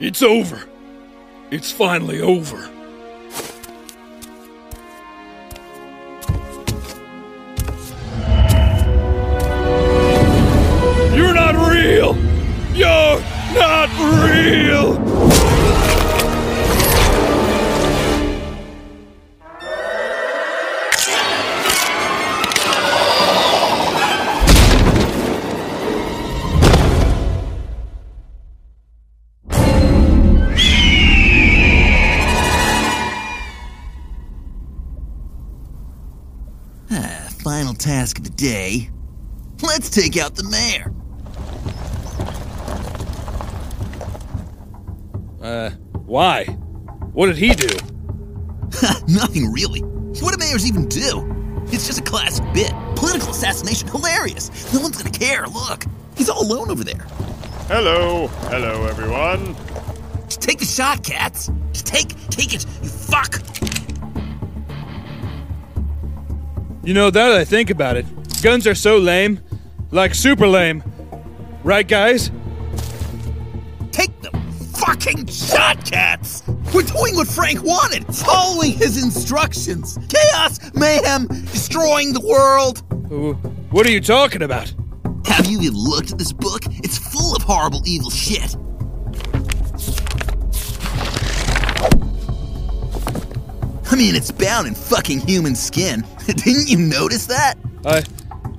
It's 0.00 0.22
over. 0.22 0.64
It's 1.50 1.70
finally 1.70 2.20
over. 2.20 2.56
You're 11.14 11.34
not 11.34 11.54
real! 11.70 12.16
You're 12.74 13.20
not 13.54 13.90
real! 14.24 15.27
Task 37.78 38.18
of 38.18 38.24
the 38.24 38.30
day. 38.30 38.90
Let's 39.62 39.88
take 39.88 40.16
out 40.16 40.34
the 40.34 40.42
mayor. 40.42 40.92
Uh, 45.40 45.70
why? 46.04 46.44
What 47.12 47.26
did 47.26 47.36
he 47.36 47.54
do? 47.54 47.68
Nothing 49.08 49.52
really. 49.52 49.80
What 49.80 50.32
do 50.32 50.38
mayors 50.38 50.66
even 50.66 50.88
do? 50.88 51.62
It's 51.66 51.86
just 51.86 52.00
a 52.00 52.02
classic 52.02 52.44
bit. 52.52 52.72
Political 52.96 53.30
assassination, 53.30 53.86
hilarious. 53.88 54.72
No 54.74 54.80
one's 54.80 55.00
gonna 55.00 55.16
care. 55.16 55.46
Look, 55.46 55.84
he's 56.16 56.28
all 56.28 56.42
alone 56.42 56.70
over 56.70 56.82
there. 56.82 57.06
Hello, 57.68 58.26
hello, 58.48 58.86
everyone. 58.86 59.54
Just 60.24 60.42
take 60.42 60.58
the 60.58 60.64
shot, 60.64 61.04
Katz. 61.04 61.50
Just 61.72 61.86
take, 61.86 62.08
take 62.28 62.54
it. 62.54 62.66
You 62.82 62.88
fuck. 62.88 63.40
You 66.88 66.94
know, 66.94 67.10
now 67.10 67.28
that 67.28 67.36
I 67.36 67.44
think 67.44 67.68
about 67.68 67.98
it, 67.98 68.06
guns 68.40 68.66
are 68.66 68.74
so 68.74 68.96
lame. 68.96 69.40
Like 69.90 70.14
super 70.14 70.48
lame. 70.48 70.82
Right, 71.62 71.86
guys? 71.86 72.30
Take 73.90 74.18
the 74.22 74.30
fucking 74.78 75.26
shot, 75.26 75.84
Katz. 75.84 76.42
We're 76.72 76.84
doing 76.84 77.14
what 77.14 77.28
Frank 77.28 77.62
wanted, 77.62 78.06
following 78.06 78.72
his 78.72 79.02
instructions. 79.02 79.98
Chaos, 80.08 80.72
mayhem, 80.72 81.26
destroying 81.26 82.14
the 82.14 82.26
world. 82.26 82.78
What 83.70 83.86
are 83.86 83.90
you 83.90 84.00
talking 84.00 84.40
about? 84.40 84.72
Have 85.26 85.44
you 85.44 85.60
even 85.60 85.74
looked 85.74 86.12
at 86.12 86.16
this 86.16 86.32
book? 86.32 86.62
It's 86.70 86.96
full 86.96 87.36
of 87.36 87.42
horrible, 87.42 87.82
evil 87.84 88.08
shit. 88.08 88.56
I 93.90 93.94
mean, 93.94 94.14
it's 94.14 94.30
bound 94.30 94.66
in 94.68 94.74
fucking 94.74 95.20
human 95.20 95.54
skin. 95.54 96.06
Didn't 96.36 96.68
you 96.68 96.76
notice 96.76 97.26
that? 97.26 97.54
I. 97.86 98.04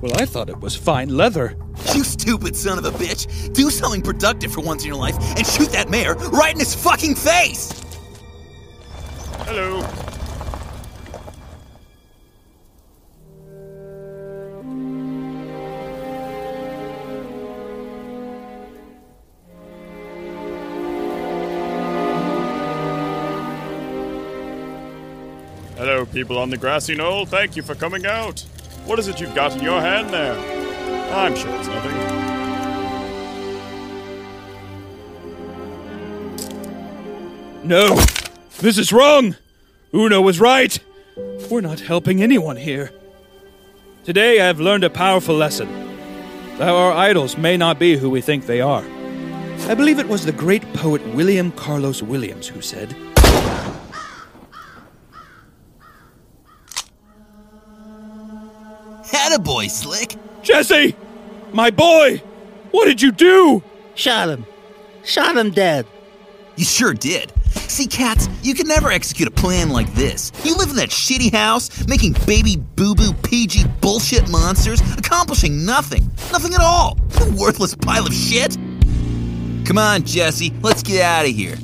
Well, 0.00 0.12
I 0.16 0.26
thought 0.26 0.48
it 0.48 0.58
was 0.58 0.74
fine 0.74 1.08
leather. 1.10 1.56
You 1.94 2.02
stupid 2.02 2.56
son 2.56 2.78
of 2.78 2.84
a 2.84 2.90
bitch. 2.90 3.52
Do 3.54 3.70
something 3.70 4.02
productive 4.02 4.52
for 4.52 4.60
once 4.60 4.82
in 4.82 4.88
your 4.88 4.96
life 4.96 5.16
and 5.36 5.46
shoot 5.46 5.70
that 5.70 5.88
mayor 5.88 6.14
right 6.14 6.52
in 6.52 6.58
his 6.58 6.74
fucking 6.74 7.14
face. 7.14 7.80
Hello. 9.44 9.86
People 26.20 26.36
on 26.36 26.50
the 26.50 26.56
grassy 26.58 26.94
knoll. 26.94 27.24
Thank 27.24 27.56
you 27.56 27.62
for 27.62 27.74
coming 27.74 28.04
out. 28.04 28.40
What 28.84 28.98
is 28.98 29.08
it 29.08 29.22
you've 29.22 29.34
got 29.34 29.56
in 29.56 29.62
your 29.62 29.80
hand 29.80 30.10
there? 30.10 30.34
I'm 31.14 31.34
sure 31.34 31.48
it's 31.56 31.66
nothing. 31.66 31.96
No! 37.66 37.96
This 38.58 38.76
is 38.76 38.92
wrong! 38.92 39.36
Uno 39.94 40.20
was 40.20 40.38
right! 40.38 40.78
We're 41.50 41.62
not 41.62 41.80
helping 41.80 42.22
anyone 42.22 42.58
here. 42.58 42.92
Today 44.04 44.42
I 44.42 44.46
have 44.46 44.60
learned 44.60 44.84
a 44.84 44.90
powerful 44.90 45.34
lesson. 45.34 45.68
That 46.58 46.68
our 46.68 46.92
idols 46.92 47.38
may 47.38 47.56
not 47.56 47.78
be 47.78 47.96
who 47.96 48.10
we 48.10 48.20
think 48.20 48.44
they 48.44 48.60
are. 48.60 48.84
I 49.68 49.74
believe 49.74 49.98
it 49.98 50.08
was 50.08 50.26
the 50.26 50.32
great 50.32 50.70
poet 50.74 51.02
William 51.14 51.50
Carlos 51.52 52.02
Williams 52.02 52.46
who 52.46 52.60
said, 52.60 52.94
Attaboy, 59.30 59.70
Slick. 59.70 60.16
Jesse! 60.42 60.96
My 61.52 61.70
boy! 61.70 62.18
What 62.72 62.86
did 62.86 63.00
you 63.00 63.12
do? 63.12 63.62
Shot 63.94 64.28
him. 64.28 64.44
Shot 65.04 65.36
him 65.36 65.50
dead. 65.50 65.86
You 66.56 66.64
sure 66.64 66.94
did. 66.94 67.32
See, 67.52 67.86
Katz, 67.86 68.28
you 68.42 68.54
can 68.54 68.66
never 68.66 68.90
execute 68.90 69.28
a 69.28 69.30
plan 69.30 69.70
like 69.70 69.92
this. 69.94 70.32
You 70.44 70.56
live 70.56 70.70
in 70.70 70.76
that 70.76 70.90
shitty 70.90 71.32
house, 71.32 71.86
making 71.86 72.14
baby 72.26 72.56
boo 72.56 72.94
boo 72.94 73.12
PG 73.12 73.64
bullshit 73.80 74.28
monsters, 74.28 74.80
accomplishing 74.96 75.64
nothing. 75.64 76.10
Nothing 76.32 76.54
at 76.54 76.60
all. 76.60 76.98
You 77.20 77.36
worthless 77.36 77.74
pile 77.74 78.06
of 78.06 78.12
shit. 78.12 78.56
Come 79.64 79.78
on, 79.78 80.02
Jesse, 80.02 80.52
let's 80.62 80.82
get 80.82 81.02
out 81.02 81.26
of 81.26 81.30
here. 81.30 81.56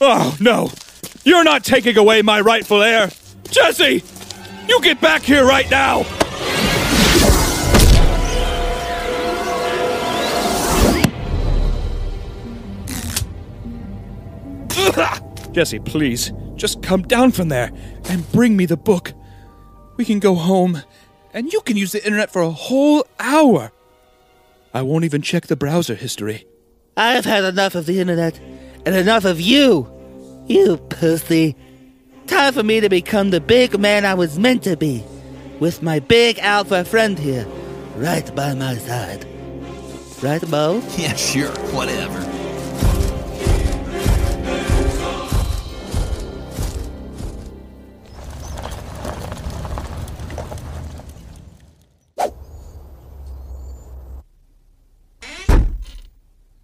Oh, 0.00 0.36
no! 0.40 0.70
You're 1.24 1.44
not 1.44 1.64
taking 1.64 1.96
away 1.96 2.22
my 2.22 2.40
rightful 2.40 2.82
heir! 2.82 3.10
Jesse! 3.50 4.02
You 4.72 4.80
get 4.80 5.02
back 5.02 5.20
here 5.20 5.44
right 5.44 5.70
now! 5.70 5.98
Jesse, 15.52 15.78
please, 15.78 16.32
just 16.54 16.82
come 16.82 17.02
down 17.02 17.32
from 17.32 17.50
there 17.50 17.70
and 18.08 18.32
bring 18.32 18.56
me 18.56 18.64
the 18.64 18.78
book. 18.78 19.12
We 19.98 20.06
can 20.06 20.20
go 20.20 20.34
home, 20.34 20.80
and 21.34 21.52
you 21.52 21.60
can 21.60 21.76
use 21.76 21.92
the 21.92 22.02
internet 22.02 22.32
for 22.32 22.40
a 22.40 22.50
whole 22.50 23.06
hour. 23.20 23.72
I 24.72 24.80
won't 24.80 25.04
even 25.04 25.20
check 25.20 25.48
the 25.48 25.56
browser 25.56 25.94
history. 25.94 26.46
I 26.96 27.12
have 27.12 27.26
had 27.26 27.44
enough 27.44 27.74
of 27.74 27.84
the 27.84 28.00
internet 28.00 28.40
and 28.86 28.96
enough 28.96 29.26
of 29.26 29.38
you. 29.38 29.92
You 30.46 30.78
pussy 30.78 31.56
time 32.32 32.54
for 32.54 32.62
me 32.62 32.80
to 32.80 32.88
become 32.88 33.28
the 33.28 33.42
big 33.42 33.78
man 33.78 34.06
I 34.06 34.14
was 34.14 34.38
meant 34.38 34.62
to 34.62 34.74
be, 34.74 35.04
with 35.60 35.82
my 35.82 35.98
big 35.98 36.38
alpha 36.38 36.82
friend 36.82 37.18
here, 37.18 37.46
right 37.96 38.34
by 38.34 38.54
my 38.54 38.74
side. 38.76 39.26
Right, 40.22 40.40
Bo? 40.50 40.82
Yeah, 40.96 41.14
sure, 41.14 41.50
whatever. 41.74 42.20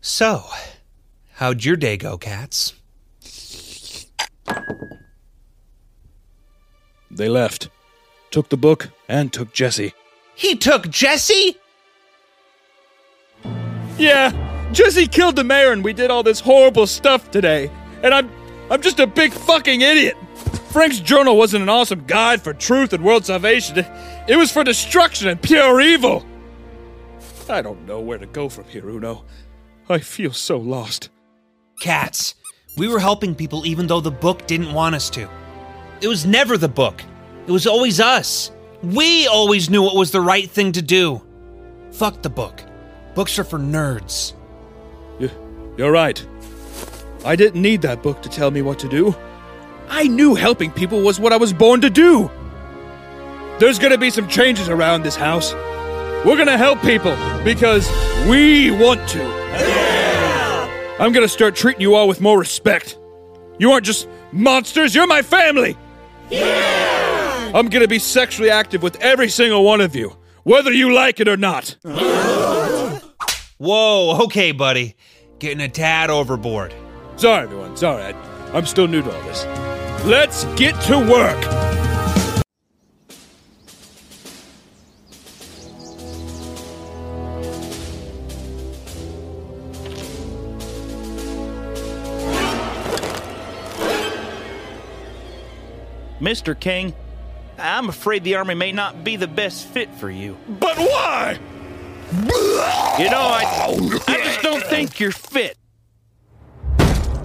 So, 0.00 0.44
how'd 1.34 1.62
your 1.62 1.76
day 1.76 1.98
go, 1.98 2.16
Katz? 2.16 2.72
They 7.18 7.28
left. 7.28 7.68
Took 8.30 8.48
the 8.48 8.56
book 8.56 8.90
and 9.08 9.32
took 9.32 9.52
Jesse. 9.52 9.92
He 10.36 10.54
took 10.54 10.88
Jesse? 10.88 11.56
Yeah, 13.98 14.70
Jesse 14.72 15.08
killed 15.08 15.34
the 15.34 15.42
mayor 15.42 15.72
and 15.72 15.82
we 15.82 15.92
did 15.92 16.12
all 16.12 16.22
this 16.22 16.38
horrible 16.38 16.86
stuff 16.86 17.30
today. 17.32 17.72
And 18.04 18.14
I'm 18.14 18.30
I'm 18.70 18.80
just 18.80 19.00
a 19.00 19.06
big 19.06 19.32
fucking 19.32 19.80
idiot. 19.80 20.16
Frank's 20.70 21.00
journal 21.00 21.36
wasn't 21.36 21.64
an 21.64 21.68
awesome 21.68 22.04
guide 22.06 22.40
for 22.40 22.54
truth 22.54 22.92
and 22.92 23.02
world 23.02 23.26
salvation. 23.26 23.84
It 24.28 24.36
was 24.36 24.52
for 24.52 24.62
destruction 24.62 25.26
and 25.26 25.42
pure 25.42 25.80
evil. 25.80 26.24
I 27.48 27.62
don't 27.62 27.84
know 27.84 27.98
where 27.98 28.18
to 28.18 28.26
go 28.26 28.48
from 28.48 28.64
here, 28.64 28.88
Uno. 28.88 29.24
I 29.88 29.98
feel 29.98 30.32
so 30.32 30.58
lost. 30.58 31.08
Katz, 31.80 32.36
we 32.76 32.86
were 32.86 33.00
helping 33.00 33.34
people 33.34 33.66
even 33.66 33.88
though 33.88 34.00
the 34.00 34.12
book 34.12 34.46
didn't 34.46 34.72
want 34.72 34.94
us 34.94 35.10
to. 35.10 35.28
It 36.00 36.06
was 36.06 36.24
never 36.24 36.56
the 36.56 36.68
book, 36.68 37.02
it 37.46 37.50
was 37.50 37.66
always 37.66 38.00
us. 38.00 38.52
We 38.82 39.26
always 39.26 39.68
knew 39.68 39.82
what 39.82 39.96
was 39.96 40.12
the 40.12 40.20
right 40.20 40.48
thing 40.48 40.70
to 40.72 40.82
do. 40.82 41.20
Fuck 41.90 42.22
the 42.22 42.30
book. 42.30 42.62
Books 43.16 43.36
are 43.40 43.44
for 43.44 43.58
nerds. 43.58 44.34
You, 45.18 45.28
you're 45.76 45.90
right. 45.90 46.24
I 47.24 47.34
didn't 47.34 47.60
need 47.60 47.82
that 47.82 48.04
book 48.04 48.22
to 48.22 48.28
tell 48.28 48.52
me 48.52 48.62
what 48.62 48.78
to 48.78 48.88
do. 48.88 49.16
I 49.88 50.04
knew 50.04 50.36
helping 50.36 50.70
people 50.70 51.00
was 51.00 51.18
what 51.18 51.32
I 51.32 51.36
was 51.36 51.52
born 51.52 51.80
to 51.80 51.90
do. 51.90 52.30
There's 53.58 53.80
gonna 53.80 53.98
be 53.98 54.10
some 54.10 54.28
changes 54.28 54.68
around 54.68 55.02
this 55.02 55.16
house. 55.16 55.52
We're 56.24 56.36
gonna 56.36 56.58
help 56.58 56.80
people 56.82 57.16
because 57.42 57.90
we 58.28 58.70
want 58.70 59.08
to. 59.08 59.24
I'm 61.00 61.12
gonna 61.12 61.26
start 61.26 61.56
treating 61.56 61.80
you 61.80 61.96
all 61.96 62.06
with 62.06 62.20
more 62.20 62.38
respect. 62.38 62.98
You 63.58 63.72
aren't 63.72 63.86
just 63.86 64.08
monsters, 64.30 64.94
you're 64.94 65.08
my 65.08 65.22
family! 65.22 65.76
I'm 66.30 67.68
gonna 67.68 67.88
be 67.88 67.98
sexually 67.98 68.50
active 68.50 68.82
with 68.82 68.96
every 69.00 69.28
single 69.28 69.64
one 69.64 69.80
of 69.80 69.96
you, 69.96 70.16
whether 70.42 70.72
you 70.72 70.92
like 70.94 71.20
it 71.20 71.28
or 71.28 71.36
not. 71.36 71.76
Whoa, 73.58 74.24
okay, 74.24 74.52
buddy. 74.52 74.96
Getting 75.38 75.60
a 75.60 75.68
tad 75.68 76.10
overboard. 76.10 76.74
Sorry, 77.16 77.44
everyone, 77.44 77.76
sorry. 77.76 78.02
I, 78.02 78.12
I'm 78.52 78.66
still 78.66 78.86
new 78.88 79.02
to 79.02 79.14
all 79.14 79.22
this. 79.22 79.44
Let's 80.04 80.44
get 80.56 80.80
to 80.82 80.98
work! 80.98 81.67
Mr. 96.20 96.58
King, 96.58 96.94
I'm 97.58 97.88
afraid 97.88 98.24
the 98.24 98.34
army 98.34 98.54
may 98.54 98.72
not 98.72 99.04
be 99.04 99.16
the 99.16 99.28
best 99.28 99.66
fit 99.66 99.92
for 99.94 100.10
you. 100.10 100.36
But 100.48 100.76
why? 100.78 101.38
You 102.98 103.10
know, 103.10 103.20
I, 103.20 103.76
I 104.08 104.18
just 104.24 104.42
don't 104.42 104.64
think 104.70 104.98
you're 104.98 105.12
fit. 105.12 105.56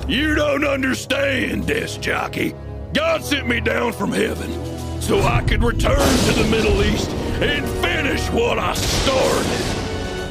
You 0.08 0.36
don't 0.36 0.66
understand 0.66 1.64
this, 1.64 1.98
jockey. 1.98 2.54
God 2.94 3.24
sent 3.24 3.48
me 3.48 3.60
down 3.60 3.94
from 3.94 4.12
heaven 4.12 4.52
so 5.02 5.22
I 5.22 5.42
could 5.42 5.64
return 5.64 6.18
to 6.26 6.32
the 6.34 6.48
Middle 6.52 6.84
East 6.84 7.10
and 7.10 7.68
finish 7.82 8.30
what 8.30 8.60
I 8.60 8.74
started. 8.76 10.30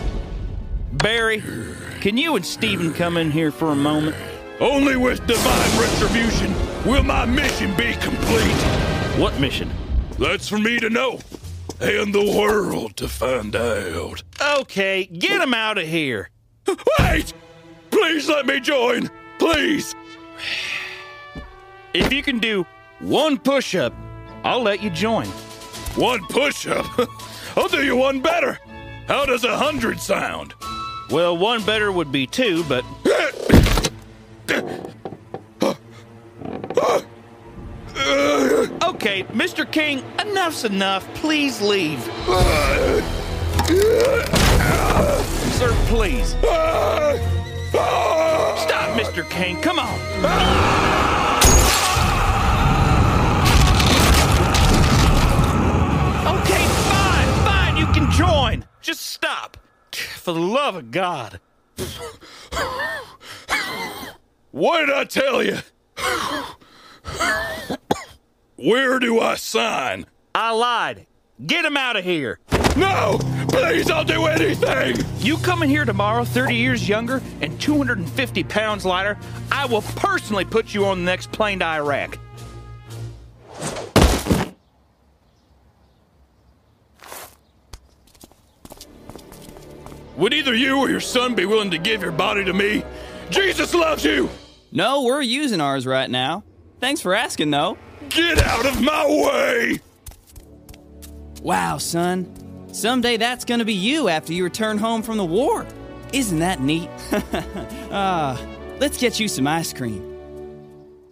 Barry, 0.93 1.43
can 2.01 2.17
you 2.17 2.37
and 2.37 2.47
Stephen 2.47 2.93
come 2.95 3.17
in 3.17 3.31
here 3.31 3.51
for 3.51 3.73
a 3.73 3.77
moment? 3.77 4.17
Only 4.61 4.97
with 4.97 5.27
divine 5.27 5.81
retribution 5.81 6.55
will 6.85 7.03
my 7.03 7.25
mission 7.25 7.75
be 7.77 7.93
complete. 7.95 8.63
What 9.19 9.39
mission? 9.39 9.71
That's 10.19 10.49
for 10.49 10.59
me 10.59 10.81
to 10.81 10.91
know, 10.91 11.21
and 11.81 12.15
the 12.15 12.35
world 12.37 12.97
to 12.97 13.09
find 13.09 13.55
out. 13.55 14.23
Okay, 14.41 15.05
get 15.07 15.41
him 15.41 15.55
out 15.55 15.79
of 15.79 15.87
here. 15.87 16.31
Wait! 16.99 17.33
Please 17.91 18.29
let 18.29 18.47
me 18.47 18.61
join! 18.61 19.11
Please! 19.39 19.95
If 21.95 22.13
you 22.13 22.23
can 22.23 22.39
do 22.39 22.67
one 23.01 23.39
push 23.39 23.75
up, 23.75 23.95
I'll 24.45 24.63
let 24.63 24.83
you 24.83 24.91
join. 24.91 25.27
One 25.97 26.25
push 26.27 26.67
up? 26.67 26.87
I'll 27.57 27.69
do 27.69 27.85
you 27.85 27.97
one 27.97 28.21
better. 28.21 28.59
How 29.07 29.27
does 29.27 29.45
a 29.45 29.57
hundred 29.57 30.01
sound? 30.01 30.55
Well, 31.11 31.37
one 31.37 31.63
better 31.65 31.93
would 31.93 32.11
be 32.11 32.27
two, 32.27 32.65
but. 32.65 32.85
Okay, 38.85 39.25
Mr. 39.25 39.71
King, 39.71 40.03
enough's 40.21 40.65
enough. 40.65 41.07
Please 41.15 41.61
leave. 41.61 42.03
Sir, 45.55 45.73
please. 45.87 46.31
Stop, 48.63 48.97
Mr. 48.99 49.29
King. 49.29 49.61
Come 49.61 49.79
on. 49.79 49.99
Okay, 56.39 56.65
fine, 56.91 57.29
fine. 57.45 57.77
You 57.77 57.87
can 57.87 58.11
join. 58.11 58.65
Just 58.81 59.07
stop. 59.07 59.57
For 59.93 60.33
the 60.33 60.41
love 60.41 60.77
of 60.77 60.91
God. 60.91 61.41
What 64.53 64.81
did 64.87 64.91
I 64.95 65.05
tell 65.05 65.43
you? 65.43 65.59
Where 68.57 68.99
do 68.99 69.19
I 69.21 69.35
sign? 69.35 70.07
I 70.35 70.53
lied. 70.53 71.07
Get 71.45 71.65
him 71.65 71.77
out 71.77 71.97
of 71.97 72.05
here. 72.05 72.39
No! 72.77 73.19
Please, 73.49 73.91
I'll 73.91 74.05
do 74.05 74.27
anything! 74.27 74.97
You 75.19 75.37
come 75.39 75.63
in 75.63 75.69
here 75.69 75.85
tomorrow, 75.85 76.25
30 76.25 76.55
years 76.55 76.89
younger 76.89 77.21
and 77.41 77.61
250 77.61 78.45
pounds 78.45 78.85
lighter, 78.85 79.19
I 79.51 79.67
will 79.67 79.83
personally 79.83 80.45
put 80.45 80.73
you 80.73 80.87
on 80.87 81.01
the 81.01 81.05
next 81.05 81.33
plane 81.33 81.59
to 81.59 81.67
Iraq. 81.67 82.19
Would 90.17 90.33
either 90.33 90.55
you 90.55 90.79
or 90.79 90.89
your 90.89 91.01
son 91.01 91.35
be 91.35 91.47
willing 91.47 91.73
to 91.73 91.79
give 91.79 92.01
your 92.01 92.13
body 92.13 92.45
to 92.45 92.53
me? 92.53 92.85
Jesus 93.31 93.75
loves 93.75 94.05
you! 94.05 94.31
No, 94.73 95.03
we're 95.03 95.21
using 95.21 95.61
ours 95.61 95.87
right 95.87 96.09
now. 96.11 96.45
Thanks 96.81 97.01
for 97.03 97.15
asking, 97.15 97.51
though. 97.51 97.77
Get 98.09 98.39
out 98.43 98.65
of 98.67 98.81
my 98.81 99.07
way! 99.07 99.81
Wow, 101.43 101.77
son. 101.79 102.35
Someday 102.73 103.19
that's 103.19 103.45
gonna 103.45 103.67
be 103.67 103.75
you 103.75 104.09
after 104.09 104.33
you 104.33 104.45
return 104.45 104.79
home 104.79 105.03
from 105.03 105.19
the 105.19 105.25
war. 105.25 105.67
Isn't 106.13 106.39
that 106.41 106.61
neat? 106.61 106.89
Ah, 107.95 108.41
let's 108.81 108.97
get 108.97 109.21
you 109.21 109.29
some 109.29 109.47
ice 109.47 109.75
cream. 109.75 110.03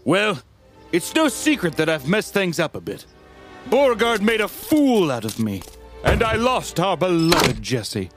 Well, 0.06 0.40
it's 0.92 1.14
no 1.14 1.28
secret 1.28 1.76
that 1.76 1.90
I've 1.90 2.08
messed 2.08 2.32
things 2.32 2.58
up 2.58 2.74
a 2.74 2.80
bit. 2.80 3.04
Beauregard 3.66 4.22
made 4.22 4.40
a 4.40 4.48
fool 4.48 5.10
out 5.10 5.26
of 5.26 5.38
me, 5.38 5.60
and 6.02 6.22
I 6.22 6.36
lost 6.36 6.80
our 6.80 6.96
beloved 6.96 7.60
Jesse. 7.60 8.08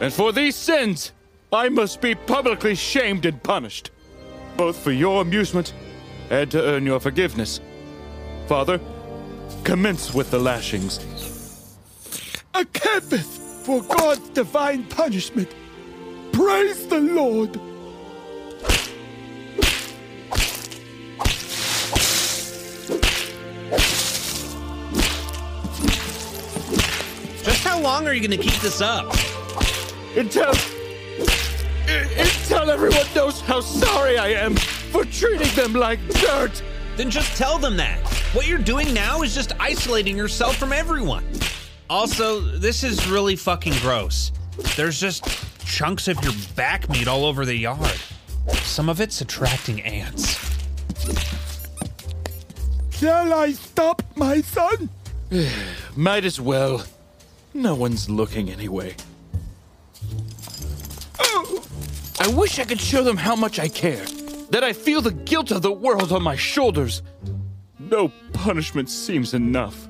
And 0.00 0.10
for 0.10 0.32
these 0.32 0.56
sins, 0.56 1.12
I 1.52 1.68
must 1.68 2.00
be 2.00 2.14
publicly 2.14 2.74
shamed 2.74 3.26
and 3.26 3.42
punished, 3.42 3.90
both 4.56 4.76
for 4.76 4.92
your 4.92 5.22
amusement 5.22 5.72
and 6.30 6.50
to 6.50 6.62
earn 6.62 6.86
your 6.86 7.00
forgiveness. 7.00 7.60
Father, 8.46 8.80
commence 9.64 10.14
with 10.14 10.30
the 10.30 10.38
lashings. 10.38 10.98
A 12.54 12.64
canvas 12.64 13.62
for 13.64 13.82
God's 13.82 14.28
divine 14.30 14.84
punishment. 14.84 15.54
Praise 16.32 16.86
the 16.86 17.00
Lord. 17.00 17.52
Just 27.44 27.64
how 27.64 27.80
long 27.80 28.06
are 28.06 28.12
you 28.14 28.20
going 28.26 28.30
to 28.30 28.36
keep 28.36 28.60
this 28.60 28.80
up? 28.80 29.14
Until. 30.16 30.52
Until 32.52 32.70
everyone 32.70 33.06
knows 33.14 33.40
how 33.40 33.62
sorry 33.62 34.18
I 34.18 34.28
am 34.28 34.54
for 34.56 35.06
treating 35.06 35.48
them 35.56 35.72
like 35.72 35.98
dirt! 36.20 36.62
Then 36.98 37.08
just 37.08 37.34
tell 37.38 37.58
them 37.58 37.78
that. 37.78 37.98
What 38.34 38.46
you're 38.46 38.58
doing 38.58 38.92
now 38.92 39.22
is 39.22 39.34
just 39.34 39.54
isolating 39.58 40.18
yourself 40.18 40.56
from 40.56 40.70
everyone. 40.70 41.24
Also, 41.88 42.40
this 42.40 42.84
is 42.84 43.08
really 43.08 43.36
fucking 43.36 43.72
gross. 43.80 44.32
There's 44.76 45.00
just 45.00 45.24
chunks 45.64 46.08
of 46.08 46.22
your 46.22 46.34
back 46.54 46.90
meat 46.90 47.08
all 47.08 47.24
over 47.24 47.46
the 47.46 47.56
yard. 47.56 47.98
Some 48.64 48.90
of 48.90 49.00
it's 49.00 49.22
attracting 49.22 49.80
ants. 49.80 50.36
Shall 52.90 53.32
I 53.32 53.52
stop, 53.52 54.02
my 54.14 54.42
son? 54.42 54.90
Might 55.96 56.26
as 56.26 56.38
well. 56.38 56.84
No 57.54 57.74
one's 57.74 58.10
looking 58.10 58.50
anyway. 58.50 58.94
I 62.22 62.28
wish 62.28 62.60
I 62.60 62.64
could 62.64 62.80
show 62.80 63.02
them 63.02 63.16
how 63.16 63.34
much 63.34 63.58
I 63.58 63.66
care. 63.66 64.04
That 64.50 64.62
I 64.62 64.72
feel 64.72 65.00
the 65.00 65.10
guilt 65.10 65.50
of 65.50 65.60
the 65.60 65.72
world 65.72 66.12
on 66.12 66.22
my 66.22 66.36
shoulders. 66.36 67.02
No 67.80 68.12
punishment 68.32 68.88
seems 68.88 69.34
enough. 69.34 69.88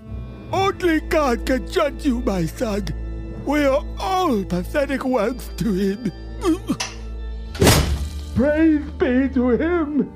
Only 0.51 1.01
God 1.01 1.45
can 1.45 1.71
judge 1.71 2.07
you, 2.07 2.21
my 2.21 2.47
son. 2.47 2.89
We 3.45 3.67
are 3.67 3.85
all 3.99 4.43
pathetic 4.45 5.05
ones 5.05 5.51
to 5.59 5.75
him. 5.75 6.11
Praise 8.35 8.91
be 8.93 9.29
to 9.35 9.51
him, 9.51 10.11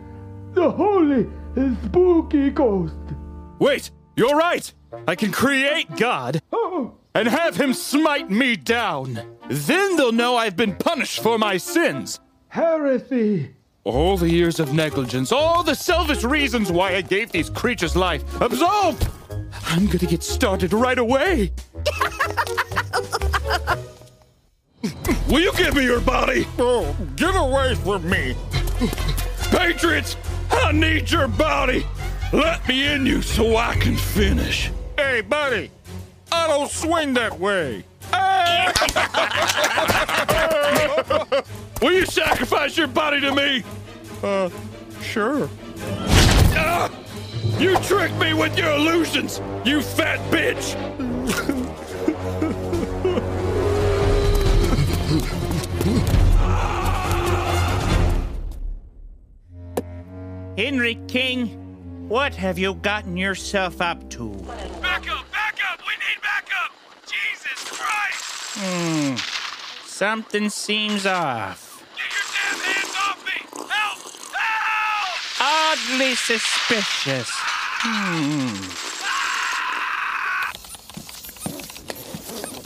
the 0.55 0.71
holy 0.71 1.29
and 1.55 1.77
spooky 1.85 2.49
ghost. 2.49 2.95
Wait, 3.59 3.91
you're 4.17 4.39
right. 4.39 4.73
I 5.07 5.17
can 5.17 5.33
create 5.33 5.95
God 5.97 6.41
oh, 6.51 6.95
and 7.17 7.29
have 7.29 7.57
him 7.57 7.73
smite 7.73 8.31
me 8.31 8.57
down. 8.57 9.19
Then 9.49 9.97
they'll 9.97 10.13
know 10.13 10.37
I've 10.37 10.55
been 10.55 10.77
punished 10.77 11.23
for 11.23 11.39
my 11.39 11.57
sins. 11.57 12.21
Heresy. 12.49 13.55
All 13.85 14.19
the 14.19 14.29
years 14.29 14.61
of 14.61 14.75
negligence, 14.75 15.33
all 15.33 15.63
the 15.63 15.75
selfish 15.75 16.25
reasons 16.25 16.71
why 16.71 16.95
I 16.95 17.01
gave 17.01 17.33
these 17.33 17.49
creatures 17.49 17.97
life, 17.97 18.23
absolved! 18.43 19.09
I'm 19.65 19.87
gonna 19.87 20.07
get 20.07 20.23
started 20.23 20.75
right 20.75 20.99
away. 20.99 21.53
Will 25.29 25.41
you 25.41 25.53
give 25.55 25.75
me 25.75 25.85
your 25.85 26.01
body? 26.01 26.47
Oh, 26.59 26.95
get 27.17 27.35
away 27.35 27.77
from 27.77 28.11
me. 28.11 28.37
Patriots, 29.51 30.19
I 30.51 30.73
need 30.73 31.11
your 31.11 31.29
body. 31.29 31.87
Let 32.33 32.69
me 32.69 32.93
in 32.93 33.07
you 33.07 33.23
so 33.23 33.57
I 33.57 33.75
can 33.77 33.97
finish. 33.97 34.71
Hey, 34.99 35.23
buddy, 35.23 35.71
I 36.33 36.47
don't 36.49 36.71
swing 36.71 37.15
that 37.15 37.39
way. 37.39 37.85
Will 41.83 41.93
you 41.93 42.07
sacrifice 42.07 42.77
your 42.77 42.89
body 42.89 43.21
to 43.21 43.35
me? 43.35 43.63
Uh, 44.23 44.51
sure. 45.03 45.49
Ah! 46.59 46.91
You 47.59 47.77
tricked 47.81 48.17
me 48.17 48.35
with 48.35 48.59
your 48.59 48.73
illusions, 48.73 49.41
you 49.65 49.81
fat 49.81 50.19
bitch! 50.31 50.75
Henry 60.59 60.99
King, 61.09 61.49
what 62.09 62.35
have 62.35 62.59
you 62.59 62.75
gotten 62.75 63.17
yourself 63.17 63.81
up 63.81 64.09
to? 64.11 64.31
Back 64.81 65.11
up, 65.11 65.27
back 65.67 65.73
up! 65.73 65.87
We 65.87 65.95
need 65.95 66.21
backup! 66.23 66.73
Jesus 67.07 67.65
Christ! 67.65 68.25
Hmm. 68.59 69.17
Something 69.87 70.49
seems 70.51 71.07
off. 71.07 71.85
Get 71.97 72.13
your 72.13 72.25
damn 72.35 72.59
hands 72.61 72.95
off 72.97 73.25
me! 73.25 73.39
Help! 73.71 73.99
Help! 74.35 75.19
Oddly 75.41 76.15
suspicious. 76.15 77.29
Hmm. 77.31 78.57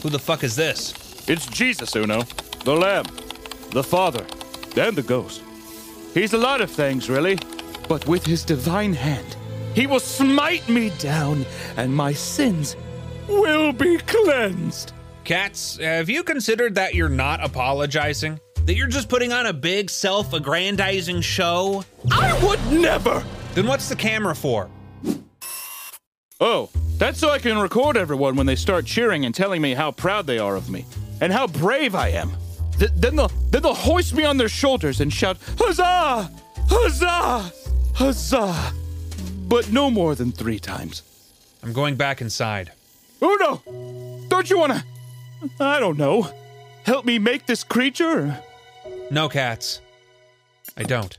Who 0.01 0.09
the 0.09 0.19
fuck 0.19 0.43
is 0.43 0.55
this? 0.55 0.93
It's 1.27 1.45
Jesus, 1.45 1.95
Uno. 1.95 2.23
The 2.65 2.75
Lamb, 2.75 3.05
the 3.71 3.83
Father, 3.83 4.25
and 4.75 4.95
the 4.95 5.03
Ghost. 5.03 5.43
He's 6.13 6.33
a 6.33 6.37
lot 6.37 6.61
of 6.61 6.69
things, 6.69 7.09
really, 7.09 7.37
but 7.87 8.07
with 8.07 8.25
his 8.25 8.43
divine 8.43 8.93
hand, 8.93 9.35
he 9.73 9.87
will 9.87 9.99
smite 9.99 10.67
me 10.67 10.91
down, 10.99 11.45
and 11.77 11.95
my 11.95 12.13
sins 12.13 12.75
will 13.31 13.71
be 13.71 13.97
cleansed. 13.97 14.93
Katz, 15.23 15.77
have 15.77 16.09
you 16.09 16.23
considered 16.23 16.75
that 16.75 16.93
you're 16.93 17.09
not 17.09 17.43
apologizing? 17.43 18.39
That 18.65 18.75
you're 18.75 18.87
just 18.87 19.09
putting 19.09 19.31
on 19.31 19.47
a 19.47 19.53
big 19.53 19.89
self 19.89 20.33
aggrandizing 20.33 21.21
show? 21.21 21.83
I 22.11 22.41
would 22.43 22.59
never! 22.71 23.23
Then 23.53 23.67
what's 23.67 23.89
the 23.89 23.95
camera 23.95 24.35
for? 24.35 24.69
Oh, 26.39 26.69
that's 26.97 27.19
so 27.19 27.29
I 27.29 27.39
can 27.39 27.57
record 27.59 27.97
everyone 27.97 28.35
when 28.35 28.45
they 28.45 28.55
start 28.55 28.85
cheering 28.85 29.25
and 29.25 29.33
telling 29.33 29.61
me 29.61 29.73
how 29.73 29.91
proud 29.91 30.25
they 30.25 30.39
are 30.39 30.55
of 30.55 30.69
me 30.69 30.85
and 31.21 31.31
how 31.31 31.47
brave 31.47 31.95
I 31.95 32.09
am. 32.09 32.31
Th- 32.79 32.91
then 32.95 33.15
they'll 33.15 33.31
then 33.51 33.61
they'll 33.61 33.73
hoist 33.73 34.15
me 34.15 34.23
on 34.23 34.37
their 34.37 34.49
shoulders 34.49 35.01
and 35.01 35.13
shout 35.13 35.37
huzzah, 35.59 36.31
huzzah, 36.67 37.51
huzzah, 37.93 38.73
but 39.47 39.71
no 39.71 39.91
more 39.91 40.15
than 40.15 40.31
three 40.31 40.59
times. 40.59 41.03
I'm 41.61 41.73
going 41.73 41.95
back 41.95 42.21
inside. 42.21 42.71
Uno, 43.21 43.61
don't 44.29 44.49
you 44.49 44.57
wanna? 44.57 44.83
I 45.59 45.79
don't 45.79 45.97
know. 45.97 46.29
Help 46.83 47.05
me 47.05 47.19
make 47.19 47.45
this 47.45 47.63
creature? 47.63 48.41
No, 49.11 49.29
Katz. 49.29 49.81
I 50.75 50.83
don't. 50.83 51.17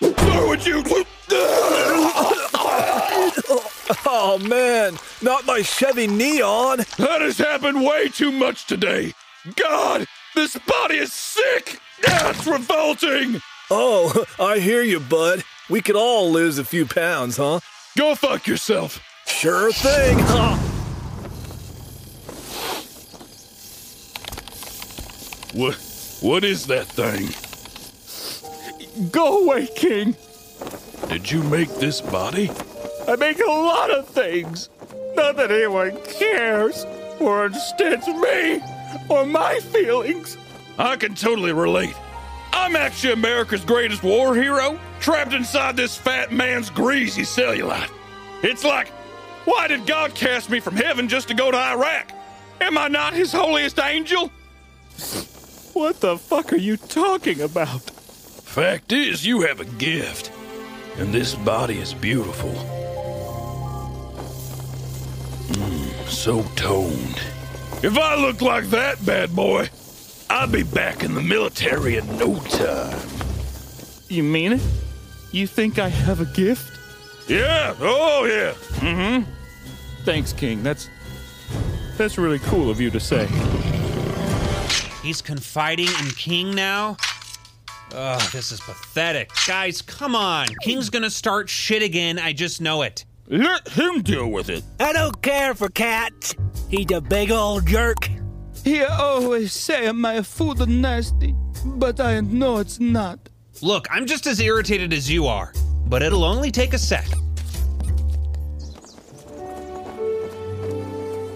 Where 0.00 0.48
would 0.48 0.66
you? 0.66 0.82
Oh 4.10 4.38
man, 4.38 4.98
not 5.22 5.46
my 5.46 5.62
Chevy 5.62 6.06
Neon. 6.06 6.78
That 6.98 7.20
has 7.20 7.38
happened 7.38 7.84
way 7.84 8.08
too 8.08 8.32
much 8.32 8.66
today. 8.66 9.12
God, 9.56 10.06
this 10.38 10.56
body 10.68 10.98
is 10.98 11.12
sick. 11.12 11.80
That's 12.00 12.46
revolting. 12.46 13.42
Oh, 13.72 14.24
I 14.38 14.60
hear 14.60 14.82
you, 14.82 15.00
bud. 15.00 15.42
We 15.68 15.82
could 15.82 15.96
all 15.96 16.30
lose 16.30 16.60
a 16.60 16.64
few 16.64 16.86
pounds, 16.86 17.38
huh? 17.38 17.58
Go 17.96 18.14
fuck 18.14 18.46
yourself. 18.46 19.00
Sure 19.26 19.72
thing. 19.72 20.16
What? 25.60 25.74
What 26.20 26.44
is 26.44 26.66
that 26.68 26.86
thing? 26.86 27.30
Go 29.10 29.42
away, 29.42 29.66
King. 29.74 30.14
Did 31.08 31.32
you 31.32 31.42
make 31.42 31.68
this 31.80 32.00
body? 32.00 32.48
I 33.08 33.16
make 33.16 33.40
a 33.40 33.50
lot 33.50 33.90
of 33.90 34.08
things. 34.08 34.68
Not 35.16 35.34
that 35.36 35.50
anyone 35.50 35.98
cares 36.04 36.86
or 37.18 37.44
understands 37.46 38.06
me 38.06 38.77
or 39.08 39.26
my 39.26 39.58
feelings. 39.60 40.36
I 40.78 40.96
can 40.96 41.14
totally 41.14 41.52
relate. 41.52 41.94
I'm 42.52 42.76
actually 42.76 43.12
America's 43.12 43.64
greatest 43.64 44.02
war 44.02 44.34
hero, 44.34 44.78
trapped 45.00 45.32
inside 45.32 45.76
this 45.76 45.96
fat 45.96 46.32
man's 46.32 46.70
greasy 46.70 47.22
cellulite. 47.22 47.90
It's 48.42 48.64
like, 48.64 48.88
why 49.44 49.68
did 49.68 49.86
God 49.86 50.14
cast 50.14 50.50
me 50.50 50.60
from 50.60 50.76
heaven 50.76 51.08
just 51.08 51.28
to 51.28 51.34
go 51.34 51.50
to 51.50 51.56
Iraq? 51.56 52.12
Am 52.60 52.76
I 52.76 52.88
not 52.88 53.14
his 53.14 53.32
holiest 53.32 53.78
angel? 53.78 54.30
What 55.72 56.00
the 56.00 56.18
fuck 56.18 56.52
are 56.52 56.56
you 56.56 56.76
talking 56.76 57.40
about? 57.40 57.80
Fact 57.80 58.92
is, 58.92 59.24
you 59.24 59.42
have 59.42 59.60
a 59.60 59.64
gift, 59.64 60.32
and 60.96 61.14
this 61.14 61.34
body 61.34 61.78
is 61.78 61.94
beautiful. 61.94 62.50
Mm, 65.52 66.08
so 66.08 66.42
toned. 66.56 67.20
If 67.80 67.96
I 67.96 68.16
looked 68.16 68.42
like 68.42 68.64
that, 68.70 69.04
bad 69.06 69.36
boy, 69.36 69.68
I'd 70.28 70.50
be 70.50 70.64
back 70.64 71.04
in 71.04 71.14
the 71.14 71.22
military 71.22 71.96
in 71.96 72.18
no 72.18 72.40
time. 72.40 72.98
You 74.08 74.24
mean 74.24 74.54
it? 74.54 74.62
You 75.30 75.46
think 75.46 75.78
I 75.78 75.88
have 75.88 76.20
a 76.20 76.24
gift? 76.24 76.76
Yeah, 77.28 77.76
oh 77.78 78.24
yeah. 78.24 78.52
Mm-hmm. 78.80 79.30
Thanks, 80.04 80.32
King. 80.32 80.62
That's 80.64 80.90
that's 81.96 82.18
really 82.18 82.40
cool 82.40 82.68
of 82.68 82.80
you 82.80 82.90
to 82.90 82.98
say. 82.98 83.26
He's 85.02 85.22
confiding 85.22 85.88
in 86.00 86.10
King 86.16 86.54
now? 86.54 86.96
Ugh, 87.94 88.32
this 88.32 88.50
is 88.50 88.60
pathetic. 88.60 89.30
Guys, 89.46 89.82
come 89.82 90.16
on. 90.16 90.48
King's 90.62 90.90
gonna 90.90 91.10
start 91.10 91.48
shit 91.48 91.82
again. 91.82 92.18
I 92.18 92.32
just 92.32 92.60
know 92.60 92.82
it. 92.82 93.04
Let 93.30 93.68
him 93.68 94.00
deal 94.00 94.30
with 94.30 94.48
it. 94.48 94.64
I 94.80 94.94
don't 94.94 95.20
care 95.20 95.54
for 95.54 95.68
Katz. 95.68 96.34
He's 96.70 96.90
a 96.90 97.00
big 97.02 97.30
old 97.30 97.66
jerk. 97.66 98.08
He 98.64 98.82
always 98.82 99.52
say 99.52 99.92
my 99.92 100.22
food 100.22 100.60
is 100.60 100.66
nasty, 100.66 101.34
but 101.62 102.00
I 102.00 102.20
know 102.20 102.56
it's 102.56 102.80
not. 102.80 103.18
Look, 103.60 103.86
I'm 103.90 104.06
just 104.06 104.26
as 104.26 104.40
irritated 104.40 104.94
as 104.94 105.10
you 105.10 105.26
are, 105.26 105.52
but 105.86 106.02
it'll 106.02 106.24
only 106.24 106.50
take 106.50 106.72
a 106.72 106.78
sec. 106.78 107.06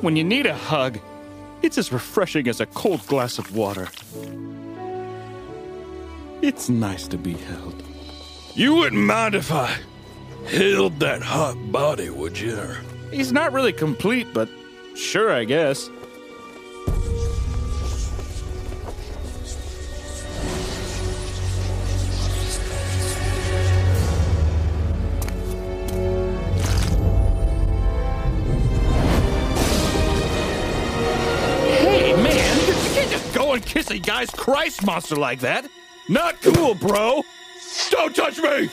When 0.00 0.16
you 0.16 0.24
need 0.24 0.46
a 0.46 0.54
hug, 0.54 0.98
it's 1.60 1.76
as 1.76 1.92
refreshing 1.92 2.48
as 2.48 2.60
a 2.60 2.66
cold 2.66 3.06
glass 3.06 3.38
of 3.38 3.54
water. 3.54 3.88
It's 6.40 6.70
nice 6.70 7.06
to 7.08 7.18
be 7.18 7.34
held. 7.34 7.82
You 8.54 8.76
wouldn't 8.76 9.02
mind 9.02 9.34
if 9.34 9.52
I 9.52 9.76
Held 10.46 11.00
that 11.00 11.22
hot 11.22 11.56
body, 11.72 12.10
would 12.10 12.38
you? 12.38 12.58
He's 13.10 13.32
not 13.32 13.52
really 13.52 13.72
complete, 13.72 14.26
but 14.32 14.48
sure, 14.94 15.32
I 15.32 15.44
guess. 15.44 15.90
kiss 33.72 33.90
a 33.90 33.98
guy's 33.98 34.30
Christ 34.30 34.84
monster 34.84 35.16
like 35.16 35.40
that. 35.40 35.66
Not 36.08 36.40
cool, 36.42 36.74
bro. 36.74 37.22
Don't 37.90 38.14
touch 38.14 38.38
me. 38.38 38.68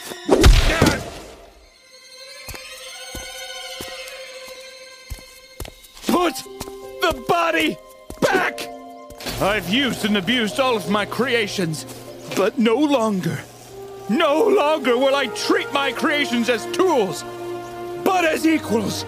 The 7.11 7.21
body 7.21 7.77
back! 8.21 8.67
I've 9.41 9.69
used 9.69 10.05
and 10.05 10.17
abused 10.17 10.59
all 10.59 10.75
of 10.75 10.89
my 10.89 11.05
creations, 11.05 11.85
but 12.35 12.57
no 12.57 12.75
longer, 12.75 13.39
no 14.09 14.47
longer 14.47 14.97
will 14.97 15.15
I 15.15 15.27
treat 15.27 15.71
my 15.73 15.91
creations 15.91 16.49
as 16.49 16.65
tools, 16.67 17.23
but 18.03 18.25
as 18.25 18.45
equals. 18.45 19.05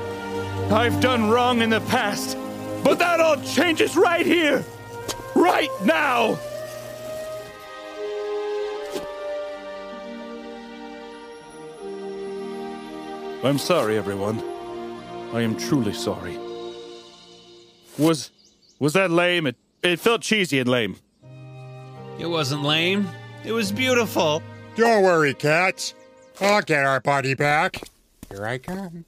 I've 0.71 0.99
done 1.01 1.29
wrong 1.29 1.61
in 1.61 1.69
the 1.69 1.81
past, 1.81 2.37
but 2.83 2.97
that 2.99 3.19
all 3.19 3.37
changes 3.41 3.95
right 3.95 4.25
here, 4.25 4.63
right 5.35 5.69
now. 5.83 6.39
I'm 13.43 13.57
sorry, 13.57 13.97
everyone. 13.97 14.39
I 15.33 15.41
am 15.41 15.57
truly 15.57 15.93
sorry. 15.93 16.50
Was 17.97 18.31
was 18.79 18.93
that 18.93 19.11
lame? 19.11 19.47
It 19.47 19.55
it 19.83 19.99
felt 19.99 20.21
cheesy 20.21 20.59
and 20.59 20.69
lame. 20.69 20.97
It 22.19 22.27
wasn't 22.27 22.63
lame. 22.63 23.07
It 23.43 23.51
was 23.51 23.71
beautiful. 23.71 24.43
Don't 24.75 25.03
worry, 25.03 25.33
Katz. 25.33 25.93
I'll 26.39 26.61
get 26.61 26.85
our 26.85 26.99
buddy 26.99 27.33
back. 27.33 27.81
Here 28.29 28.45
I 28.45 28.57
come. 28.57 29.05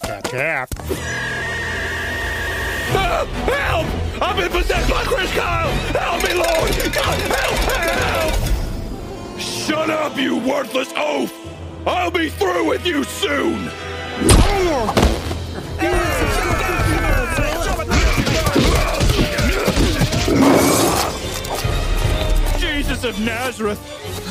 Tap 0.00 0.24
tap. 0.24 0.68
Ah, 2.96 3.24
help! 3.46 4.22
I've 4.22 4.36
been 4.36 4.50
possessed 4.50 4.90
by 4.90 5.02
Chris 5.04 5.32
Kyle! 5.32 5.70
Help 5.92 6.22
me, 6.22 6.34
Lord! 6.34 6.94
God, 6.94 7.20
help! 7.20 7.56
Help! 8.38 9.40
Shut 9.40 9.90
up, 9.90 10.16
you 10.16 10.36
worthless 10.36 10.92
oaf! 10.96 11.32
I'll 11.86 12.10
be 12.10 12.28
through 12.28 12.68
with 12.68 12.86
you 12.86 13.04
soon! 13.04 13.70
Jesus 22.58 23.04
of 23.04 23.18
Nazareth, 23.20 23.80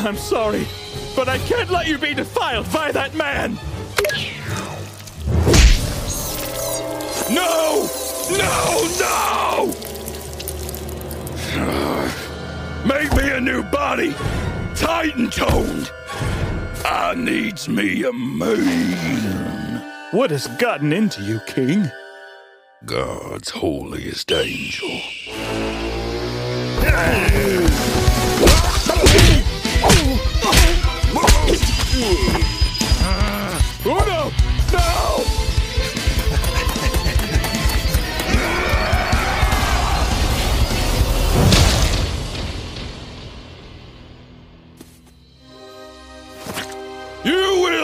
I'm 0.06 0.18
sorry, 0.18 0.66
but 1.16 1.28
I 1.28 1.38
can't 1.40 1.70
let 1.70 1.88
you 1.88 1.98
be 1.98 2.14
defiled 2.14 2.72
by 2.72 2.92
that 2.92 3.14
man! 3.14 3.58
No! 7.30 7.90
No! 8.32 8.88
No! 9.00 9.74
Make 12.86 13.14
me 13.16 13.32
a 13.32 13.42
new 13.42 13.64
body! 13.64 14.14
Titan 14.76 15.30
toned! 15.30 15.92
I 16.86 17.16
needs 17.16 17.70
me 17.70 18.04
a 18.04 18.12
man. 18.12 19.63
What 20.14 20.30
has 20.30 20.46
gotten 20.60 20.94
into 20.94 21.24
you, 21.24 21.40
King? 21.48 21.90
God's 22.86 23.50
holiest 23.50 24.32
angel. 24.32 24.88
Oh 33.86 34.04
no! 34.06 34.32
No! 34.72 35.13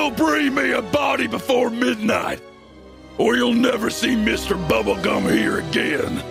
You 0.09 0.15
will 0.15 0.27
bring 0.27 0.55
me 0.55 0.71
a 0.71 0.81
body 0.81 1.27
before 1.27 1.69
midnight, 1.69 2.41
or 3.19 3.35
you'll 3.35 3.53
never 3.53 3.91
see 3.91 4.15
Mr. 4.15 4.57
Bubblegum 4.67 5.31
here 5.31 5.59
again. 5.59 6.23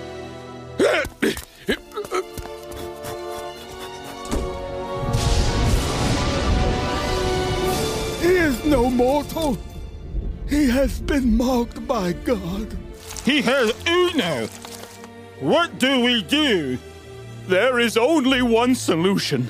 He 8.20 8.26
is 8.26 8.64
no 8.64 8.90
mortal. 8.90 9.56
He 10.48 10.68
has 10.68 11.00
been 11.00 11.36
marked 11.36 11.86
by 11.86 12.14
God. 12.14 12.76
He 13.24 13.42
has 13.42 13.72
Uno. 13.86 14.48
What 15.38 15.78
do 15.78 16.00
we 16.00 16.24
do? 16.24 16.78
There 17.46 17.78
is 17.78 17.96
only 17.96 18.42
one 18.42 18.74
solution 18.74 19.48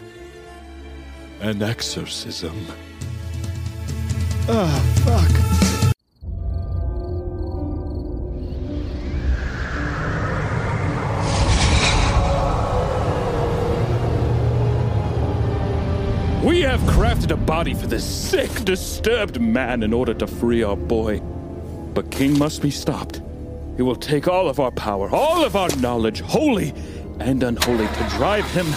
an 1.41 1.63
exorcism. 1.63 2.67
Ah, 4.51 4.81
fuck. 5.05 5.29
We 16.43 16.63
have 16.63 16.81
crafted 16.83 17.31
a 17.31 17.37
body 17.37 17.75
for 17.75 17.87
this 17.87 18.05
sick, 18.05 18.51
disturbed 18.65 19.39
man 19.39 19.83
in 19.83 19.93
order 19.93 20.15
to 20.15 20.27
free 20.27 20.63
our 20.63 20.77
boy. 20.77 21.21
But 21.93 22.11
King 22.11 22.39
must 22.39 22.63
be 22.63 22.71
stopped. 22.71 23.21
He 23.77 23.83
will 23.83 23.97
take 23.97 24.29
all 24.29 24.49
of 24.49 24.61
our 24.61 24.71
power, 24.71 25.11
all 25.11 25.45
of 25.45 25.57
our 25.57 25.69
knowledge, 25.77 26.21
holy 26.21 26.73
and 27.21 27.43
unholy, 27.43 27.87
to 27.87 28.09
drive 28.17 28.51
him. 28.53 28.67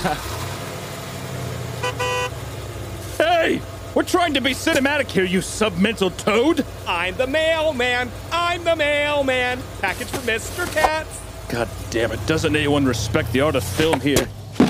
Hey! 3.17 3.61
We're 3.93 4.03
trying 4.03 4.33
to 4.35 4.41
be 4.41 4.51
cinematic 4.51 5.09
here, 5.09 5.25
you 5.25 5.39
submental 5.39 6.15
toad! 6.17 6.65
I'm 6.87 7.15
the 7.17 7.27
mailman. 7.27 8.09
I'm 8.31 8.63
the 8.63 8.75
mailman. 8.75 9.61
Package 9.81 10.07
for 10.07 10.19
Mr. 10.19 10.71
Katz. 10.73 11.19
God 11.49 11.67
damn 11.89 12.13
it, 12.13 12.25
doesn't 12.25 12.55
anyone 12.55 12.85
respect 12.85 13.33
the 13.33 13.41
art 13.41 13.55
of 13.55 13.65
film 13.65 13.99
here? 13.99 14.25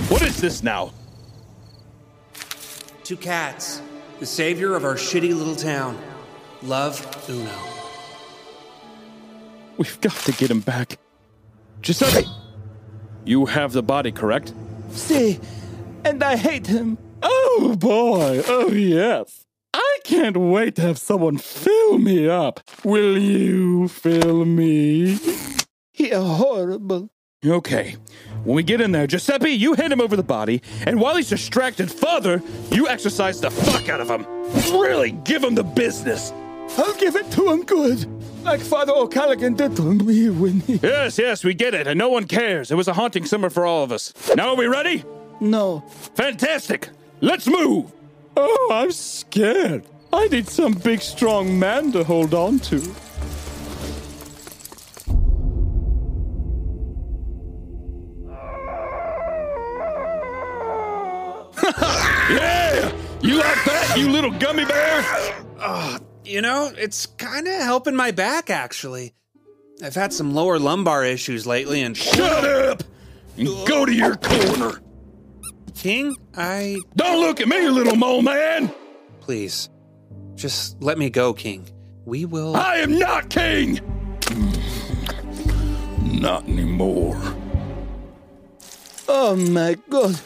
What 0.10 0.24
is 0.24 0.42
this 0.42 0.64
now? 0.64 0.92
Two 3.04 3.16
Katz, 3.16 3.80
the 4.20 4.26
savior 4.26 4.74
of 4.74 4.84
our 4.84 4.96
shitty 4.96 5.38
little 5.38 5.56
town. 5.56 6.00
Love, 6.64 7.30
Uno. 7.30 7.52
We've 9.78 10.02
got 10.02 10.16
to 10.16 10.32
get 10.32 10.50
him 10.50 10.62
back. 10.62 10.98
Giuseppe! 11.84 12.28
You 13.24 13.46
have 13.46 13.72
the 13.72 13.84
body, 13.84 14.12
correct? 14.12 14.54
See, 14.90 15.40
and 16.04 16.24
I 16.24 16.38
hate 16.38 16.66
him. 16.66 16.98
Oh 17.24 17.76
boy, 17.80 18.42
oh 18.48 18.72
yes. 18.72 19.46
I 19.74 20.00
can't 20.04 20.38
wait 20.38 20.76
to 20.76 20.82
have 20.82 20.98
someone 20.98 21.38
fill 21.38 21.98
me 21.98 22.28
up. 22.28 22.60
Will 22.84 23.18
you 23.18 23.88
fill 23.88 24.46
me? 24.46 25.18
He 25.92 26.10
horrible. 26.10 27.10
Okay. 27.46 27.96
When 28.44 28.56
we 28.56 28.64
get 28.64 28.82
in 28.82 28.92
there, 28.92 29.08
Giuseppe, 29.08 29.52
you 29.52 29.74
hand 29.74 29.94
him 29.94 30.02
over 30.02 30.16
the 30.16 30.24
body, 30.24 30.62
and 30.86 31.00
while 31.00 31.16
he's 31.16 31.30
distracted, 31.30 31.92
Father, 31.92 32.42
you 32.72 32.88
exercise 32.88 33.40
the 33.40 33.52
fuck 33.52 33.88
out 33.90 34.02
of 34.02 34.10
him. 34.10 34.26
Really, 34.80 35.12
give 35.12 35.44
him 35.44 35.56
the 35.56 35.64
business. 35.64 36.32
I'll 36.78 36.94
give 36.96 37.16
it 37.16 37.30
to 37.32 37.52
him 37.52 37.64
good, 37.64 38.06
like 38.44 38.62
Father 38.62 38.94
O'Callaghan 38.94 39.56
did 39.56 39.76
to 39.76 39.82
me 39.82 40.30
when 40.30 40.62
he. 40.62 40.76
Yes, 40.76 41.18
yes, 41.18 41.44
we 41.44 41.54
get 41.54 41.74
it, 41.74 41.88
and 41.88 41.98
no 41.98 42.10
one 42.10 42.26
cares. 42.26 42.72
It 42.72 42.76
was 42.76 42.88
a 42.88 42.94
haunting 42.94 43.26
summer 43.26 43.50
for 43.50 43.66
all 43.66 43.84
of 43.84 43.92
us. 43.92 44.14
Now 44.36 44.50
are 44.50 44.56
we 44.56 44.68
ready? 44.68 45.04
No. 45.40 45.82
Fantastic. 46.16 46.90
Let's 47.24 47.48
move. 47.48 47.92
Oh, 48.36 48.70
I'm 48.74 48.92
scared. 48.92 49.86
I 50.12 50.28
need 50.30 50.48
some 50.48 50.74
big, 50.74 51.02
strong 51.02 51.60
man 51.60 51.92
to 51.92 52.04
hold 52.04 52.34
on 52.34 52.58
to. 52.60 52.78
yeah! 62.32 62.92
You 63.22 63.36
like 63.36 63.66
that, 63.66 63.94
you 63.96 64.10
little 64.10 64.32
gummy 64.32 64.66
bear? 64.66 65.06
Uh, 65.60 66.00
you 66.26 66.42
know, 66.42 66.72
it's 66.76 67.06
kind 67.06 67.48
of 67.48 67.54
helping 67.62 67.96
my 67.96 68.10
back, 68.10 68.50
actually. 68.50 69.14
I've 69.84 69.94
had 69.94 70.12
some 70.12 70.34
lower 70.34 70.58
lumbar 70.58 71.06
issues 71.06 71.46
lately, 71.46 71.84
and. 71.84 71.96
Shut 71.96 72.46
up! 72.46 72.84
And 73.38 73.48
go 73.68 73.86
to 73.86 73.94
your 73.94 74.16
corner. 74.16 74.82
King, 75.82 76.16
I. 76.38 76.80
Don't 76.96 77.22
look 77.22 77.42
at 77.42 77.48
me, 77.48 77.68
little 77.68 77.96
mole 77.96 78.22
man! 78.22 78.72
Please. 79.20 79.68
Just 80.36 80.80
let 80.80 81.00
me 81.00 81.10
go, 81.10 81.34
King. 81.34 81.68
We 82.06 82.26
will. 82.26 82.56
I 82.56 82.76
am 82.78 83.00
not 83.00 83.32
king! 83.32 83.80
Not 86.04 86.48
anymore. 86.48 87.20
Oh 89.08 89.36
my 89.36 89.76
god, 89.90 90.22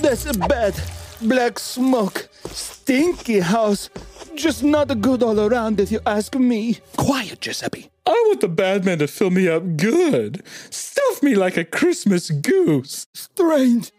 that's 0.00 0.24
a 0.24 0.32
bad 0.32 0.74
black 1.20 1.58
smoke, 1.58 2.30
stinky 2.46 3.40
house. 3.40 3.90
Just 4.34 4.62
not 4.62 4.90
a 4.90 4.94
good 4.94 5.22
all 5.22 5.38
around, 5.38 5.80
if 5.80 5.92
you 5.92 6.00
ask 6.06 6.34
me. 6.34 6.78
Quiet, 6.96 7.42
Giuseppe. 7.42 7.90
I 8.06 8.24
want 8.28 8.40
the 8.40 8.48
bad 8.48 8.86
man 8.86 9.00
to 9.00 9.06
fill 9.06 9.28
me 9.28 9.48
up 9.48 9.76
good. 9.76 10.42
Stuff 10.70 11.22
me 11.22 11.34
like 11.34 11.58
a 11.58 11.64
Christmas 11.66 12.30
goose. 12.30 13.06
Strange. 13.12 13.92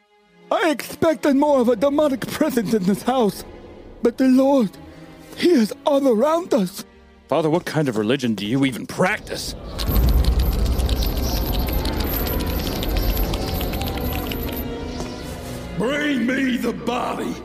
I 0.52 0.70
expected 0.70 1.36
more 1.36 1.60
of 1.60 1.70
a 1.70 1.76
demonic 1.76 2.28
presence 2.28 2.74
in 2.74 2.84
this 2.84 3.04
house. 3.04 3.44
But 4.04 4.18
the 4.18 4.28
Lord, 4.28 4.70
He 5.36 5.50
is 5.50 5.74
all 5.86 6.08
around 6.08 6.54
us. 6.54 6.86
Father, 7.28 7.50
what 7.50 7.66
kind 7.66 7.90
of 7.90 7.98
religion 7.98 8.36
do 8.36 8.46
you 8.46 8.66
even 8.66 8.86
practice? 8.86 9.56
Bring 15.78 16.28
me 16.28 16.58
the 16.58 16.74
body. 16.86 17.36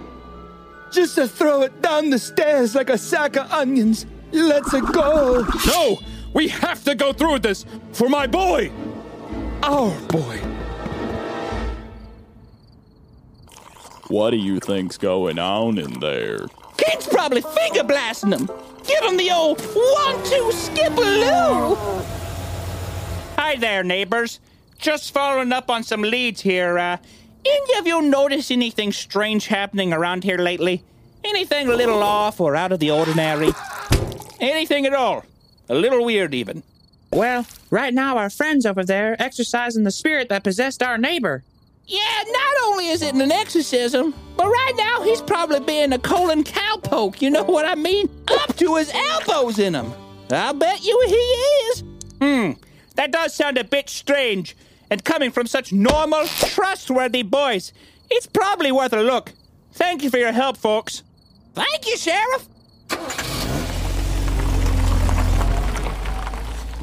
Just 0.92 1.14
to 1.14 1.26
throw 1.26 1.62
it 1.62 1.80
down 1.80 2.10
the 2.10 2.18
stairs 2.18 2.74
like 2.74 2.90
a 2.90 2.98
sack 2.98 3.36
of 3.36 3.50
onions. 3.50 4.06
Let's 4.32 4.74
it 4.74 4.84
go. 4.92 5.46
No! 5.66 5.98
We 6.32 6.48
have 6.48 6.84
to 6.84 6.94
go 6.94 7.12
through 7.12 7.34
with 7.34 7.42
this 7.42 7.64
for 7.92 8.08
my 8.08 8.26
boy! 8.26 8.70
Our 9.62 9.98
boy. 10.02 10.40
What 14.10 14.30
do 14.30 14.38
you 14.38 14.58
think's 14.58 14.98
going 14.98 15.38
on 15.38 15.78
in 15.78 16.00
there? 16.00 16.48
King's 16.76 17.06
probably 17.06 17.42
finger 17.42 17.84
blasting 17.84 18.30
them. 18.30 18.46
Give 18.84 19.04
him 19.04 19.16
the 19.16 19.30
old 19.30 19.60
one, 19.60 20.16
two, 20.24 20.50
skip 20.50 20.96
a 20.96 21.00
loo. 21.00 21.76
Hi 23.38 23.54
there, 23.54 23.84
neighbors. 23.84 24.40
Just 24.78 25.14
following 25.14 25.52
up 25.52 25.70
on 25.70 25.84
some 25.84 26.02
leads 26.02 26.40
here. 26.40 26.76
Uh, 26.76 26.96
any 27.44 27.78
of 27.78 27.86
you 27.86 28.02
notice 28.02 28.50
anything 28.50 28.90
strange 28.90 29.46
happening 29.46 29.92
around 29.92 30.24
here 30.24 30.38
lately? 30.38 30.82
Anything 31.22 31.68
a 31.68 31.76
little 31.76 32.02
off 32.02 32.40
or 32.40 32.56
out 32.56 32.72
of 32.72 32.80
the 32.80 32.90
ordinary? 32.90 33.52
Anything 34.40 34.86
at 34.86 34.92
all? 34.92 35.24
A 35.68 35.74
little 35.76 36.04
weird, 36.04 36.34
even. 36.34 36.64
Well, 37.12 37.46
right 37.70 37.94
now 37.94 38.18
our 38.18 38.28
friend's 38.28 38.66
over 38.66 38.82
there 38.82 39.14
exercising 39.22 39.84
the 39.84 39.92
spirit 39.92 40.28
that 40.30 40.42
possessed 40.42 40.82
our 40.82 40.98
neighbor. 40.98 41.44
Yeah, 41.90 42.22
not 42.28 42.68
only 42.68 42.86
is 42.90 43.02
it 43.02 43.16
an 43.16 43.32
exorcism, 43.32 44.14
but 44.36 44.46
right 44.46 44.72
now 44.76 45.02
he's 45.02 45.20
probably 45.20 45.58
being 45.58 45.92
a 45.92 45.98
colon 45.98 46.44
cowpoke, 46.44 47.20
you 47.20 47.30
know 47.30 47.42
what 47.42 47.66
I 47.66 47.74
mean? 47.74 48.08
Up 48.28 48.54
to 48.58 48.76
his 48.76 48.92
elbows 48.94 49.58
in 49.58 49.74
him. 49.74 49.92
I'll 50.30 50.54
bet 50.54 50.84
you 50.84 51.04
he 51.08 51.14
is. 51.14 51.84
Hmm, 52.20 52.52
that 52.94 53.10
does 53.10 53.34
sound 53.34 53.58
a 53.58 53.64
bit 53.64 53.90
strange. 53.90 54.56
And 54.88 55.04
coming 55.04 55.32
from 55.32 55.48
such 55.48 55.72
normal, 55.72 56.26
trustworthy 56.26 57.24
boys, 57.24 57.72
it's 58.08 58.26
probably 58.26 58.70
worth 58.70 58.92
a 58.92 59.02
look. 59.02 59.32
Thank 59.72 60.04
you 60.04 60.10
for 60.10 60.18
your 60.18 60.30
help, 60.30 60.58
folks. 60.58 61.02
Thank 61.54 61.88
you, 61.88 61.96
Sheriff. 61.96 62.48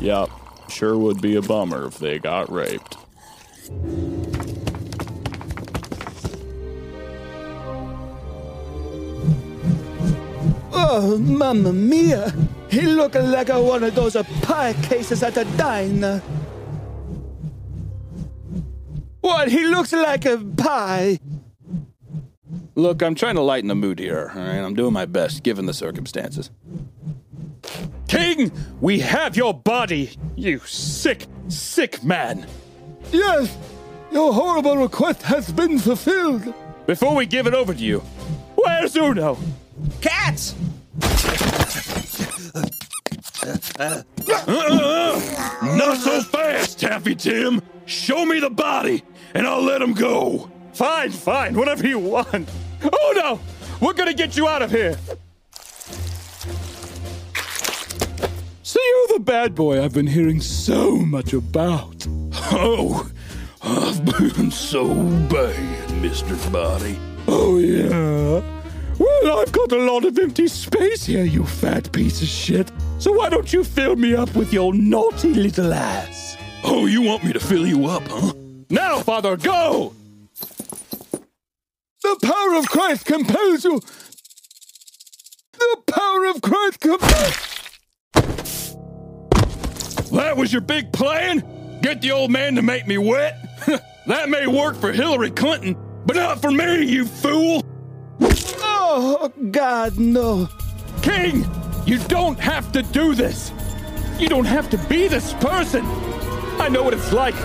Yep, 0.01 0.29
sure 0.67 0.97
would 0.97 1.21
be 1.21 1.37
a 1.37 1.41
bummer 1.41 1.85
if 1.85 1.97
they 1.97 2.19
got 2.19 2.51
raped. 2.51 2.97
Oh, 10.89 11.17
mamma 11.17 11.73
mia. 11.73 12.33
He 12.69 12.83
looking 12.83 13.29
like 13.29 13.49
one 13.49 13.83
of 13.83 13.93
those 13.93 14.15
pie 14.41 14.71
cases 14.83 15.21
at 15.21 15.35
the 15.35 15.43
diner. 15.57 16.19
What? 19.19 19.49
He 19.49 19.65
looks 19.65 19.91
like 19.91 20.23
a 20.23 20.37
pie. 20.37 21.19
Look, 22.75 23.01
I'm 23.01 23.15
trying 23.15 23.35
to 23.35 23.41
lighten 23.41 23.67
the 23.67 23.75
mood 23.75 23.99
here, 23.99 24.31
all 24.33 24.41
right? 24.41 24.59
I'm 24.59 24.75
doing 24.75 24.93
my 24.93 25.05
best, 25.05 25.43
given 25.43 25.65
the 25.65 25.73
circumstances. 25.73 26.51
King, 28.07 28.49
we 28.79 28.99
have 28.99 29.35
your 29.35 29.53
body, 29.53 30.11
you 30.37 30.59
sick, 30.59 31.25
sick 31.49 32.01
man. 32.01 32.47
Yes, 33.11 33.57
your 34.09 34.31
horrible 34.31 34.77
request 34.77 35.23
has 35.23 35.51
been 35.51 35.79
fulfilled. 35.79 36.53
Before 36.85 37.13
we 37.13 37.25
give 37.25 37.45
it 37.45 37.53
over 37.53 37.73
to 37.73 37.79
you, 37.79 37.99
where's 38.55 38.95
Uno? 38.95 39.37
Katz! 39.99 40.55
Uh-uh. 43.79 44.03
Not 45.77 45.97
so 45.97 46.21
fast, 46.21 46.79
Taffy 46.79 47.15
Tim. 47.15 47.61
Show 47.85 48.25
me 48.25 48.39
the 48.39 48.49
body, 48.49 49.03
and 49.33 49.45
I'll 49.47 49.61
let 49.61 49.81
him 49.81 49.93
go. 49.93 50.49
Fine, 50.73 51.11
fine, 51.11 51.55
whatever 51.55 51.87
you 51.87 51.99
want. 51.99 52.49
Oh 52.83 53.13
no! 53.15 53.39
We're 53.79 53.93
gonna 53.93 54.13
get 54.13 54.35
you 54.37 54.47
out 54.47 54.61
of 54.61 54.71
here! 54.71 54.97
So 58.63 58.79
you're 58.81 59.17
the 59.17 59.23
bad 59.23 59.55
boy 59.55 59.83
I've 59.83 59.93
been 59.93 60.07
hearing 60.07 60.41
so 60.41 60.97
much 60.97 61.33
about. 61.33 62.05
Oh, 62.51 63.09
I've 63.61 64.03
been 64.05 64.51
so 64.51 64.93
bad, 65.29 65.89
Mr. 66.01 66.37
Body. 66.51 66.99
Oh, 67.27 67.57
yeah? 67.57 68.41
Well, 68.99 69.39
I've 69.39 69.51
got 69.51 69.71
a 69.71 69.77
lot 69.77 70.05
of 70.05 70.17
empty 70.17 70.47
space 70.47 71.05
here, 71.05 71.23
you 71.23 71.45
fat 71.45 71.91
piece 71.91 72.21
of 72.21 72.27
shit. 72.27 72.71
So 72.97 73.11
why 73.11 73.29
don't 73.29 73.51
you 73.53 73.63
fill 73.63 73.95
me 73.95 74.15
up 74.15 74.33
with 74.35 74.51
your 74.51 74.73
naughty 74.73 75.33
little 75.33 75.71
ass? 75.73 76.37
Oh, 76.63 76.87
you 76.87 77.03
want 77.03 77.23
me 77.23 77.33
to 77.33 77.39
fill 77.39 77.67
you 77.67 77.85
up, 77.85 78.03
huh? 78.07 78.33
Now, 78.69 78.99
Father, 78.99 79.37
go! 79.37 79.93
The 82.01 82.17
power 82.23 82.55
of 82.57 82.67
Christ 82.67 83.05
compels 83.05 83.63
you. 83.63 83.79
The 85.53 85.77
power 85.87 86.25
of 86.25 86.41
Christ 86.41 86.79
compels. 86.79 87.47
That 90.11 90.37
was 90.37 90.51
your 90.51 90.61
big 90.61 90.91
plan? 90.91 91.79
Get 91.81 92.01
the 92.01 92.11
old 92.11 92.31
man 92.31 92.55
to 92.55 92.61
make 92.61 92.87
me 92.87 92.97
wet? 92.97 93.37
that 94.07 94.29
may 94.29 94.47
work 94.47 94.75
for 94.77 94.91
Hillary 94.91 95.31
Clinton, 95.31 95.75
but 96.05 96.15
not 96.15 96.41
for 96.41 96.49
me, 96.49 96.83
you 96.83 97.05
fool! 97.05 97.66
Oh, 98.89 99.29
God, 99.51 99.99
no. 99.99 100.47
King, 101.01 101.45
you 101.85 101.99
don't 102.07 102.39
have 102.39 102.71
to 102.71 102.81
do 102.81 103.15
this. 103.15 103.51
You 104.17 104.29
don't 104.29 104.45
have 104.45 104.69
to 104.69 104.77
be 104.87 105.09
this 105.09 105.33
person. 105.33 105.85
I 106.57 106.69
know 106.69 106.83
what 106.83 106.93
it's 106.93 107.11
like 107.11 107.35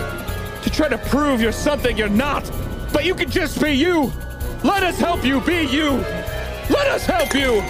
to 0.63 0.69
try 0.69 0.87
to 0.87 0.97
prove 0.97 1.41
you're 1.41 1.51
something 1.51 1.97
you're 1.97 2.07
not, 2.07 2.49
but 2.93 3.03
you 3.03 3.13
can 3.13 3.29
just 3.29 3.61
be 3.61 3.71
you. 3.71 4.11
Let 4.63 4.83
us 4.83 4.97
help 4.97 5.25
you 5.25 5.41
be 5.41 5.63
you. 5.63 5.91
Let 6.69 6.87
us 6.87 7.05
help 7.05 7.33
you. 7.33 7.61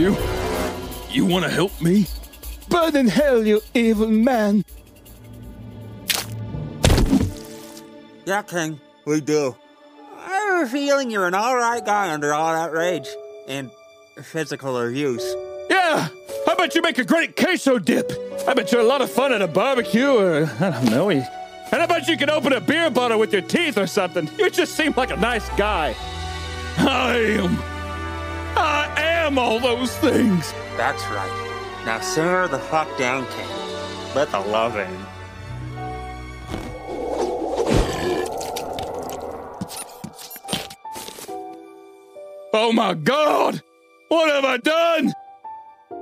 You. 0.00 0.16
You 1.10 1.26
want 1.26 1.44
to 1.44 1.50
help 1.50 1.82
me? 1.82 2.06
Burn 2.68 2.94
in 2.94 3.08
hell, 3.08 3.44
you 3.44 3.60
evil 3.74 4.06
man. 4.08 4.64
Yeah, 8.24 8.42
King, 8.42 8.80
we 9.04 9.20
do. 9.20 9.56
I 10.22 10.28
have 10.28 10.66
a 10.66 10.70
feeling 10.70 11.10
you're 11.10 11.26
an 11.26 11.34
alright 11.34 11.84
guy 11.84 12.12
under 12.12 12.34
all 12.34 12.52
that 12.52 12.72
rage 12.72 13.08
and 13.48 13.70
physical 14.22 14.78
abuse. 14.78 15.24
Yeah, 15.70 16.08
I 16.46 16.54
bet 16.56 16.74
you 16.74 16.82
make 16.82 16.98
a 16.98 17.04
great 17.04 17.36
queso 17.36 17.78
dip. 17.78 18.12
I 18.46 18.54
bet 18.54 18.70
you're 18.72 18.80
a 18.80 18.84
lot 18.84 19.00
of 19.00 19.10
fun 19.10 19.32
at 19.32 19.40
a 19.40 19.48
barbecue 19.48 20.10
or, 20.10 20.50
I 20.60 20.70
don't 20.70 20.90
know, 20.90 21.10
and 21.10 21.24
I 21.72 21.86
bet 21.86 22.08
you 22.08 22.16
can 22.16 22.28
open 22.28 22.52
a 22.52 22.60
beer 22.60 22.90
bottle 22.90 23.18
with 23.18 23.32
your 23.32 23.42
teeth 23.42 23.78
or 23.78 23.86
something. 23.86 24.28
You 24.36 24.50
just 24.50 24.76
seem 24.76 24.92
like 24.96 25.10
a 25.10 25.16
nice 25.16 25.48
guy. 25.50 25.94
I 26.78 27.14
am. 27.38 27.58
I 28.56 28.92
am 28.96 29.38
all 29.38 29.60
those 29.60 29.96
things. 29.98 30.52
That's 30.76 31.02
right. 31.04 31.82
Now 31.86 32.00
simmer 32.00 32.48
the 32.48 32.58
fuck 32.58 32.88
down, 32.98 33.26
King. 33.26 33.48
Let 34.14 34.30
the 34.32 34.40
love 34.40 34.76
in. 34.76 34.98
Oh 42.62 42.72
my 42.72 42.92
god! 42.92 43.62
What 44.08 44.28
have 44.28 44.44
I 44.44 44.58
done? 44.58 45.14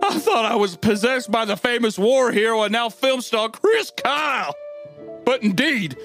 I 0.03 0.19
thought 0.19 0.45
I 0.45 0.57
was 0.57 0.77
possessed 0.77 1.31
by 1.31 1.45
the 1.45 1.57
famous 1.57 1.97
war 1.97 2.33
hero 2.33 2.65
and 2.65 2.73
now 2.73 2.89
film 2.89 3.21
star 3.21 3.49
Chris 3.49 3.93
Kyle. 3.97 4.53
But 5.25 5.45
indeed, 5.45 5.97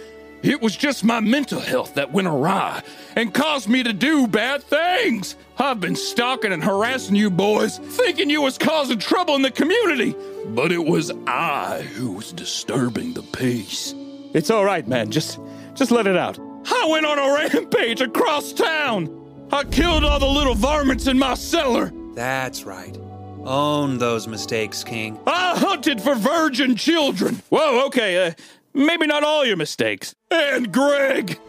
it 0.44 0.62
was 0.62 0.76
just 0.76 1.04
my 1.04 1.22
mental 1.22 1.60
health 1.60 1.96
that 1.96 2.12
went 2.12 2.28
awry 2.28 2.84
and 3.16 3.34
caused 3.34 3.68
me 3.68 3.82
to 3.82 3.94
do 3.94 4.28
bad 4.28 4.62
things. 4.62 5.36
I've 5.58 5.80
been 5.80 5.96
stalking 5.96 6.54
and 6.54 6.64
harassing 6.64 7.16
you 7.16 7.32
boys, 7.32 7.80
thinking 7.80 8.30
you 8.30 8.44
was 8.44 8.60
causing 8.60 9.00
trouble 9.00 9.36
in 9.36 9.42
the 9.42 9.50
community. 9.50 10.16
But 10.50 10.72
it 10.72 10.86
was 10.86 11.12
I 11.26 11.82
who 11.82 12.12
was 12.12 12.32
disturbing 12.32 13.16
the 13.16 13.24
peace. 13.24 13.96
It's 14.36 14.52
all 14.52 14.66
right, 14.66 14.88
man. 14.88 15.10
Just 15.10 15.40
just 15.74 15.90
let 15.90 16.06
it 16.06 16.16
out. 16.16 16.38
I 16.68 16.88
went 16.92 17.08
on 17.08 17.18
a 17.18 17.34
rampage 17.34 18.02
across 18.02 18.54
town. 18.54 19.23
I 19.52 19.64
killed 19.66 20.04
all 20.04 20.20
the 20.20 20.28
little 20.28 20.56
varmints 20.56 21.08
in 21.08 21.18
my 21.18 21.36
cellar. 21.36 21.92
That's 22.16 22.64
right. 22.64 22.98
Own 23.44 23.98
those 23.98 24.28
mistakes, 24.28 24.84
King. 24.84 25.20
I 25.28 25.58
hunted 25.58 26.02
for 26.02 26.16
virgin 26.16 26.76
children. 26.76 27.42
Whoa, 27.50 27.86
okay, 27.88 28.28
uh, 28.28 28.32
maybe 28.74 29.06
not 29.06 29.24
all 29.24 29.46
your 29.46 29.58
mistakes. 29.58 30.16
And 30.32 30.72
Greg! 30.72 31.40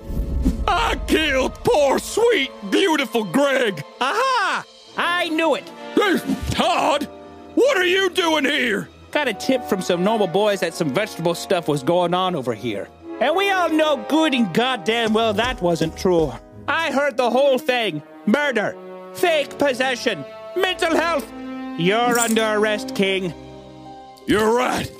I 0.66 0.96
killed 1.06 1.54
poor, 1.56 1.98
sweet, 1.98 2.50
beautiful 2.70 3.24
Greg! 3.24 3.82
Aha! 4.00 4.64
I 4.96 5.28
knew 5.28 5.54
it! 5.54 5.68
Hey, 5.94 6.18
Todd! 6.50 7.04
What 7.54 7.76
are 7.76 7.84
you 7.86 8.10
doing 8.10 8.44
here? 8.44 8.88
Got 9.12 9.28
a 9.28 9.34
tip 9.34 9.62
from 9.64 9.80
some 9.80 10.02
normal 10.02 10.26
boys 10.26 10.60
that 10.60 10.74
some 10.74 10.92
vegetable 10.92 11.36
stuff 11.36 11.68
was 11.68 11.84
going 11.84 12.14
on 12.14 12.34
over 12.34 12.52
here. 12.54 12.88
And 13.20 13.36
we 13.36 13.50
all 13.50 13.68
know 13.68 14.04
good 14.08 14.34
and 14.34 14.52
goddamn 14.52 15.12
well 15.12 15.32
that 15.34 15.62
wasn't 15.62 15.96
true. 15.96 16.32
I 16.66 16.93
heard 16.93 17.16
the 17.16 17.31
whole 17.31 17.59
thing 17.59 18.03
murder, 18.27 18.77
fake 19.15 19.59
possession, 19.59 20.24
mental 20.57 20.97
health. 20.97 21.31
You're 21.78 22.19
under 22.19 22.55
arrest, 22.55 22.95
King. 22.95 23.35
You're 24.27 24.55
right. 24.55 24.91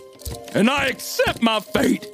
And 0.55 0.69
I 0.69 0.87
accept 0.87 1.43
my 1.43 1.61
fate. 1.61 2.07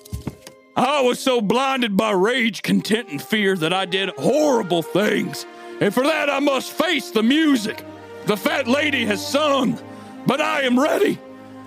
I 0.77 1.01
was 1.03 1.19
so 1.19 1.41
blinded 1.41 1.97
by 1.97 2.13
rage, 2.13 2.63
content, 2.63 3.09
and 3.09 3.21
fear 3.21 3.57
that 3.57 3.73
I 3.73 3.85
did 3.85 4.11
horrible 4.11 4.83
things. 4.83 5.45
And 5.81 5.93
for 5.93 6.05
that, 6.05 6.31
I 6.31 6.39
must 6.39 6.73
face 6.73 7.11
the 7.11 7.23
music. 7.23 7.83
The 8.27 8.37
fat 8.37 8.69
lady 8.69 9.05
has 9.07 9.27
sung, 9.27 9.79
but 10.27 10.41
I 10.41 10.63
am 10.63 10.79
ready. 10.79 11.19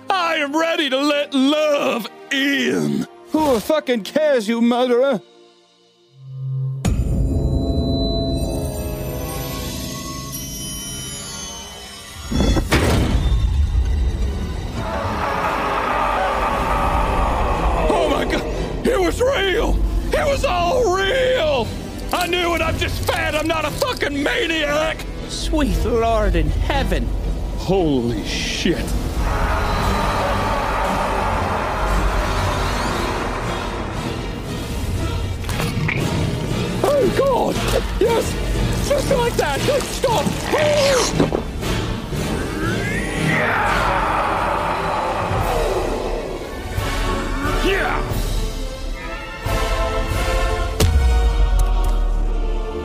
I 0.08 0.36
am 0.36 0.56
ready 0.56 0.88
to 0.88 0.98
let 0.98 1.34
love 1.34 2.06
in. 2.32 3.06
Who 3.30 3.58
fucking 3.60 4.04
cares, 4.04 4.48
you 4.48 4.60
murderer? 4.60 5.20
Real! 19.36 19.78
It 20.12 20.26
was 20.26 20.44
all 20.44 20.96
real! 20.96 21.66
I 22.12 22.26
knew 22.26 22.54
it, 22.54 22.62
I'm 22.62 22.78
just 22.78 23.02
fat, 23.04 23.34
I'm 23.34 23.48
not 23.48 23.64
a 23.64 23.70
fucking 23.70 24.22
maniac! 24.22 25.04
Sweet 25.28 25.84
Lord 25.84 26.36
in 26.36 26.48
heaven. 26.48 27.06
Holy 27.56 28.24
shit. 28.24 28.84
Oh 36.86 37.14
god! 37.18 37.54
Yes! 38.00 38.88
Just 38.88 39.10
like 39.10 39.34
that! 39.36 39.60
Stop! 39.82 40.24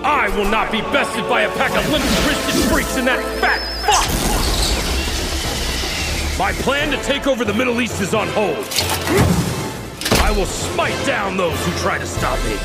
I 0.10 0.27
will 0.36 0.49
not 0.49 0.72
be 0.72 0.81
bested 0.81 1.30
by 1.30 1.41
a 1.41 1.49
pack 1.49 1.69
of 1.77 1.88
limp-wristed 1.91 2.56
freaks 2.72 2.98
in 2.98 3.06
that 3.06 3.23
fat 3.40 3.61
fuck! 3.86 4.06
My 6.40 6.52
plan 6.64 6.90
to 6.90 6.98
take 7.03 7.27
over 7.27 7.45
the 7.45 7.53
Middle 7.53 7.80
East 7.80 8.02
is 8.02 8.15
on 8.15 8.27
hold. 8.30 8.65
I 10.23 10.31
will 10.36 10.48
smite 10.48 11.06
down 11.06 11.38
those 11.38 11.64
who 11.64 11.72
try 11.80 11.99
to 11.99 12.07
stop 12.07 12.40
me. 12.45 12.57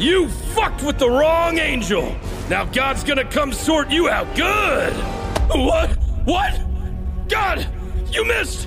You 0.00 0.30
fucked 0.30 0.82
with 0.82 0.98
the 0.98 1.10
wrong 1.10 1.58
angel! 1.58 2.16
Now 2.48 2.64
God's 2.64 3.04
gonna 3.04 3.22
come 3.22 3.52
sort 3.52 3.90
you 3.90 4.08
out 4.08 4.34
good! 4.34 4.94
What? 5.50 5.90
What? 6.24 6.58
God! 7.28 7.68
You 8.10 8.24
missed! 8.24 8.66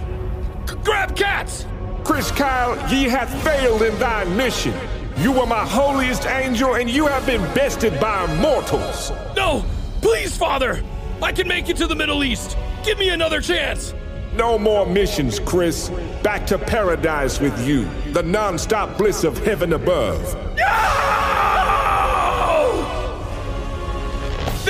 Grab 0.84 1.15
Katz! 1.15 1.65
Chris 2.03 2.30
Kyle, 2.30 2.77
ye 2.93 3.05
hath 3.05 3.34
failed 3.43 3.81
in 3.81 3.97
thy 3.97 4.26
mission. 4.26 4.76
You 5.18 5.31
were 5.31 5.47
my 5.47 5.65
holiest 5.65 6.27
angel, 6.27 6.76
and 6.76 6.88
you 6.88 7.07
have 7.07 7.26
been 7.26 7.41
bested 7.55 7.99
by 7.99 8.27
mortals. 8.39 9.11
No! 9.35 9.65
Please, 10.01 10.38
Father! 10.38 10.84
I 11.19 11.31
can 11.31 11.47
make 11.47 11.68
it 11.68 11.77
to 11.77 11.88
the 11.88 11.95
Middle 11.95 12.23
East! 12.23 12.55
Give 12.85 12.99
me 12.99 13.10
another 13.10 13.41
chance! 13.41 13.95
No 14.35 14.60
more 14.60 14.85
missions, 14.85 15.39
Chris. 15.39 15.89
Back 16.22 16.45
to 16.47 16.60
paradise 16.60 17.39
with 17.39 17.68
you, 17.68 17.88
the 18.11 18.22
non-stop 18.22 18.99
bliss 18.99 19.23
of 19.23 19.39
heaven 19.39 19.73
above. 19.73 20.22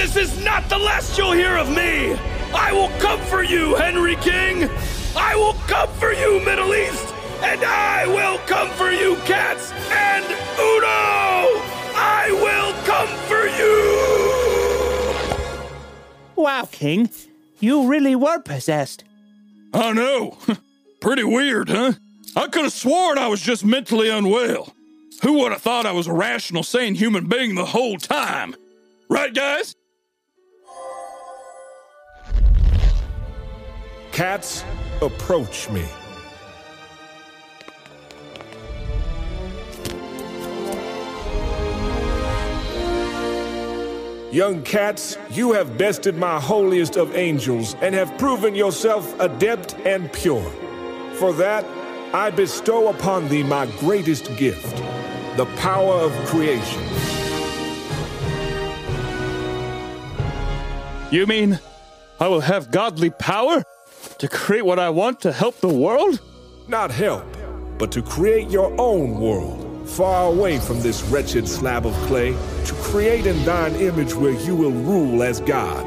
This 0.03 0.17
is 0.17 0.43
not 0.43 0.67
the 0.67 0.77
last 0.77 1.17
you'll 1.17 1.31
hear 1.31 1.55
of 1.55 1.69
me! 1.69 2.11
I 2.53 2.73
will 2.73 2.89
come 2.99 3.21
for 3.21 3.41
you, 3.41 3.73
Henry 3.75 4.17
King! 4.17 4.69
I 5.15 5.33
will 5.33 5.53
come 5.65 5.89
for 5.93 6.11
you, 6.11 6.41
Middle 6.43 6.75
East! 6.75 7.07
And 7.41 7.63
I 7.63 8.05
will 8.07 8.37
come 8.39 8.69
for 8.71 8.91
you, 8.91 9.15
Katz! 9.23 9.71
And 9.89 10.25
Uno! 10.25 11.61
I 11.95 12.27
will 12.33 12.73
come 12.83 13.07
for 13.29 13.47
you! 15.37 16.43
Wow, 16.43 16.67
King. 16.69 17.09
You 17.61 17.87
really 17.87 18.17
were 18.17 18.41
possessed. 18.41 19.05
I 19.73 19.93
know. 19.93 20.37
Pretty 20.99 21.23
weird, 21.23 21.69
huh? 21.69 21.93
I 22.35 22.47
could 22.47 22.65
have 22.65 22.73
sworn 22.73 23.17
I 23.17 23.29
was 23.29 23.39
just 23.39 23.63
mentally 23.63 24.09
unwell. 24.09 24.75
Who 25.21 25.39
would 25.39 25.53
have 25.53 25.61
thought 25.61 25.85
I 25.85 25.93
was 25.93 26.07
a 26.07 26.13
rational, 26.13 26.63
sane 26.63 26.95
human 26.95 27.29
being 27.29 27.55
the 27.55 27.67
whole 27.67 27.95
time? 27.97 28.53
Right, 29.07 29.33
guys? 29.33 29.73
Katz, 34.13 34.63
approach 35.01 35.71
me. 35.71 35.83
Young 44.31 44.61
Katz, 44.61 45.17
you 45.31 45.53
have 45.53 45.79
bested 45.79 46.15
my 46.15 46.39
holiest 46.39 46.95
of 46.95 47.15
angels 47.15 47.75
and 47.81 47.95
have 47.95 48.15
proven 48.19 48.53
yourself 48.53 49.19
adept 49.19 49.73
and 49.83 50.13
pure. 50.13 50.47
For 51.15 51.33
that, 51.33 51.65
I 52.13 52.29
bestow 52.29 52.89
upon 52.89 53.27
thee 53.29 53.41
my 53.41 53.65
greatest 53.79 54.25
gift, 54.37 54.77
the 55.37 55.47
power 55.57 55.95
of 55.95 56.11
creation. 56.27 56.83
You 61.11 61.25
mean 61.25 61.59
I 62.19 62.27
will 62.27 62.41
have 62.41 62.69
godly 62.69 63.09
power 63.09 63.63
to 64.23 64.29
create 64.29 64.65
what 64.65 64.79
I 64.79 64.89
want 64.89 65.19
to 65.19 65.33
help 65.33 65.59
the 65.59 65.67
world? 65.67 66.21
Not 66.69 66.91
help, 66.91 67.25
but 67.77 67.91
to 67.91 68.01
create 68.01 68.49
your 68.49 68.73
own 68.79 69.19
world, 69.19 69.89
far 69.89 70.27
away 70.31 70.59
from 70.59 70.79
this 70.79 71.03
wretched 71.09 71.45
slab 71.45 71.85
of 71.85 71.93
clay, 72.07 72.31
to 72.63 72.73
create 72.75 73.25
in 73.25 73.43
thine 73.43 73.75
image 73.75 74.13
where 74.13 74.31
you 74.31 74.55
will 74.55 74.71
rule 74.71 75.23
as 75.23 75.41
God. 75.41 75.85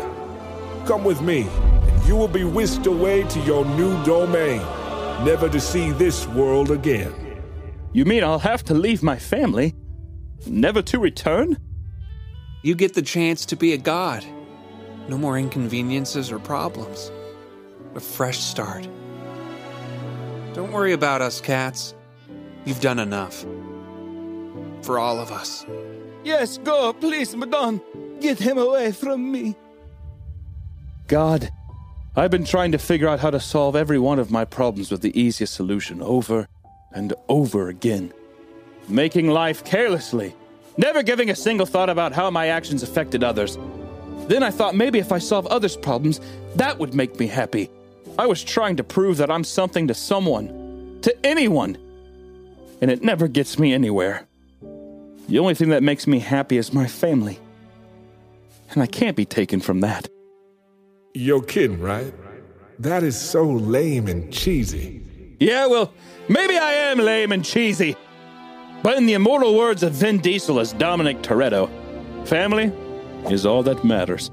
Come 0.87 1.03
with 1.03 1.23
me, 1.23 1.49
and 1.49 2.07
you 2.07 2.15
will 2.15 2.29
be 2.29 2.45
whisked 2.45 2.85
away 2.85 3.23
to 3.23 3.41
your 3.41 3.65
new 3.65 4.05
domain, 4.05 4.61
never 5.25 5.49
to 5.49 5.59
see 5.59 5.93
this 5.93 6.27
world 6.27 6.71
again. 6.71 7.15
You 7.95 8.05
mean 8.05 8.23
I'll 8.23 8.39
have 8.41 8.63
to 8.65 8.75
leave 8.75 9.03
my 9.03 9.19
family? 9.19 9.75
Never 10.47 10.83
to 10.83 10.99
return? 10.99 11.57
You 12.63 12.75
get 12.75 12.93
the 12.93 13.01
chance 13.01 13.47
to 13.47 13.57
be 13.57 13.73
a 13.73 13.79
god. 13.79 14.27
No 15.09 15.17
more 15.17 15.39
inconveniences 15.39 16.31
or 16.31 16.39
problems. 16.39 17.11
A 17.97 18.01
fresh 18.01 18.39
start. 18.39 18.87
Don't 20.53 20.71
worry 20.71 20.93
about 20.93 21.23
us, 21.23 21.41
Katz. 21.41 21.95
You've 22.67 22.83
done 22.83 22.99
enough. 22.99 23.47
For 24.83 24.99
all 24.99 25.19
of 25.19 25.33
us. 25.33 25.65
Yes, 26.23 26.59
go, 26.59 26.93
please, 26.93 27.35
madame. 27.35 27.81
Get 28.21 28.39
him 28.39 28.59
away 28.59 28.93
from 28.93 29.33
me. 29.33 29.57
God, 31.09 31.49
I've 32.15 32.31
been 32.31 32.45
trying 32.45 32.73
to 32.73 32.79
figure 32.79 33.09
out 33.09 33.21
how 33.21 33.31
to 33.31 33.41
solve 33.41 33.75
every 33.75 33.99
one 33.99 34.19
of 34.19 34.31
my 34.31 34.45
problems 34.45 34.91
with 34.91 35.01
the 35.01 35.19
easiest 35.19 35.55
solution 35.55 36.03
over 36.03 36.49
and 36.93 37.15
over 37.31 37.69
again. 37.69 38.13
Making 38.89 39.29
life 39.29 39.65
carelessly, 39.65 40.35
never 40.77 41.03
giving 41.03 41.31
a 41.31 41.35
single 41.35 41.65
thought 41.65 41.89
about 41.89 42.13
how 42.13 42.31
my 42.31 42.49
actions 42.49 42.83
affected 42.83 43.25
others. 43.25 43.57
Then 44.29 44.43
I 44.43 44.51
thought 44.51 44.75
maybe 44.75 44.99
if 44.99 45.13
I 45.13 45.19
solve 45.19 45.47
others' 45.47 45.77
problems, 45.79 46.21
that 46.57 46.79
would 46.79 46.93
make 46.93 47.19
me 47.19 47.27
happy. 47.27 47.71
I 48.19 48.27
was 48.27 48.43
trying 48.43 48.77
to 48.77 48.85
prove 48.85 49.19
that 49.19 49.31
I'm 49.31 49.45
something 49.45 49.89
to 49.89 49.95
someone, 49.95 50.99
to 51.03 51.15
anyone, 51.27 51.77
and 52.81 52.91
it 52.91 53.03
never 53.03 53.29
gets 53.29 53.59
me 53.59 53.75
anywhere. 53.75 54.27
The 55.29 55.39
only 55.39 55.55
thing 55.55 55.71
that 55.71 55.83
makes 55.83 56.07
me 56.07 56.21
happy 56.21 56.57
is 56.57 56.73
my 56.73 56.87
family. 56.87 57.39
And 58.71 58.83
I 58.83 58.87
can't 58.87 59.17
be 59.17 59.25
taken 59.25 59.61
from 59.61 59.81
that. 59.81 60.09
You're 61.15 61.43
kidding, 61.43 61.81
right? 61.81 62.13
That 62.79 63.03
is 63.03 63.19
so 63.21 63.45
lame 63.45 64.07
and 64.07 64.33
cheesy. 64.33 65.03
Yeah, 65.39 65.67
well, 65.67 65.93
maybe 66.29 66.57
I 66.57 66.73
am 66.73 66.99
lame 66.99 67.33
and 67.33 67.45
cheesy. 67.45 67.97
But 68.83 68.97
in 68.97 69.07
the 69.07 69.15
immortal 69.15 69.57
words 69.57 69.83
of 69.83 69.93
Vin 69.93 70.19
Diesel 70.19 70.61
as 70.61 70.73
Dominic 70.73 71.23
Toretto, 71.23 71.69
family 72.27 72.73
is 73.31 73.45
all 73.45 73.63
that 73.65 73.85
matters. 73.85 74.31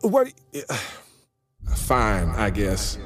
What? 0.00 0.32
Fine, 1.76 2.30
I 2.30 2.50
guess. 2.50 2.98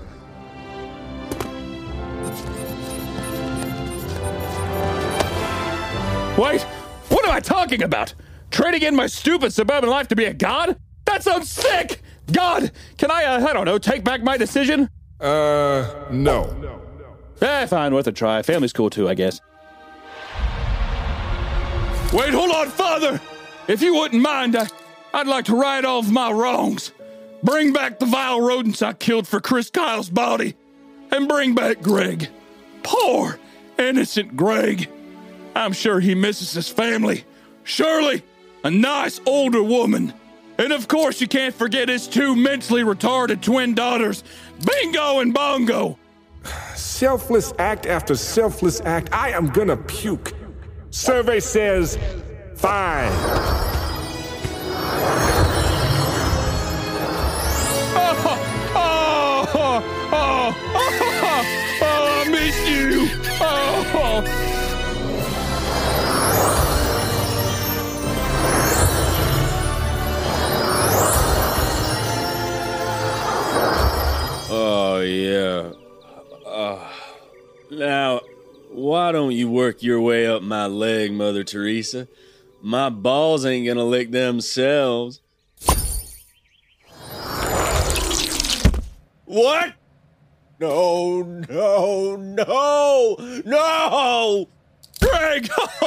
Wait, 6.36 6.62
what 7.11 7.24
am 7.24 7.31
I 7.31 7.39
talking 7.39 7.85
about? 7.85 8.12
Trading 8.51 8.82
in 8.82 8.97
my 8.97 9.06
stupid 9.06 9.52
suburban 9.52 9.89
life 9.89 10.09
to 10.09 10.16
be 10.16 10.24
a 10.24 10.35
god? 10.35 10.77
That 11.05 11.23
sounds 11.23 11.48
sick! 11.48 12.01
God, 12.32 12.73
can 12.98 13.11
I, 13.11 13.24
uh, 13.24 13.47
I 13.48 13.52
don't 13.52 13.66
know, 13.66 13.78
take 13.78 14.02
back 14.02 14.23
my 14.23 14.36
decision? 14.36 14.90
Uh, 15.20 16.06
no. 16.11 16.81
Eh, 17.40 17.66
fine, 17.66 17.94
worth 17.94 18.09
a 18.09 18.12
try. 18.12 18.43
Family's 18.43 18.73
cool 18.73 18.90
too, 18.90 19.09
I 19.09 19.15
guess. 19.15 19.40
Wait, 22.12 22.35
hold 22.35 22.51
on, 22.51 22.69
Father! 22.69 23.20
If 23.69 23.81
you 23.81 23.94
wouldn't 23.94 24.20
mind, 24.20 24.56
I, 24.56 24.66
I'd 25.12 25.28
like 25.28 25.44
to 25.47 25.56
right 25.56 25.85
all 25.85 26.01
of 26.01 26.11
my 26.11 26.32
wrongs. 26.32 26.90
Bring 27.44 27.73
back 27.73 28.01
the 28.01 28.06
vile 28.06 28.40
rodents 28.40 28.82
I 28.82 28.93
killed 28.94 29.28
for 29.28 29.40
Chris 29.40 29.70
Kyle's 29.70 30.11
body. 30.11 30.56
And 31.12 31.28
bring 31.28 31.55
back 31.55 31.81
Greg. 31.81 32.28
Poor, 32.82 33.39
innocent 33.78 34.36
Greg. 34.36 34.89
I'm 35.55 35.72
sure 35.72 36.01
he 36.01 36.14
misses 36.14 36.52
his 36.52 36.68
family. 36.68 37.24
Shirley, 37.62 38.22
a 38.64 38.70
nice 38.70 39.20
older 39.26 39.62
woman. 39.62 40.12
And 40.59 40.72
of 40.72 40.89
course, 40.89 41.20
you 41.20 41.26
can't 41.26 41.55
forget 41.55 41.89
his 41.89 42.06
two 42.06 42.36
mentally 42.36 42.82
retarded 42.82 43.43
twin 43.43 43.74
daughters, 43.74 44.22
Bingo 44.64 45.20
and 45.20 45.35
Bongo. 45.35 45.98
Selfless 46.74 47.52
act 47.59 47.86
after 47.86 48.14
selfless 48.14 48.81
act. 48.82 49.12
I 49.12 49.31
am 49.31 49.48
gonna 49.48 49.76
puke. 49.76 50.32
Survey 50.90 51.40
says 51.40 51.98
fine. 52.55 53.12
Oh, 74.56 75.01
yeah. 75.01 75.72
Uh, 76.47 76.89
now, 77.72 78.20
why 78.70 79.10
don't 79.10 79.32
you 79.32 79.51
work 79.51 79.82
your 79.82 80.01
way 80.01 80.28
up 80.28 80.43
my 80.43 80.66
leg, 80.66 81.12
Mother 81.12 81.43
Teresa? 81.43 82.06
My 82.62 82.89
balls 82.89 83.44
ain't 83.44 83.66
gonna 83.66 83.85
lick 83.85 84.12
themselves. 84.12 85.20
What? 89.24 89.74
No, 90.60 91.22
no, 91.22 92.14
no, 92.14 93.16
no! 93.44 94.48
Greg! 95.01 95.51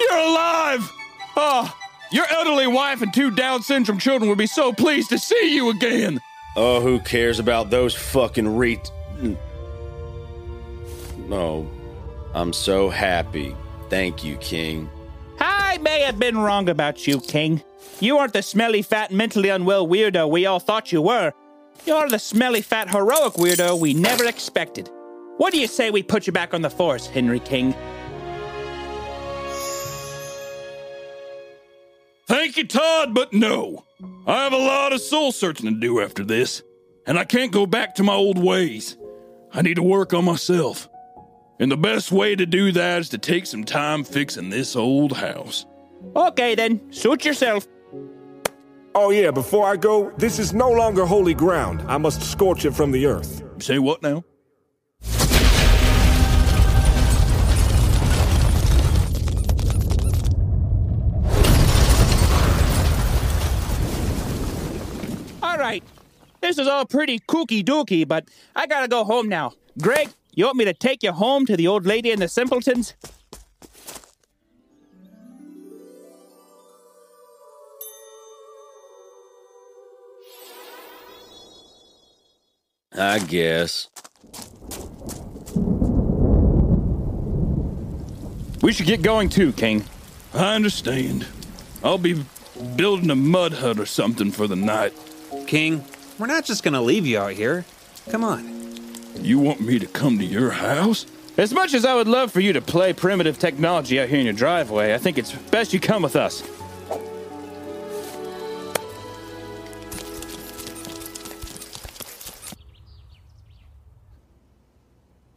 You're 0.00 0.18
alive! 0.18 0.90
Oh, 1.36 1.72
your 2.10 2.26
elderly 2.28 2.66
wife 2.66 3.02
and 3.02 3.14
two 3.14 3.30
Down 3.30 3.62
syndrome 3.62 3.98
children 3.98 4.28
would 4.28 4.36
be 4.36 4.48
so 4.48 4.72
pleased 4.72 5.10
to 5.10 5.18
see 5.18 5.54
you 5.54 5.70
again. 5.70 6.20
Oh, 6.56 6.80
who 6.80 7.00
cares 7.00 7.38
about 7.38 7.70
those 7.70 7.94
fucking 7.94 8.56
re. 8.56 8.80
No. 11.28 11.68
I'm 12.34 12.52
so 12.52 12.90
happy. 12.90 13.56
Thank 13.88 14.24
you, 14.24 14.36
King. 14.36 14.88
I 15.40 15.78
may 15.78 16.00
have 16.02 16.18
been 16.18 16.38
wrong 16.38 16.68
about 16.68 17.06
you, 17.06 17.20
King. 17.20 17.62
You 18.00 18.18
aren't 18.18 18.32
the 18.32 18.42
smelly, 18.42 18.82
fat, 18.82 19.10
mentally 19.10 19.48
unwell 19.48 19.86
weirdo 19.86 20.28
we 20.30 20.46
all 20.46 20.60
thought 20.60 20.92
you 20.92 21.02
were. 21.02 21.32
You're 21.86 22.08
the 22.08 22.18
smelly, 22.18 22.60
fat, 22.60 22.90
heroic 22.90 23.34
weirdo 23.34 23.78
we 23.80 23.94
never 23.94 24.24
expected. 24.24 24.88
What 25.38 25.52
do 25.52 25.58
you 25.58 25.66
say 25.66 25.90
we 25.90 26.02
put 26.02 26.26
you 26.26 26.32
back 26.32 26.52
on 26.52 26.62
the 26.62 26.70
force, 26.70 27.06
Henry 27.06 27.40
King? 27.40 27.74
Thank 32.50 32.72
you, 32.72 32.80
Todd, 32.80 33.14
but 33.14 33.32
no. 33.32 33.84
I 34.26 34.42
have 34.42 34.52
a 34.52 34.56
lot 34.56 34.92
of 34.92 35.00
soul 35.00 35.30
searching 35.30 35.72
to 35.72 35.80
do 35.80 36.00
after 36.00 36.24
this, 36.24 36.64
and 37.06 37.16
I 37.16 37.22
can't 37.22 37.52
go 37.52 37.64
back 37.64 37.94
to 37.94 38.02
my 38.02 38.14
old 38.14 38.42
ways. 38.42 38.96
I 39.52 39.62
need 39.62 39.74
to 39.74 39.84
work 39.84 40.12
on 40.12 40.24
myself. 40.24 40.88
And 41.60 41.70
the 41.70 41.76
best 41.76 42.10
way 42.10 42.34
to 42.34 42.46
do 42.46 42.72
that 42.72 43.02
is 43.02 43.08
to 43.10 43.18
take 43.18 43.46
some 43.46 43.62
time 43.62 44.02
fixing 44.02 44.50
this 44.50 44.74
old 44.74 45.12
house. 45.12 45.64
Okay, 46.16 46.56
then, 46.56 46.92
suit 46.92 47.24
yourself. 47.24 47.68
Oh, 48.96 49.10
yeah, 49.10 49.30
before 49.30 49.68
I 49.68 49.76
go, 49.76 50.10
this 50.18 50.40
is 50.40 50.52
no 50.52 50.72
longer 50.72 51.06
holy 51.06 51.34
ground. 51.34 51.84
I 51.86 51.98
must 51.98 52.20
scorch 52.20 52.64
it 52.64 52.74
from 52.74 52.90
the 52.90 53.06
earth. 53.06 53.44
Say 53.58 53.78
what 53.78 54.02
now? 54.02 54.24
This 66.40 66.58
is 66.58 66.66
all 66.66 66.86
pretty 66.86 67.18
kooky 67.20 67.62
dooky, 67.62 68.06
but 68.06 68.28
I 68.56 68.66
gotta 68.66 68.88
go 68.88 69.04
home 69.04 69.28
now. 69.28 69.52
Greg, 69.80 70.08
you 70.32 70.44
want 70.46 70.56
me 70.56 70.64
to 70.64 70.74
take 70.74 71.02
you 71.02 71.12
home 71.12 71.46
to 71.46 71.56
the 71.56 71.68
old 71.68 71.86
lady 71.86 72.10
and 72.10 72.20
the 72.20 72.28
simpletons? 72.28 72.94
I 82.96 83.18
guess. 83.20 83.88
We 88.62 88.72
should 88.72 88.86
get 88.86 89.00
going 89.02 89.30
too, 89.30 89.52
King. 89.52 89.84
I 90.34 90.54
understand. 90.54 91.26
I'll 91.82 91.98
be 91.98 92.24
building 92.76 93.10
a 93.10 93.14
mud 93.14 93.54
hut 93.54 93.78
or 93.78 93.86
something 93.86 94.30
for 94.30 94.46
the 94.46 94.56
night. 94.56 94.92
King, 95.46 95.84
we're 96.20 96.26
not 96.26 96.44
just 96.44 96.62
gonna 96.62 96.82
leave 96.82 97.06
you 97.06 97.18
out 97.18 97.32
here. 97.32 97.64
Come 98.10 98.24
on. 98.24 98.60
You 99.16 99.38
want 99.38 99.60
me 99.60 99.78
to 99.78 99.86
come 99.86 100.18
to 100.18 100.24
your 100.24 100.50
house? 100.50 101.06
As 101.38 101.54
much 101.54 101.72
as 101.72 101.86
I 101.86 101.94
would 101.94 102.08
love 102.08 102.30
for 102.30 102.40
you 102.40 102.52
to 102.52 102.60
play 102.60 102.92
primitive 102.92 103.38
technology 103.38 103.98
out 103.98 104.08
here 104.08 104.18
in 104.18 104.26
your 104.26 104.34
driveway, 104.34 104.92
I 104.92 104.98
think 104.98 105.16
it's 105.16 105.32
best 105.32 105.72
you 105.72 105.80
come 105.80 106.02
with 106.02 106.16
us. 106.16 106.42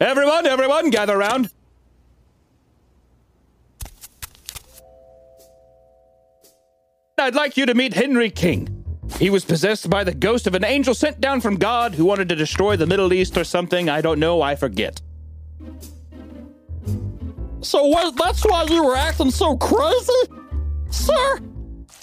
Everyone, 0.02 0.46
everyone, 0.46 0.90
gather 0.90 1.18
round. 1.18 1.50
I'd 7.18 7.36
like 7.36 7.56
you 7.56 7.66
to 7.68 7.74
meet 7.74 7.94
Henry 7.94 8.30
King. 8.30 8.73
He 9.20 9.30
was 9.30 9.46
possessed 9.46 9.90
by 9.90 10.04
the 10.04 10.14
ghost 10.14 10.48
of 10.48 10.56
an 10.56 10.66
angel 10.66 10.94
sent 10.94 11.22
down 11.22 11.40
from 11.42 11.56
God 11.56 11.94
who 11.94 12.06
wanted 12.06 12.30
to 12.30 12.36
destroy 12.36 12.76
the 12.76 12.88
Middle 12.88 13.14
East 13.14 13.38
or 13.38 13.44
something. 13.44 13.90
I 13.90 14.02
don't 14.02 14.20
know, 14.20 14.42
I 14.42 14.56
forget. 14.56 15.02
So 17.62 17.88
wait, 17.88 18.16
that's 18.18 18.44
why 18.44 18.64
you 18.64 18.84
were 18.84 18.98
acting 18.98 19.32
so 19.32 19.56
crazy? 19.56 20.12
Sir, 20.90 21.40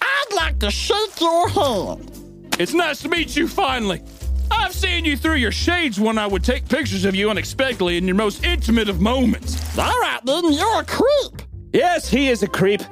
I'd 0.01 0.35
like 0.35 0.59
to 0.61 0.71
shake 0.71 1.21
your 1.21 1.49
hand. 1.49 2.11
It's 2.59 2.73
nice 2.73 3.03
to 3.03 3.09
meet 3.09 3.37
you 3.37 3.47
finally. 3.47 4.03
I've 4.51 4.75
seen 4.75 5.05
you 5.05 5.17
through 5.17 5.37
your 5.37 5.53
shades 5.53 6.01
when 6.01 6.19
I 6.19 6.27
would 6.27 6.43
take 6.43 6.69
pictures 6.69 7.05
of 7.05 7.15
you 7.15 7.31
unexpectedly 7.31 7.97
in 7.97 8.07
your 8.07 8.17
most 8.17 8.45
intimate 8.45 8.89
of 8.89 9.01
moments. 9.01 9.79
All 9.79 9.99
right, 10.01 10.21
then, 10.25 10.53
you're 10.53 10.81
a 10.81 10.85
creep. 10.85 11.43
Yes, 11.73 12.09
he 12.09 12.29
is 12.29 12.43
a 12.43 12.49
creep. 12.49 12.83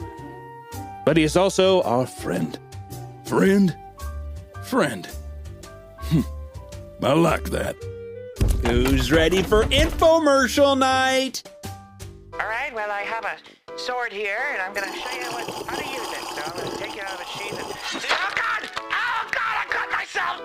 But 1.04 1.16
he 1.16 1.24
is 1.24 1.36
also 1.36 1.82
our 1.82 2.06
friend. 2.06 2.58
Friend? 3.24 3.76
Friend. 4.68 5.08
I 7.02 7.12
like 7.14 7.44
that. 7.44 7.74
Who's 8.66 9.10
ready 9.10 9.42
for 9.42 9.64
infomercial 9.64 10.76
night? 10.76 11.42
All 12.34 12.40
right, 12.40 12.74
well, 12.74 12.90
I 12.90 13.00
have 13.00 13.24
a 13.24 13.38
sword 13.78 14.12
here, 14.12 14.42
and 14.52 14.60
I'm 14.60 14.74
going 14.74 14.92
to 14.92 14.98
show 14.98 15.10
you 15.10 15.24
what, 15.32 15.48
how 15.66 15.76
to 15.76 15.88
use 15.88 16.12
it. 16.12 16.22
So 16.34 16.42
I'm 16.44 16.52
going 16.54 16.70
to 16.70 16.76
take 16.76 16.96
it 16.96 17.02
out 17.02 17.12
of 17.12 17.18
the 17.18 17.24
sheath 17.24 17.58
and... 17.58 17.64
Oh, 18.10 18.30
God! 18.36 18.68
Oh, 18.92 19.26
God, 19.30 19.56
I 19.56 19.64
cut 19.70 19.90
myself! 19.90 20.42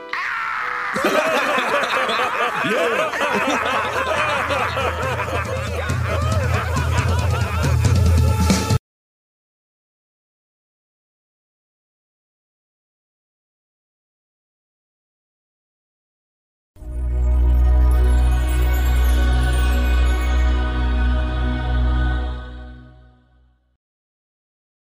Ah! 5.03 5.39